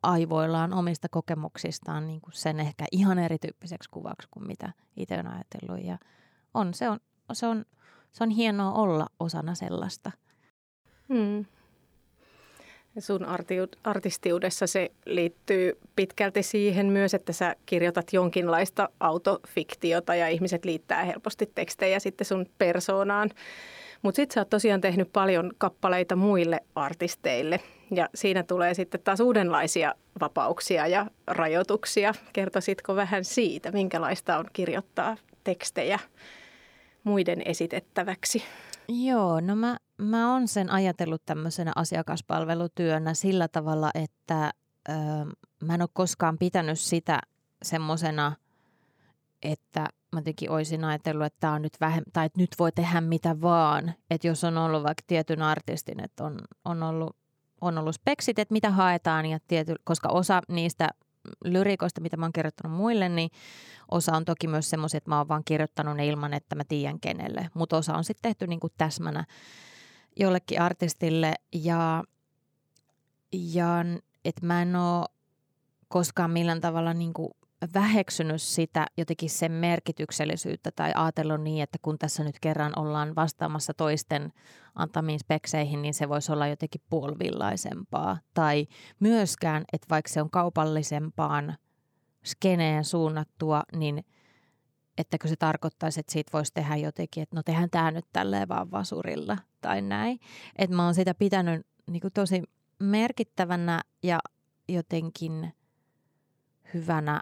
aivoillaan, 0.03 0.74
omista 0.74 1.09
kokemuksistaan 1.09 2.07
niin 2.07 2.22
kuin 2.22 2.34
sen 2.34 2.59
ehkä 2.59 2.86
ihan 2.91 3.20
erityyppiseksi 3.20 3.89
kuvaksi 3.89 4.28
kuin 4.32 4.47
mitä 4.47 4.74
itse 4.97 5.20
on 5.20 5.28
ajatellut. 5.28 5.86
Ja 5.86 5.97
on, 6.53 6.74
se, 6.74 6.89
on, 6.89 6.99
se, 7.34 7.47
on, 7.47 7.66
se 8.11 8.24
on 8.24 8.30
hienoa 8.30 8.72
olla 8.72 9.07
osana 9.20 9.55
sellaista. 9.55 10.11
Hmm. 11.09 11.45
Sun 13.00 13.26
artistiudessa 13.84 14.68
se 14.68 14.91
liittyy 15.06 15.78
pitkälti 15.96 16.43
siihen 16.43 16.86
myös, 16.86 17.14
että 17.14 17.34
sä 17.34 17.56
kirjoitat 17.66 18.14
jonkinlaista 18.14 18.89
autofiktiota 19.00 20.16
ja 20.16 20.28
ihmiset 20.28 20.66
liittää 20.66 21.04
helposti 21.04 21.52
tekstejä 21.56 22.00
sitten 22.00 22.26
sun 22.26 22.46
persoonaan. 22.58 23.30
Mutta 24.02 24.16
sitten 24.16 24.34
sä 24.34 24.41
oot 24.41 24.50
tosiaan 24.50 24.82
tehnyt 24.82 25.10
paljon 25.14 25.52
kappaleita 25.58 26.16
muille 26.16 26.60
artisteille 26.76 27.60
ja 27.91 28.10
siinä 28.16 28.43
tulee 28.43 28.74
sitten 28.74 29.02
taas 29.04 29.20
uudenlaisia 29.20 29.93
vapauksia 30.20 30.88
ja 30.88 31.06
rajoituksia. 31.28 32.14
Kertoisitko 32.34 32.96
vähän 32.96 33.24
siitä, 33.26 33.72
minkälaista 33.72 34.38
on 34.38 34.46
kirjoittaa 34.54 35.18
tekstejä 35.43 36.00
muiden 37.04 37.41
esitettäväksi? 37.46 38.43
Joo, 38.90 39.40
no 39.40 39.56
mä, 39.56 39.78
mä 39.98 40.34
oon 40.34 40.48
sen 40.48 40.70
ajatellut 40.72 41.22
tämmöisenä 41.26 41.72
asiakaspalvelutyönä 41.76 43.14
sillä 43.14 43.48
tavalla, 43.48 43.92
että 43.94 44.52
ö, 44.90 44.94
mä 45.64 45.74
en 45.74 45.82
ole 45.82 45.90
koskaan 45.94 46.38
pitänyt 46.38 46.80
sitä 46.80 47.20
semmoisena, 47.64 48.32
että 49.44 49.80
mä 50.14 50.20
jotenkin 50.20 50.52
olisin 50.52 50.84
ajatellut, 50.84 51.26
että 51.26 51.52
on 51.52 51.62
nyt 51.62 51.78
vähemmän, 51.82 52.12
tai 52.14 52.26
että 52.26 52.40
nyt 52.40 52.56
voi 52.60 52.72
tehdä 52.72 53.02
mitä 53.02 53.42
vaan. 53.42 53.94
Että 54.10 54.28
jos 54.28 54.44
on 54.44 54.58
ollut 54.58 54.84
vaikka 54.84 55.04
tietyn 55.08 55.42
artistin, 55.42 56.04
että 56.04 56.24
on, 56.24 56.40
on, 56.66 56.84
ollut, 56.84 57.16
on 57.62 57.78
ollut 57.78 57.96
speksit, 57.96 58.40
että 58.40 58.54
mitä 58.54 58.70
haetaan, 58.70 59.26
ja 59.26 59.40
tiety, 59.48 59.76
koska 59.84 60.10
osa 60.10 60.42
niistä 60.48 60.90
lyrikoista, 61.46 62.02
mitä 62.02 62.18
mä 62.18 62.26
oon 62.26 62.34
kirjoittanut 62.34 62.78
muille, 62.78 63.10
niin 63.10 63.30
osa 63.92 64.12
on 64.12 64.26
toki 64.26 64.48
myös 64.48 64.70
semmoisia, 64.70 64.98
että 64.98 65.10
mä 65.10 65.18
oon 65.18 65.28
vaan 65.28 65.44
kirjoittanut 65.46 65.98
ne 65.98 66.08
ilman, 66.08 66.34
että 66.34 66.56
mä 66.56 66.64
tiedän 66.64 67.00
kenelle. 67.00 67.50
Mutta 67.54 67.78
osa 67.78 67.94
on 67.94 68.04
sitten 68.04 68.30
tehty 68.30 68.48
niin 68.48 68.60
täsmänä 68.78 69.26
jollekin 70.20 70.62
artistille 70.62 71.34
ja, 71.54 72.04
ja 73.32 73.86
että 74.26 74.46
mä 74.46 74.62
en 74.62 74.76
ole 74.76 75.06
koskaan 75.88 76.32
millään 76.32 76.62
tavalla 76.62 76.94
niin 76.94 77.14
väheksynyt 77.74 78.41
sitä 78.41 78.86
jotenkin 78.97 79.30
sen 79.30 79.51
merkityksellisyyttä 79.51 80.72
tai 80.72 80.91
ajatellut 80.95 81.41
niin, 81.41 81.64
että 81.64 81.78
kun 81.82 81.99
tässä 81.99 82.24
nyt 82.24 82.39
kerran 82.41 82.74
ollaan 82.76 83.16
vastaamassa 83.16 83.74
toisten 83.74 84.34
antamiin 84.76 85.20
spekseihin, 85.20 85.82
niin 85.82 85.93
se 85.93 86.10
voisi 86.10 86.32
olla 86.32 86.47
jotenkin 86.47 86.82
puolivillaisempaa. 86.89 88.18
Tai 88.34 88.68
myöskään, 88.99 89.64
että 89.74 89.88
vaikka 89.89 90.12
se 90.12 90.22
on 90.22 90.30
kaupallisempaan 90.30 91.58
skeneen 92.26 92.84
suunnattua, 92.84 93.64
niin 93.76 94.06
ettäkö 94.97 95.28
se 95.28 95.36
tarkoittaisi, 95.36 95.99
että 95.99 96.14
siitä 96.14 96.30
voisi 96.34 96.53
tehdä 96.53 96.76
jotenkin, 96.76 97.24
että 97.24 97.36
no 97.36 97.43
tehdään 97.43 97.70
tämä 97.70 97.91
nyt 97.91 98.06
tälleen 98.14 98.47
vaan 98.47 98.72
vasurilla 98.72 99.38
tai 99.62 99.82
näin. 99.82 100.20
Että 100.56 100.76
mä 100.76 100.86
oon 100.86 100.95
sitä 100.95 101.14
pitänyt 101.14 101.68
niin 101.89 102.01
tosi 102.14 102.43
merkittävänä 102.80 103.82
ja 104.03 104.20
jotenkin 104.70 105.53
hyvänä 106.74 107.22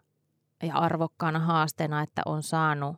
ja 0.63 0.75
arvokkaana 0.75 1.39
haasteena, 1.39 2.01
että 2.01 2.21
on 2.25 2.43
saanut 2.43 2.95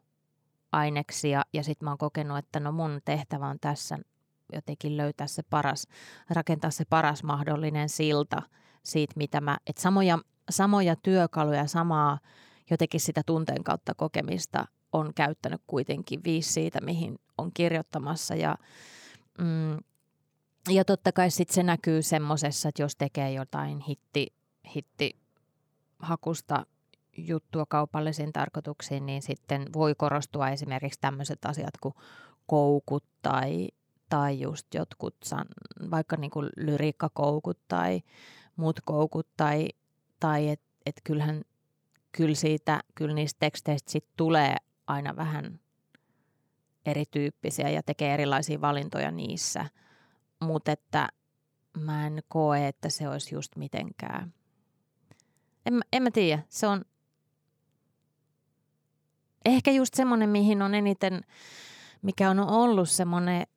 aineksia 0.71 1.43
ja 1.53 1.63
sitten 1.63 1.85
mä 1.85 1.91
oon 1.91 1.97
kokenut, 1.97 2.37
että 2.37 2.59
no 2.59 2.71
mun 2.71 3.01
tehtävä 3.05 3.47
on 3.47 3.59
tässä 3.61 3.99
jotenkin 4.53 4.97
löytää 4.97 5.27
se 5.27 5.43
paras, 5.49 5.87
rakentaa 6.29 6.71
se 6.71 6.85
paras 6.85 7.23
mahdollinen 7.23 7.89
silta 7.89 8.41
siitä, 8.83 9.13
mitä 9.15 9.41
mä, 9.41 9.57
että 9.67 9.81
samoja, 9.81 10.19
samoja 10.49 10.95
työkaluja, 10.95 11.67
samaa 11.67 12.19
jotenkin 12.69 12.99
sitä 12.99 13.21
tunteen 13.25 13.63
kautta 13.63 13.93
kokemista 13.93 14.65
on 14.91 15.13
käyttänyt 15.13 15.61
kuitenkin 15.67 16.23
viisi 16.23 16.53
siitä, 16.53 16.81
mihin 16.81 17.19
on 17.37 17.51
kirjoittamassa 17.53 18.35
ja 18.35 18.55
mm, 19.39 19.77
ja 20.69 20.85
totta 20.85 21.11
kai 21.11 21.31
sitten 21.31 21.55
se 21.55 21.63
näkyy 21.63 22.01
semmoisessa, 22.01 22.69
että 22.69 22.81
jos 22.81 22.95
tekee 22.95 23.31
jotain 23.31 23.79
hitti, 23.79 24.33
hitti 24.75 25.19
hakusta 25.99 26.65
juttua 27.17 27.65
kaupallisiin 27.65 28.33
tarkoituksiin, 28.33 29.05
niin 29.05 29.21
sitten 29.21 29.65
voi 29.73 29.95
korostua 29.97 30.49
esimerkiksi 30.49 30.99
tämmöiset 31.01 31.45
asiat 31.45 31.77
kuin 31.81 31.93
koukut 32.47 33.03
tai, 33.21 33.67
tai 34.09 34.39
just 34.39 34.73
jotkut, 34.73 35.15
san, 35.23 35.45
vaikka 35.91 36.17
niin 36.17 36.31
kuin 36.31 36.49
lyriikkakoukut 36.57 37.59
tai 37.67 38.01
muut 38.55 38.79
koukut 38.85 39.27
tai, 39.37 39.67
tai 40.19 40.49
että 40.49 40.65
et 40.85 41.01
kyllähän 41.03 41.41
kyllä 42.11 42.35
siitä, 42.35 42.81
kyllä 42.95 43.15
niistä 43.15 43.39
teksteistä 43.39 43.91
sit 43.91 44.05
tulee 44.17 44.55
aina 44.87 45.15
vähän 45.15 45.59
erityyppisiä 46.85 47.69
ja 47.69 47.83
tekee 47.83 48.13
erilaisia 48.13 48.61
valintoja 48.61 49.11
niissä, 49.11 49.65
mutta 50.39 50.71
että 50.71 51.09
mä 51.79 52.07
en 52.07 52.23
koe, 52.27 52.67
että 52.67 52.89
se 52.89 53.09
olisi 53.09 53.35
just 53.35 53.55
mitenkään. 53.55 54.33
En, 55.65 55.81
en 55.93 56.03
mä 56.03 56.11
tiedä, 56.11 56.43
se 56.49 56.67
on 56.67 56.85
ehkä 59.45 59.71
just 59.71 59.93
semmoinen, 59.93 60.29
mihin 60.29 60.61
on 60.61 60.75
eniten, 60.75 61.21
mikä 62.01 62.29
on 62.29 62.39
ollut 62.39 62.89
semmoinen, 62.89 63.47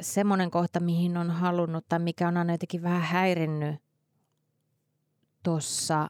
semmoinen 0.00 0.50
kohta, 0.50 0.80
mihin 0.80 1.16
on 1.16 1.30
halunnut 1.30 1.84
tai 1.88 1.98
mikä 1.98 2.28
on 2.28 2.36
aina 2.36 2.54
jotenkin 2.54 2.82
vähän 2.82 3.02
häirinnyt 3.02 3.76
tuossa 5.42 6.08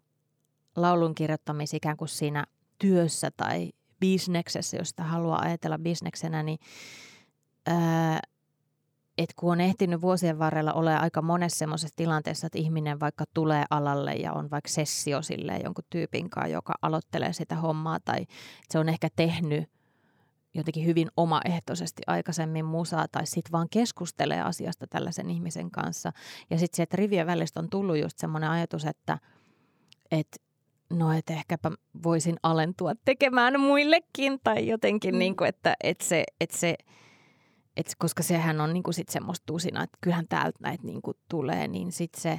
laulun 0.76 1.14
kirjoittamisen 1.14 1.76
ikään 1.76 1.96
kuin 1.96 2.08
siinä 2.08 2.44
työssä 2.78 3.30
tai 3.36 3.72
bisneksessä, 4.00 4.76
jos 4.76 4.88
sitä 4.88 5.02
haluaa 5.04 5.40
ajatella 5.40 5.78
bisneksenä, 5.78 6.42
niin 6.42 6.58
et 9.18 9.34
kun 9.36 9.52
on 9.52 9.60
ehtinyt 9.60 10.00
vuosien 10.00 10.38
varrella 10.38 10.72
olla 10.72 10.96
aika 10.96 11.22
monessa 11.22 11.58
semmoisessa 11.58 11.96
tilanteessa, 11.96 12.46
että 12.46 12.58
ihminen 12.58 13.00
vaikka 13.00 13.24
tulee 13.34 13.64
alalle 13.70 14.12
ja 14.12 14.32
on 14.32 14.50
vaikka 14.50 14.68
sessio 14.68 15.22
silleen 15.22 15.60
jonkun 15.64 15.84
tyypin 15.90 16.30
kanssa, 16.30 16.52
joka 16.52 16.72
aloittelee 16.82 17.32
sitä 17.32 17.54
hommaa 17.54 18.00
tai 18.00 18.26
se 18.70 18.78
on 18.78 18.88
ehkä 18.88 19.08
tehnyt 19.16 19.70
jotenkin 20.54 20.86
hyvin 20.86 21.08
omaehtoisesti 21.16 22.02
aikaisemmin 22.06 22.64
musaa 22.64 23.08
tai 23.08 23.26
sitten 23.26 23.52
vaan 23.52 23.68
keskustelee 23.68 24.40
asiasta 24.40 24.86
tällaisen 24.86 25.30
ihmisen 25.30 25.70
kanssa. 25.70 26.12
Ja 26.50 26.58
sitten 26.58 26.76
se, 26.76 26.82
että 26.82 26.96
rivien 26.96 27.26
välistä 27.26 27.60
on 27.60 27.70
tullut 27.70 27.98
just 27.98 28.18
semmoinen 28.18 28.50
ajatus, 28.50 28.84
että, 28.84 29.18
että 30.10 30.36
no, 30.90 31.12
että 31.12 31.32
ehkäpä 31.32 31.70
voisin 32.02 32.36
alentua 32.42 32.92
tekemään 33.04 33.60
muillekin 33.60 34.40
tai 34.44 34.68
jotenkin, 34.68 35.14
mm. 35.14 35.18
niin 35.18 35.36
kuin, 35.36 35.48
että, 35.48 35.74
että 35.82 36.04
se, 36.04 36.24
että 36.40 36.56
se 36.56 36.76
et 37.76 37.92
koska 37.98 38.22
sehän 38.22 38.60
on 38.60 38.72
niinku 38.72 38.92
sit 38.92 39.08
semmoista 39.08 39.46
tusina, 39.46 39.82
että 39.82 39.98
kyllähän 40.00 40.28
täältä 40.28 40.58
näitä 40.60 40.84
niinku 40.84 41.12
tulee, 41.28 41.68
niin 41.68 41.92
sitten 41.92 42.22
se, 42.22 42.38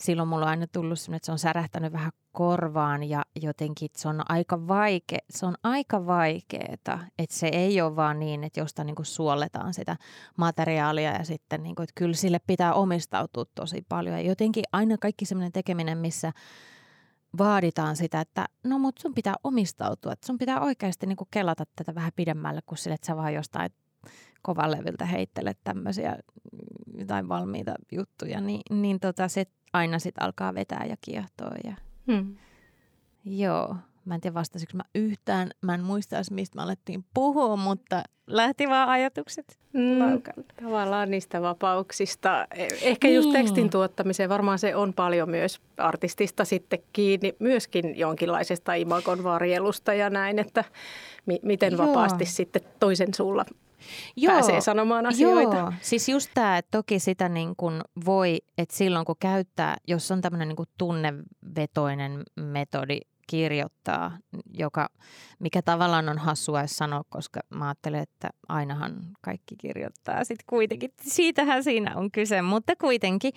silloin 0.00 0.28
mulla 0.28 0.44
on 0.44 0.50
aina 0.50 0.66
tullut 0.66 0.98
että 1.14 1.26
se 1.26 1.32
on 1.32 1.38
särähtänyt 1.38 1.92
vähän 1.92 2.12
korvaan 2.32 3.04
ja 3.04 3.22
jotenkin 3.42 3.88
se 3.96 4.08
on 4.08 4.22
aika 4.28 4.68
vaikea, 4.68 5.18
se 5.30 5.46
on 5.46 5.54
aika 5.62 6.06
vaikeeta, 6.06 6.98
että 7.18 7.36
se 7.36 7.46
ei 7.46 7.80
ole 7.80 7.96
vaan 7.96 8.18
niin, 8.18 8.44
että 8.44 8.60
jostain 8.60 8.86
niinku 8.86 9.04
suoletaan 9.04 9.74
sitä 9.74 9.96
materiaalia 10.36 11.12
ja 11.12 11.24
sitten 11.24 11.62
niinku, 11.62 11.82
että 11.82 11.92
kyllä 11.94 12.14
sille 12.14 12.38
pitää 12.46 12.74
omistautua 12.74 13.44
tosi 13.54 13.84
paljon. 13.88 14.16
Ja 14.16 14.22
jotenkin 14.22 14.64
aina 14.72 14.98
kaikki 14.98 15.24
semmoinen 15.24 15.52
tekeminen, 15.52 15.98
missä 15.98 16.32
vaaditaan 17.38 17.96
sitä, 17.96 18.20
että 18.20 18.46
no 18.64 18.78
mut 18.78 18.98
sun 18.98 19.14
pitää 19.14 19.34
omistautua, 19.44 20.12
että 20.12 20.26
sun 20.26 20.38
pitää 20.38 20.60
oikeasti 20.60 21.06
niinku 21.06 21.28
kelata 21.30 21.64
tätä 21.76 21.94
vähän 21.94 22.12
pidemmälle 22.16 22.60
kuin 22.66 22.78
sille, 22.78 22.94
että 22.94 23.06
sä 23.06 23.16
vaan 23.16 23.34
jostain 23.34 23.70
kovan 24.48 24.70
levyltä 24.70 25.04
heittele 25.04 25.52
tämmöisiä 25.64 26.16
jotain 26.98 27.28
valmiita 27.28 27.74
juttuja, 27.92 28.40
niin, 28.40 28.60
niin 28.70 29.00
tota, 29.00 29.28
se 29.28 29.44
aina 29.72 29.98
sitten 29.98 30.24
alkaa 30.24 30.54
vetää 30.54 30.84
ja 30.88 30.96
kiehtoa. 31.00 31.50
Ja... 31.64 31.74
Hmm. 32.06 32.36
Joo, 33.24 33.76
mä 34.04 34.14
en 34.14 34.20
tiedä 34.20 34.34
vastasiko 34.34 34.72
mä 34.76 34.82
yhtään, 34.94 35.50
mä 35.62 35.74
en 35.74 35.82
muista 35.82 36.16
mistä 36.30 36.56
me 36.56 36.62
alettiin 36.62 37.04
puhua, 37.14 37.56
mutta 37.56 38.02
lähti 38.26 38.68
vaan 38.68 38.88
ajatukset 38.88 39.58
mm, 39.72 40.22
Tavallaan 40.62 41.10
niistä 41.10 41.42
vapauksista. 41.42 42.46
E, 42.54 42.68
ehkä 42.82 43.08
just 43.08 43.28
niin. 43.28 43.32
tekstin 43.32 43.70
tuottamiseen, 43.70 44.28
varmaan 44.28 44.58
se 44.58 44.76
on 44.76 44.92
paljon 44.94 45.30
myös 45.30 45.60
artistista 45.76 46.44
sitten 46.44 46.78
kiinni, 46.92 47.34
myöskin 47.38 47.98
jonkinlaisesta 47.98 48.74
imagon 48.74 49.24
varjelusta 49.24 49.94
ja 49.94 50.10
näin, 50.10 50.38
että 50.38 50.64
mi- 51.26 51.40
miten 51.42 51.72
Joo. 51.72 51.86
vapaasti 51.86 52.24
sitten 52.24 52.62
toisen 52.80 53.14
suulla 53.14 53.44
joo, 54.16 54.32
pääsee 54.32 54.60
sanomaan 54.60 55.06
asioita. 55.06 55.56
Joo, 55.56 55.72
siis 55.80 56.08
just 56.08 56.30
tämä, 56.34 56.58
että 56.58 56.70
toki 56.70 56.98
sitä 56.98 57.28
niin 57.28 57.56
kuin 57.56 57.80
voi, 58.04 58.38
että 58.58 58.76
silloin 58.76 59.04
kun 59.04 59.16
käyttää, 59.20 59.76
jos 59.88 60.10
on 60.10 60.20
tämmöinen 60.20 60.48
niin 60.48 60.56
kuin 60.56 60.68
tunnevetoinen 60.78 62.22
metodi 62.36 63.00
kirjoittaa, 63.28 64.18
joka, 64.54 64.88
mikä 65.38 65.62
tavallaan 65.62 66.08
on 66.08 66.18
hassua 66.18 66.66
sanoa, 66.66 67.02
koska 67.08 67.40
mä 67.50 67.66
ajattelen, 67.66 68.02
että 68.02 68.30
ainahan 68.48 68.96
kaikki 69.20 69.56
kirjoittaa 69.56 70.24
sitten 70.24 70.44
kuitenkin. 70.48 70.90
Siitähän 71.00 71.64
siinä 71.64 71.96
on 71.96 72.10
kyse, 72.10 72.42
mutta 72.42 72.76
kuitenkin, 72.76 73.32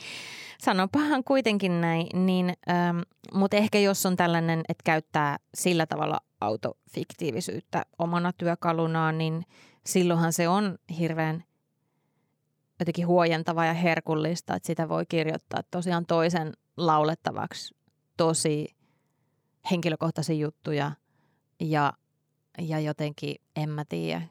sanopahan 0.59 1.23
kuitenkin 1.23 1.81
näin, 1.81 2.25
niin, 2.25 2.53
ähm, 2.69 2.99
mutta 3.33 3.57
ehkä 3.57 3.79
jos 3.79 4.05
on 4.05 4.15
tällainen, 4.15 4.59
että 4.69 4.81
käyttää 4.83 5.37
sillä 5.53 5.85
tavalla 5.85 6.19
autofiktiivisyyttä 6.41 7.85
omana 7.99 8.31
työkalunaan, 8.33 9.17
niin– 9.17 9.43
silloinhan 9.85 10.33
se 10.33 10.47
on 10.47 10.77
hirveän 10.99 11.43
jotenkin 12.79 13.07
huojentava 13.07 13.65
ja 13.65 13.73
herkullista, 13.73 14.55
että 14.55 14.67
sitä 14.67 14.89
voi 14.89 15.05
kirjoittaa 15.05 15.61
tosiaan 15.71 16.05
toisen 16.05 16.53
laulettavaksi 16.77 17.75
tosi 18.17 18.75
henkilökohtaisia 19.71 20.35
juttuja 20.35 20.91
ja, 21.59 21.93
ja 22.59 22.79
jotenkin, 22.79 23.35
en 23.55 23.69
mä 23.69 23.85
tiedä, 23.85 24.21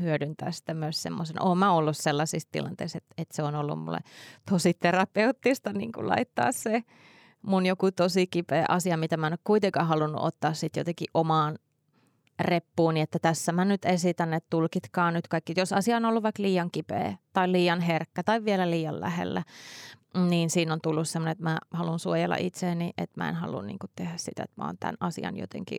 hyödyntää 0.00 0.50
sitä 0.50 0.74
myös 0.74 1.02
semmoisen. 1.02 1.42
Olen 1.42 1.58
mä 1.58 1.72
ollut 1.72 1.96
sellaisissa 1.96 2.48
tilanteissa, 2.52 2.98
että, 2.98 3.14
että 3.18 3.36
se 3.36 3.42
on 3.42 3.54
ollut 3.54 3.78
mulle 3.78 3.98
tosi 4.50 4.74
terapeuttista 4.74 5.72
niin 5.72 5.92
kuin 5.92 6.08
laittaa 6.08 6.52
se 6.52 6.82
mun 7.42 7.66
joku 7.66 7.92
tosi 7.92 8.26
kipeä 8.26 8.64
asia, 8.68 8.96
mitä 8.96 9.16
mä 9.16 9.26
en 9.26 9.32
ole 9.32 9.38
kuitenkaan 9.44 9.86
halunnut 9.86 10.22
ottaa 10.22 10.54
sitten 10.54 10.80
jotenkin 10.80 11.08
omaan 11.14 11.58
reppuun, 12.40 12.94
niin 12.94 13.02
että 13.02 13.18
tässä 13.18 13.52
mä 13.52 13.64
nyt 13.64 13.84
esitän, 13.84 14.34
että 14.34 14.46
tulkitkaa 14.50 15.10
nyt 15.10 15.28
kaikki. 15.28 15.54
Jos 15.56 15.72
asia 15.72 15.96
on 15.96 16.04
ollut 16.04 16.22
vaikka 16.22 16.42
liian 16.42 16.70
kipeä 16.70 17.16
tai 17.32 17.52
liian 17.52 17.80
herkkä 17.80 18.22
tai 18.22 18.44
vielä 18.44 18.70
liian 18.70 19.00
lähellä, 19.00 19.42
niin 20.28 20.50
siinä 20.50 20.72
on 20.72 20.80
tullut 20.82 21.08
semmoinen, 21.08 21.32
että 21.32 21.44
mä 21.44 21.58
haluan 21.70 21.98
suojella 21.98 22.36
itseäni, 22.36 22.92
että 22.98 23.20
mä 23.20 23.28
en 23.28 23.34
halua 23.34 23.62
niin 23.62 23.78
tehdä 23.96 24.16
sitä, 24.16 24.42
että 24.42 24.62
mä 24.62 24.66
oon 24.66 24.78
tämän 24.80 24.96
asian 25.00 25.36
jotenkin 25.36 25.78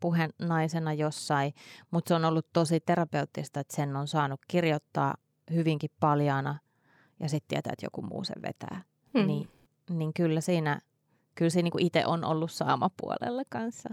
puheen 0.00 0.30
naisena 0.38 0.92
jossain. 0.92 1.54
Mutta 1.90 2.08
se 2.08 2.14
on 2.14 2.24
ollut 2.24 2.46
tosi 2.52 2.80
terapeuttista, 2.80 3.60
että 3.60 3.76
sen 3.76 3.96
on 3.96 4.08
saanut 4.08 4.40
kirjoittaa 4.48 5.14
hyvinkin 5.54 5.90
paljana 6.00 6.58
ja 7.20 7.28
sitten 7.28 7.48
tietää, 7.48 7.72
että 7.72 7.86
joku 7.86 8.02
muu 8.02 8.24
sen 8.24 8.42
vetää. 8.42 8.82
Hmm. 9.18 9.26
Niin, 9.26 9.48
niin 9.90 10.14
kyllä 10.14 10.40
siinä, 10.40 10.80
kyllä 11.34 11.50
siinä 11.50 11.70
niin 11.74 11.86
itse 11.86 12.06
on 12.06 12.24
ollut 12.24 12.50
saamapuolella 12.50 13.42
kanssa. 13.48 13.88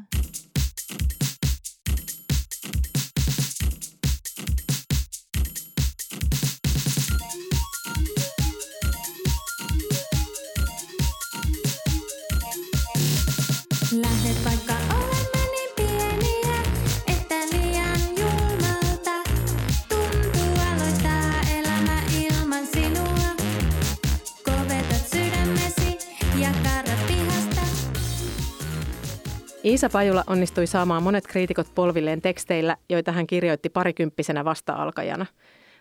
Iisa 29.65 29.89
Pajula 29.89 30.23
onnistui 30.27 30.67
saamaan 30.67 31.03
monet 31.03 31.27
kriitikot 31.27 31.67
polvilleen 31.75 32.21
teksteillä, 32.21 32.77
joita 32.89 33.11
hän 33.11 33.27
kirjoitti 33.27 33.69
parikymppisenä 33.69 34.45
vasta-alkajana. 34.45 35.25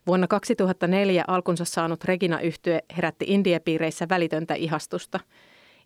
Vuonna 0.06 0.26
2004 0.26 1.24
alkunsa 1.28 1.64
saanut 1.64 2.04
regina 2.04 2.40
yhtye 2.40 2.80
herätti 2.96 3.24
indiepiireissä 3.28 4.06
välitöntä 4.08 4.54
ihastusta. 4.54 5.20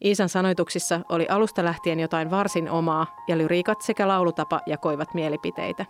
Iisan 0.04 0.28
sanoituksissa 0.28 1.00
oli 1.08 1.26
alusta 1.28 1.64
lähtien 1.64 2.00
jotain 2.00 2.30
varsin 2.30 2.70
omaa 2.70 3.16
ja 3.28 3.38
lyriikat 3.38 3.82
sekä 3.82 4.08
laulutapa 4.08 4.60
jakoivat 4.66 5.14
mielipiteitä. 5.14 5.86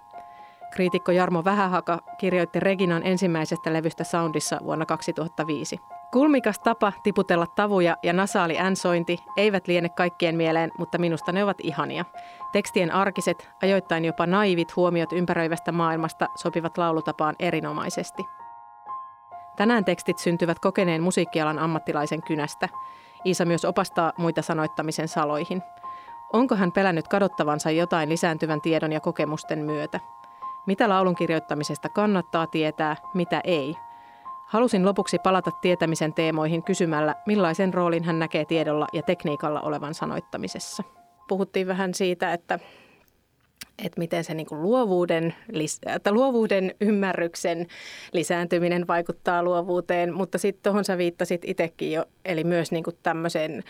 Kriitikko 0.74 1.12
Jarmo 1.12 1.44
Vähähaka 1.44 1.98
kirjoitti 2.18 2.60
Reginan 2.60 3.06
ensimmäisestä 3.06 3.72
levystä 3.72 4.04
Soundissa 4.04 4.58
vuonna 4.64 4.86
2005. 4.86 5.78
Kulmikas 6.12 6.58
tapa 6.58 6.92
tiputella 7.02 7.46
tavuja 7.46 7.96
ja 8.02 8.12
nasaali 8.12 8.58
änsointi 8.58 9.18
eivät 9.36 9.66
liene 9.66 9.88
kaikkien 9.88 10.36
mieleen, 10.36 10.70
mutta 10.78 10.98
minusta 10.98 11.32
ne 11.32 11.44
ovat 11.44 11.56
ihania. 11.62 12.04
Tekstien 12.52 12.92
arkiset, 12.92 13.50
ajoittain 13.62 14.04
jopa 14.04 14.26
naivit 14.26 14.76
huomiot 14.76 15.12
ympäröivästä 15.12 15.72
maailmasta 15.72 16.28
sopivat 16.34 16.78
laulutapaan 16.78 17.34
erinomaisesti. 17.38 18.22
Tänään 19.56 19.84
tekstit 19.84 20.18
syntyvät 20.18 20.58
kokeneen 20.58 21.02
musiikkialan 21.02 21.58
ammattilaisen 21.58 22.22
kynästä. 22.22 22.68
Iisa 23.26 23.44
myös 23.44 23.64
opastaa 23.64 24.12
muita 24.16 24.42
sanoittamisen 24.42 25.08
saloihin. 25.08 25.62
Onko 26.32 26.54
hän 26.54 26.72
pelännyt 26.72 27.08
kadottavansa 27.08 27.70
jotain 27.70 28.08
lisääntyvän 28.08 28.60
tiedon 28.60 28.92
ja 28.92 29.00
kokemusten 29.00 29.58
myötä? 29.58 30.00
Mitä 30.66 30.88
laulun 30.88 31.14
kirjoittamisesta 31.14 31.88
kannattaa 31.88 32.46
tietää, 32.46 32.96
mitä 33.14 33.40
ei? 33.44 33.76
Halusin 34.46 34.84
lopuksi 34.84 35.18
palata 35.18 35.50
tietämisen 35.50 36.14
teemoihin 36.14 36.62
kysymällä, 36.62 37.14
millaisen 37.26 37.74
roolin 37.74 38.04
hän 38.04 38.18
näkee 38.18 38.44
tiedolla 38.44 38.86
ja 38.92 39.02
tekniikalla 39.02 39.60
olevan 39.60 39.94
sanoittamisessa. 39.94 40.82
Puhuttiin 41.28 41.66
vähän 41.66 41.94
siitä, 41.94 42.32
että 42.32 42.58
että 43.84 43.98
miten 43.98 44.24
se 44.24 44.34
niin 44.34 44.46
luovuuden, 44.50 45.34
että 45.86 46.12
luovuuden 46.12 46.74
ymmärryksen 46.80 47.66
lisääntyminen 48.12 48.86
vaikuttaa 48.86 49.42
luovuuteen, 49.42 50.14
mutta 50.14 50.38
sitten 50.38 50.62
tuohon 50.62 50.84
sä 50.84 50.98
viittasit 50.98 51.42
itsekin 51.44 51.92
jo, 51.92 52.04
eli 52.24 52.44
myös 52.44 52.72
niin 52.72 52.84
kuin 52.84 52.96
tämmöisen 53.02 53.64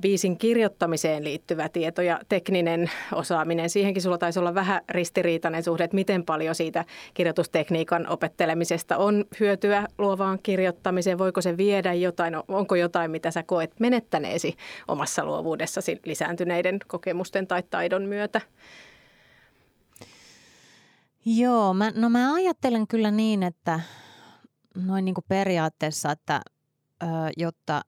biisin 0.00 0.38
kirjoittamiseen 0.38 1.24
liittyvä 1.24 1.68
tieto 1.68 2.02
ja 2.02 2.20
tekninen 2.28 2.90
osaaminen. 3.12 3.70
Siihenkin 3.70 4.02
sulla 4.02 4.18
taisi 4.18 4.38
olla 4.38 4.54
vähän 4.54 4.80
ristiriitainen 4.88 5.62
suhde, 5.62 5.84
että 5.84 5.94
miten 5.94 6.24
paljon 6.24 6.54
siitä 6.54 6.84
kirjoitustekniikan 7.14 8.08
opettelemisesta 8.08 8.96
on 8.96 9.24
hyötyä 9.40 9.86
luovaan 9.98 10.38
kirjoittamiseen, 10.42 11.18
voiko 11.18 11.40
se 11.40 11.56
viedä 11.56 11.92
jotain, 11.92 12.34
onko 12.48 12.74
jotain, 12.74 13.10
mitä 13.10 13.30
sä 13.30 13.42
koet 13.42 13.80
menettäneesi 13.80 14.56
omassa 14.88 15.24
luovuudessasi 15.24 16.00
lisääntyneiden 16.04 16.78
kokemusten 16.86 17.46
tai 17.46 17.62
taidon 17.70 18.02
myötä? 18.02 18.40
Joo, 21.26 21.74
mä, 21.74 21.92
no 21.94 22.08
mä 22.08 22.34
ajattelen 22.34 22.86
kyllä 22.86 23.10
niin, 23.10 23.42
että 23.42 23.80
noin 24.74 25.04
niin 25.04 25.14
kuin 25.14 25.24
periaatteessa, 25.28 26.10
että 26.10 26.40
ö, 27.02 27.06
jotta, 27.36 27.82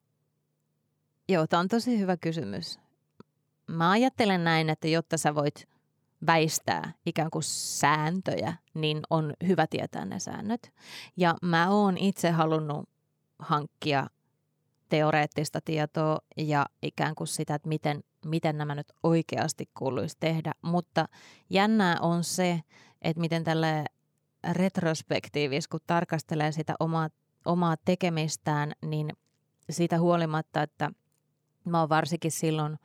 joo, 1.29 1.47
tämä 1.47 1.59
on 1.59 1.67
tosi 1.67 1.99
hyvä 1.99 2.17
kysymys. 2.17 2.79
Mä 3.67 3.89
ajattelen 3.89 4.43
näin, 4.43 4.69
että 4.69 4.87
jotta 4.87 5.17
sä 5.17 5.35
voit 5.35 5.67
väistää 6.27 6.93
ikään 7.05 7.29
kuin 7.31 7.43
sääntöjä, 7.43 8.53
niin 8.73 9.01
on 9.09 9.33
hyvä 9.47 9.67
tietää 9.67 10.05
ne 10.05 10.19
säännöt. 10.19 10.73
Ja 11.17 11.35
mä 11.41 11.69
oon 11.69 11.97
itse 11.97 12.31
halunnut 12.31 12.89
hankkia 13.39 14.07
teoreettista 14.89 15.59
tietoa 15.65 16.17
ja 16.37 16.65
ikään 16.81 17.15
kuin 17.15 17.27
sitä, 17.27 17.55
että 17.55 17.69
miten, 17.69 18.03
miten 18.25 18.57
nämä 18.57 18.75
nyt 18.75 18.93
oikeasti 19.03 19.69
kuuluisi 19.77 20.17
tehdä. 20.19 20.51
Mutta 20.61 21.07
jännää 21.49 21.97
on 22.01 22.23
se, 22.23 22.61
että 23.01 23.19
miten 23.21 23.43
tälle 23.43 23.85
retrospektiivis, 24.51 25.67
kun 25.67 25.79
tarkastelee 25.87 26.51
sitä 26.51 26.75
omaa, 26.79 27.09
omaa 27.45 27.75
tekemistään, 27.85 28.71
niin 28.85 29.13
siitä 29.69 29.99
huolimatta, 29.99 30.61
että 30.61 30.91
mä 31.65 31.79
oon 31.79 31.89
varsinkin 31.89 32.31
silloin 32.31 32.79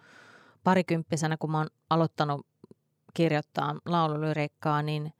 parikymppisenä, 0.64 1.36
kun 1.36 1.50
mä 1.50 1.58
oon 1.58 1.70
aloittanut 1.90 2.46
kirjoittaa 3.14 3.74
laululyriikkaa, 3.86 4.82
niin 4.82 5.12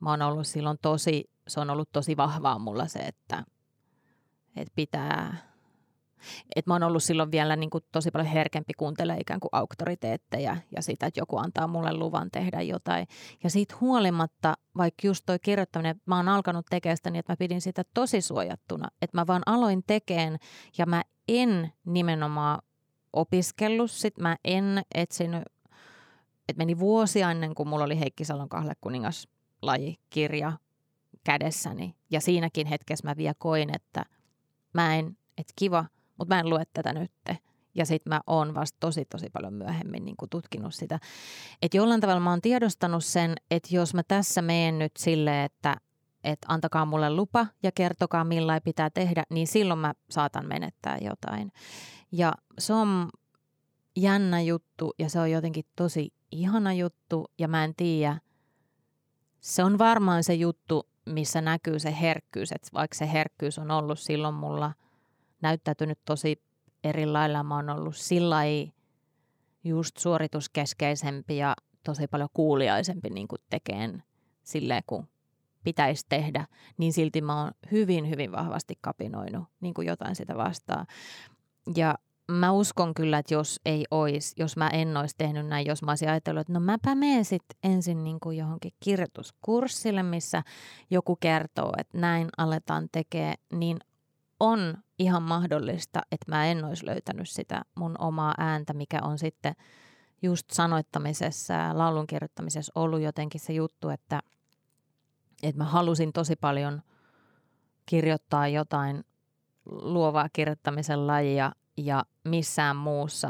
mä 0.00 0.10
oon 0.10 0.22
ollut 0.22 0.46
silloin 0.46 0.78
tosi, 0.82 1.30
se 1.48 1.60
on 1.60 1.70
ollut 1.70 1.92
tosi 1.92 2.16
vahvaa 2.16 2.58
mulla 2.58 2.86
se, 2.86 2.98
että, 2.98 3.44
että 4.56 4.72
pitää 4.74 5.51
et 6.56 6.66
mä 6.66 6.74
oon 6.74 6.82
ollut 6.82 7.02
silloin 7.02 7.30
vielä 7.30 7.56
niin 7.56 7.70
kuin 7.70 7.84
tosi 7.92 8.10
paljon 8.10 8.32
herkempi 8.32 8.72
kuuntelemaan 8.76 9.20
ikään 9.20 9.40
kuin 9.40 9.48
auktoriteetteja 9.52 10.56
ja 10.76 10.82
sitä, 10.82 11.06
että 11.06 11.20
joku 11.20 11.38
antaa 11.38 11.66
mulle 11.66 11.92
luvan 11.92 12.30
tehdä 12.30 12.60
jotain. 12.60 13.06
Ja 13.44 13.50
siitä 13.50 13.74
huolimatta, 13.80 14.54
vaikka 14.76 15.06
just 15.06 15.22
toi 15.26 15.38
kirjoittaminen, 15.38 16.00
mä 16.06 16.16
oon 16.16 16.28
alkanut 16.28 16.66
tekemään 16.70 16.96
sitä 16.96 17.10
niin, 17.10 17.18
että 17.18 17.32
mä 17.32 17.36
pidin 17.36 17.60
sitä 17.60 17.82
tosi 17.94 18.20
suojattuna. 18.20 18.88
Että 19.02 19.18
mä 19.18 19.26
vaan 19.26 19.42
aloin 19.46 19.82
tekemään 19.86 20.38
ja 20.78 20.86
mä 20.86 21.02
en 21.28 21.72
nimenomaan 21.84 22.62
opiskellut 23.12 23.90
sit, 23.90 24.18
mä 24.18 24.36
en 24.44 24.82
etsinyt, 24.94 25.42
että 26.48 26.58
meni 26.58 26.78
vuosia 26.78 27.30
ennen 27.30 27.54
kuin 27.54 27.68
mulla 27.68 27.84
oli 27.84 28.00
Heikki 28.00 28.24
Salon 28.24 28.48
kahle 28.48 28.72
kuningas 28.80 29.28
lajikirja 29.62 30.52
kädessäni. 31.24 31.94
Ja 32.10 32.20
siinäkin 32.20 32.66
hetkessä 32.66 33.08
mä 33.08 33.16
vielä 33.16 33.34
koin, 33.38 33.74
että 33.74 34.04
mä 34.74 34.96
en, 34.96 35.16
että 35.38 35.52
kiva– 35.56 35.84
mutta 36.22 36.34
mä 36.34 36.40
en 36.40 36.50
lue 36.50 36.64
tätä 36.72 36.92
nytte. 36.92 37.38
Ja 37.74 37.86
sitten 37.86 38.10
mä 38.10 38.20
oon 38.26 38.54
vasta 38.54 38.76
tosi 38.80 39.04
tosi 39.04 39.30
paljon 39.30 39.54
myöhemmin 39.54 40.04
niin 40.04 40.16
tutkinut 40.30 40.74
sitä. 40.74 40.98
Että 41.62 41.76
jollain 41.76 42.00
tavalla 42.00 42.20
mä 42.20 42.30
oon 42.30 42.40
tiedostanut 42.40 43.04
sen, 43.04 43.34
että 43.50 43.74
jos 43.74 43.94
mä 43.94 44.02
tässä 44.02 44.42
meen 44.42 44.78
nyt 44.78 44.92
silleen, 44.96 45.44
että 45.44 45.76
että 46.24 46.46
antakaa 46.50 46.84
mulle 46.84 47.10
lupa 47.10 47.46
ja 47.62 47.72
kertokaa 47.72 48.24
millä 48.24 48.60
pitää 48.60 48.90
tehdä, 48.90 49.22
niin 49.30 49.46
silloin 49.46 49.80
mä 49.80 49.92
saatan 50.10 50.48
menettää 50.48 50.98
jotain. 51.00 51.52
Ja 52.12 52.32
se 52.58 52.72
on 52.72 53.08
jännä 53.96 54.40
juttu 54.40 54.94
ja 54.98 55.08
se 55.08 55.20
on 55.20 55.30
jotenkin 55.30 55.64
tosi 55.76 56.12
ihana 56.30 56.72
juttu 56.72 57.30
ja 57.38 57.48
mä 57.48 57.64
en 57.64 57.74
tiedä. 57.76 58.20
Se 59.40 59.64
on 59.64 59.78
varmaan 59.78 60.24
se 60.24 60.34
juttu, 60.34 60.88
missä 61.06 61.40
näkyy 61.40 61.78
se 61.78 61.96
herkkyys, 62.00 62.52
että 62.52 62.68
vaikka 62.74 62.96
se 62.96 63.12
herkkyys 63.12 63.58
on 63.58 63.70
ollut 63.70 63.98
silloin 63.98 64.34
mulla– 64.34 64.72
näyttäytynyt 65.42 65.98
tosi 66.04 66.42
eri 66.84 67.06
lailla. 67.06 67.42
Mä 67.42 67.56
oon 67.56 67.70
ollut 67.70 67.96
sillä 67.96 68.40
just 69.64 69.96
suorituskeskeisempi 69.96 71.36
ja 71.36 71.54
tosi 71.84 72.06
paljon 72.06 72.28
kuuliaisempi 72.34 73.10
niin 73.10 73.28
kuin 73.28 73.42
tekeen 73.50 74.02
silleen, 74.42 74.82
kun 74.86 75.08
pitäisi 75.64 76.06
tehdä, 76.08 76.46
niin 76.78 76.92
silti 76.92 77.20
mä 77.20 77.42
oon 77.42 77.50
hyvin, 77.70 78.10
hyvin 78.10 78.32
vahvasti 78.32 78.78
kapinoinut 78.80 79.44
niin 79.60 79.74
kuin 79.74 79.86
jotain 79.86 80.16
sitä 80.16 80.36
vastaan. 80.36 80.86
Ja 81.76 81.94
mä 82.30 82.52
uskon 82.52 82.94
kyllä, 82.94 83.18
että 83.18 83.34
jos 83.34 83.60
ei 83.64 83.84
olisi, 83.90 84.34
jos 84.36 84.56
mä 84.56 84.68
en 84.68 84.96
olisi 84.96 85.14
tehnyt 85.18 85.46
näin, 85.46 85.66
jos 85.66 85.82
mä 85.82 85.90
olisin 85.90 86.08
ajatellut, 86.08 86.40
että 86.40 86.52
no 86.52 86.60
mäpä 86.60 86.94
menen 86.94 87.24
sitten 87.24 87.58
ensin 87.62 88.04
niin 88.04 88.20
kuin 88.20 88.38
johonkin 88.38 88.72
kirjoituskurssille, 88.80 90.02
missä 90.02 90.42
joku 90.90 91.16
kertoo, 91.16 91.72
että 91.78 91.98
näin 91.98 92.28
aletaan 92.36 92.88
tekemään, 92.92 93.36
niin 93.52 93.78
on 94.40 94.74
ihan 95.02 95.22
mahdollista, 95.22 96.00
että 96.12 96.32
mä 96.32 96.46
en 96.46 96.64
olisi 96.64 96.86
löytänyt 96.86 97.28
sitä 97.28 97.62
mun 97.74 97.96
omaa 97.98 98.34
ääntä, 98.38 98.72
mikä 98.72 98.98
on 99.02 99.18
sitten 99.18 99.54
just 100.22 100.50
sanoittamisessa 100.50 101.54
ja 101.54 101.78
laulun 101.78 102.06
kirjoittamisessa 102.06 102.72
ollut 102.74 103.00
jotenkin 103.00 103.40
se 103.40 103.52
juttu, 103.52 103.88
että, 103.88 104.20
että 105.42 105.58
mä 105.58 105.64
halusin 105.64 106.12
tosi 106.12 106.36
paljon 106.36 106.82
kirjoittaa 107.86 108.48
jotain 108.48 109.04
luovaa 109.64 110.28
kirjoittamisen 110.32 111.06
lajia 111.06 111.52
ja 111.76 112.04
missään 112.24 112.76
muussa 112.76 113.28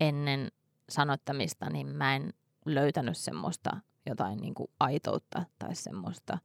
ennen 0.00 0.48
sanoittamista, 0.88 1.70
niin 1.70 1.86
mä 1.86 2.16
en 2.16 2.32
löytänyt 2.64 3.16
semmoista 3.16 3.76
jotain 4.06 4.40
niin 4.40 4.54
kuin 4.54 4.70
aitoutta 4.80 5.44
tai 5.58 5.74
semmoista, 5.74 6.38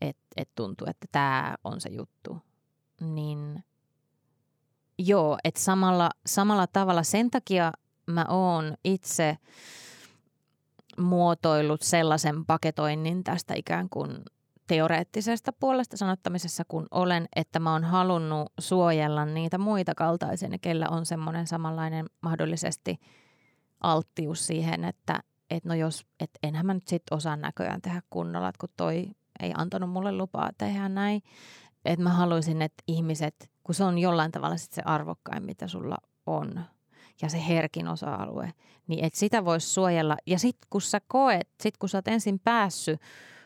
että 0.00 0.26
et 0.36 0.50
tuntuu, 0.54 0.86
että 0.90 1.06
tämä 1.12 1.54
on 1.64 1.80
se 1.80 1.88
juttu 1.88 2.38
niin 3.00 3.64
joo, 4.98 5.38
että 5.44 5.60
samalla, 5.60 6.10
samalla 6.26 6.66
tavalla. 6.66 7.02
Sen 7.02 7.30
takia 7.30 7.72
mä 8.06 8.26
oon 8.28 8.74
itse 8.84 9.38
muotoillut 10.98 11.82
sellaisen 11.82 12.46
paketoinnin 12.46 13.24
tästä 13.24 13.54
ikään 13.56 13.88
kuin 13.88 14.18
teoreettisesta 14.66 15.52
puolesta 15.52 15.96
sanottamisessa, 15.96 16.64
kun 16.68 16.86
olen, 16.90 17.28
että 17.36 17.58
mä 17.58 17.72
oon 17.72 17.84
halunnut 17.84 18.52
suojella 18.60 19.24
niitä 19.24 19.58
muita 19.58 19.94
kaltaisia, 19.94 20.58
kellä 20.60 20.88
on 20.88 21.06
semmoinen 21.06 21.46
samanlainen 21.46 22.06
mahdollisesti 22.20 23.00
alttius 23.80 24.46
siihen, 24.46 24.84
että 24.84 25.22
et 25.50 25.64
no 25.64 25.74
jos, 25.74 26.06
et 26.20 26.30
enhän 26.42 26.66
mä 26.66 26.74
nyt 26.74 26.88
sit 26.88 27.02
osaa 27.10 27.36
näköjään 27.36 27.82
tehdä 27.82 28.02
kunnolla, 28.10 28.52
kun 28.60 28.68
toi 28.76 29.06
ei 29.40 29.52
antanut 29.56 29.90
mulle 29.90 30.12
lupaa 30.12 30.50
tehdä 30.58 30.88
näin, 30.88 31.22
että 31.84 32.02
mä 32.02 32.10
haluaisin, 32.10 32.62
että 32.62 32.82
ihmiset, 32.86 33.50
kun 33.64 33.74
se 33.74 33.84
on 33.84 33.98
jollain 33.98 34.32
tavalla 34.32 34.56
sit 34.56 34.72
se 34.72 34.82
arvokkain, 34.84 35.46
mitä 35.46 35.68
sulla 35.68 35.96
on, 36.26 36.60
ja 37.22 37.28
se 37.28 37.46
herkin 37.48 37.88
osa-alue, 37.88 38.52
niin 38.86 39.04
että 39.04 39.18
sitä 39.18 39.44
voisi 39.44 39.66
suojella. 39.66 40.16
Ja 40.26 40.38
sitten 40.38 40.66
kun 40.70 40.80
sä 40.80 41.00
koet, 41.08 41.48
sit 41.62 41.76
kun 41.76 41.88
sä 41.88 41.98
oot 41.98 42.08
ensin 42.08 42.40
päässyt 42.44 43.00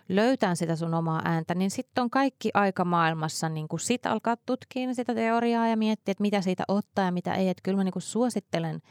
löytämään 0.08 0.56
sitä 0.56 0.76
sun 0.76 0.94
omaa 0.94 1.22
ääntä, 1.24 1.54
niin 1.54 1.70
sitten 1.70 2.02
on 2.02 2.10
kaikki 2.10 2.50
aika 2.54 2.84
maailmassa, 2.84 3.48
niin 3.48 3.68
kun 3.68 3.80
sit 3.80 4.06
alkaa 4.06 4.36
tutkia 4.46 4.94
sitä 4.94 5.14
teoriaa 5.14 5.68
ja 5.68 5.76
miettiä, 5.76 6.12
että 6.12 6.22
mitä 6.22 6.40
siitä 6.40 6.64
ottaa 6.68 7.04
ja 7.04 7.12
mitä 7.12 7.34
ei. 7.34 7.48
Että 7.48 7.60
kyllä 7.62 7.76
mä 7.76 7.84
niin 7.84 7.92
suosittelen 7.98 8.82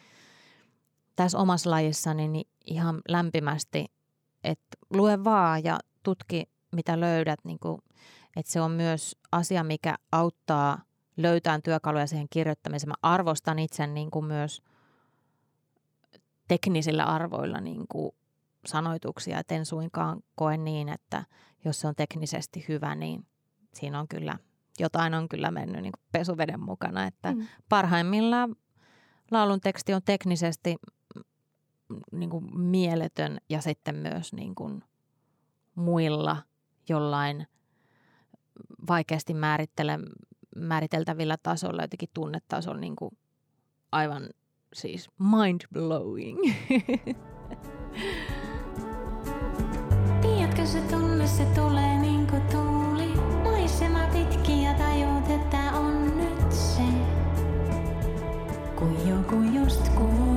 tässä 1.16 1.38
omassa 1.38 1.70
lajissani 1.70 2.28
niin 2.28 2.48
ihan 2.66 3.02
lämpimästi, 3.10 3.86
että 4.44 4.78
lue 4.89 5.24
vaan 5.24 5.64
ja 5.64 5.80
tutki, 6.04 6.50
mitä 6.72 7.00
löydät. 7.00 7.39
Niin 7.44 7.60
että 8.36 8.52
se 8.52 8.62
on 8.62 8.72
myös 8.72 9.16
asia, 9.32 9.64
mikä 9.64 9.96
auttaa 10.12 10.82
löytämään 11.18 11.62
työkaluja 11.62 12.08
siihen 12.08 12.28
kirjoittamiseen. 12.30 12.90
Mä 12.90 12.96
arvostan 13.02 13.60
itse 13.60 13.88
niin 13.88 14.12
kuin 14.12 14.26
myös 14.26 14.62
teknisillä 16.48 17.06
arvoilla 17.06 17.62
niin 17.62 17.86
kuin 17.90 18.12
sanoituksia, 18.66 19.40
et 19.40 19.52
en 19.52 19.66
suinkaan 19.66 20.24
koe 20.36 20.58
niin, 20.58 20.90
että 20.90 21.24
jos 21.66 21.80
se 21.80 21.88
on 21.88 21.96
teknisesti 21.96 22.66
hyvä, 22.68 22.96
niin 22.96 23.26
siinä 23.74 24.00
on 24.00 24.08
kyllä 24.08 24.38
jotain 24.80 25.14
on 25.14 25.30
kyllä 25.30 25.52
mennyt 25.52 25.82
niin 25.82 25.92
kuin 25.92 26.04
pesuveden 26.12 26.60
mukana. 26.60 27.06
Että 27.06 27.32
mm. 27.32 27.48
parhaimmillaan 27.70 28.56
laulun 29.32 29.62
teksti 29.62 29.94
on 29.94 30.02
teknisesti 30.06 30.76
niin 32.12 32.30
kuin 32.30 32.60
mieletön 32.60 33.38
ja 33.50 33.62
sitten 33.62 33.96
myös 33.96 34.34
niin 34.34 34.56
kuin 34.56 34.84
muilla 35.76 36.38
jollain 36.90 37.48
vaikeasti 38.88 39.34
määrittele, 39.34 39.99
määriteltävillä 40.56 41.38
tasolla, 41.43 41.82
jotenkin 41.82 42.10
tunnetasolla 42.14 42.80
niin 42.80 42.95
kuin 42.95 43.18
aivan 43.91 44.30
siis 44.74 45.10
mind 45.20 45.62
blowing. 45.74 46.39
Tiedätkö 50.22 50.66
se 50.66 50.82
tunne, 50.82 51.28
se 51.28 51.45
tulee 51.45 51.99
niin 51.99 52.28
kuin 52.28 52.41
tuuli. 52.41 53.14
Maisema 53.43 53.99
pitkin 54.14 54.64
ja 54.64 54.74
tajuut, 54.74 55.30
että 55.30 55.58
on 55.58 56.18
nyt 56.18 56.51
se. 56.51 56.84
Kun 58.76 58.97
joku 59.10 59.36
just 59.41 59.89
kuoli. 59.89 60.33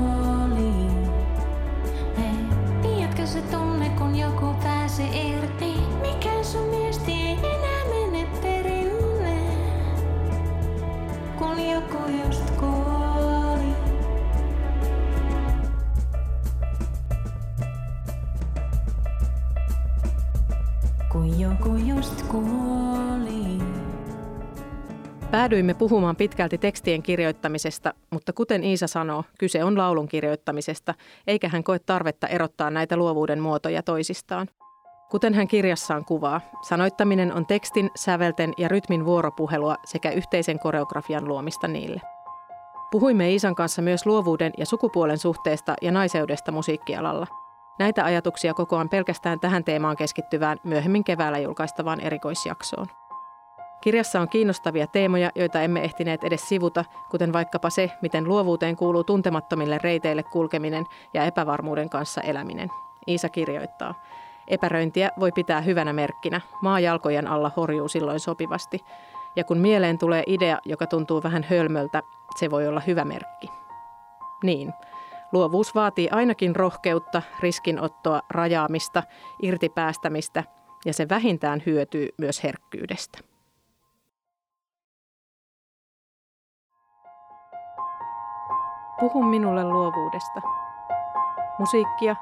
Päädyimme 25.46 25.74
puhumaan 25.74 26.16
pitkälti 26.16 26.58
tekstien 26.58 27.02
kirjoittamisesta, 27.02 27.94
mutta 28.10 28.32
kuten 28.32 28.64
Iisa 28.64 28.86
sanoo, 28.86 29.24
kyse 29.38 29.64
on 29.64 29.78
laulun 29.78 30.08
kirjoittamisesta, 30.08 30.94
eikä 31.26 31.48
hän 31.48 31.64
koe 31.64 31.78
tarvetta 31.78 32.26
erottaa 32.26 32.70
näitä 32.70 32.96
luovuuden 32.96 33.40
muotoja 33.40 33.82
toisistaan. 33.82 34.48
Kuten 35.10 35.34
hän 35.34 35.48
kirjassaan 35.48 36.04
kuvaa, 36.04 36.40
sanoittaminen 36.68 37.32
on 37.32 37.46
tekstin, 37.46 37.90
sävelten 37.96 38.52
ja 38.58 38.68
rytmin 38.68 39.04
vuoropuhelua 39.04 39.76
sekä 39.84 40.10
yhteisen 40.10 40.58
koreografian 40.58 41.28
luomista 41.28 41.68
niille. 41.68 42.00
Puhuimme 42.90 43.30
Iisan 43.30 43.54
kanssa 43.54 43.82
myös 43.82 44.06
luovuuden 44.06 44.52
ja 44.58 44.66
sukupuolen 44.66 45.18
suhteesta 45.18 45.74
ja 45.82 45.92
naiseudesta 45.92 46.52
musiikkialalla. 46.52 47.26
Näitä 47.78 48.04
ajatuksia 48.04 48.54
kokoan 48.54 48.88
pelkästään 48.88 49.40
tähän 49.40 49.64
teemaan 49.64 49.96
keskittyvään 49.96 50.58
myöhemmin 50.64 51.04
keväällä 51.04 51.38
julkaistavaan 51.38 52.00
erikoisjaksoon. 52.00 53.05
Kirjassa 53.80 54.20
on 54.20 54.28
kiinnostavia 54.28 54.86
teemoja, 54.86 55.30
joita 55.34 55.60
emme 55.60 55.84
ehtineet 55.84 56.24
edes 56.24 56.48
sivuta, 56.48 56.84
kuten 57.10 57.32
vaikkapa 57.32 57.70
se, 57.70 57.90
miten 58.02 58.24
luovuuteen 58.24 58.76
kuuluu 58.76 59.04
tuntemattomille 59.04 59.78
reiteille 59.82 60.22
kulkeminen 60.22 60.84
ja 61.14 61.24
epävarmuuden 61.24 61.90
kanssa 61.90 62.20
eläminen. 62.20 62.68
Iisa 63.08 63.28
kirjoittaa. 63.28 63.94
Epäröintiä 64.48 65.10
voi 65.20 65.32
pitää 65.32 65.60
hyvänä 65.60 65.92
merkkinä. 65.92 66.40
Maa 66.62 66.80
jalkojen 66.80 67.26
alla 67.26 67.50
horjuu 67.56 67.88
silloin 67.88 68.20
sopivasti. 68.20 68.80
Ja 69.36 69.44
kun 69.44 69.58
mieleen 69.58 69.98
tulee 69.98 70.22
idea, 70.26 70.58
joka 70.64 70.86
tuntuu 70.86 71.22
vähän 71.22 71.46
hölmöltä, 71.50 72.02
se 72.36 72.50
voi 72.50 72.68
olla 72.68 72.80
hyvä 72.80 73.04
merkki. 73.04 73.50
Niin, 74.42 74.72
luovuus 75.32 75.74
vaatii 75.74 76.08
ainakin 76.10 76.56
rohkeutta, 76.56 77.22
riskinottoa, 77.40 78.22
rajaamista, 78.30 79.02
irtipäästämistä 79.42 80.44
ja 80.84 80.92
se 80.92 81.08
vähintään 81.08 81.62
hyötyy 81.66 82.08
myös 82.18 82.42
herkkyydestä. 82.42 83.18
Puhu 89.00 89.22
minulle 89.22 89.64
luovuudesta. 89.64 90.40
Musiikkia, 91.58 92.16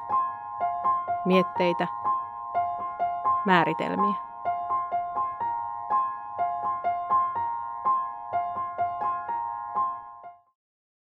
mietteitä, 1.25 1.87
määritelmiä. 3.45 4.24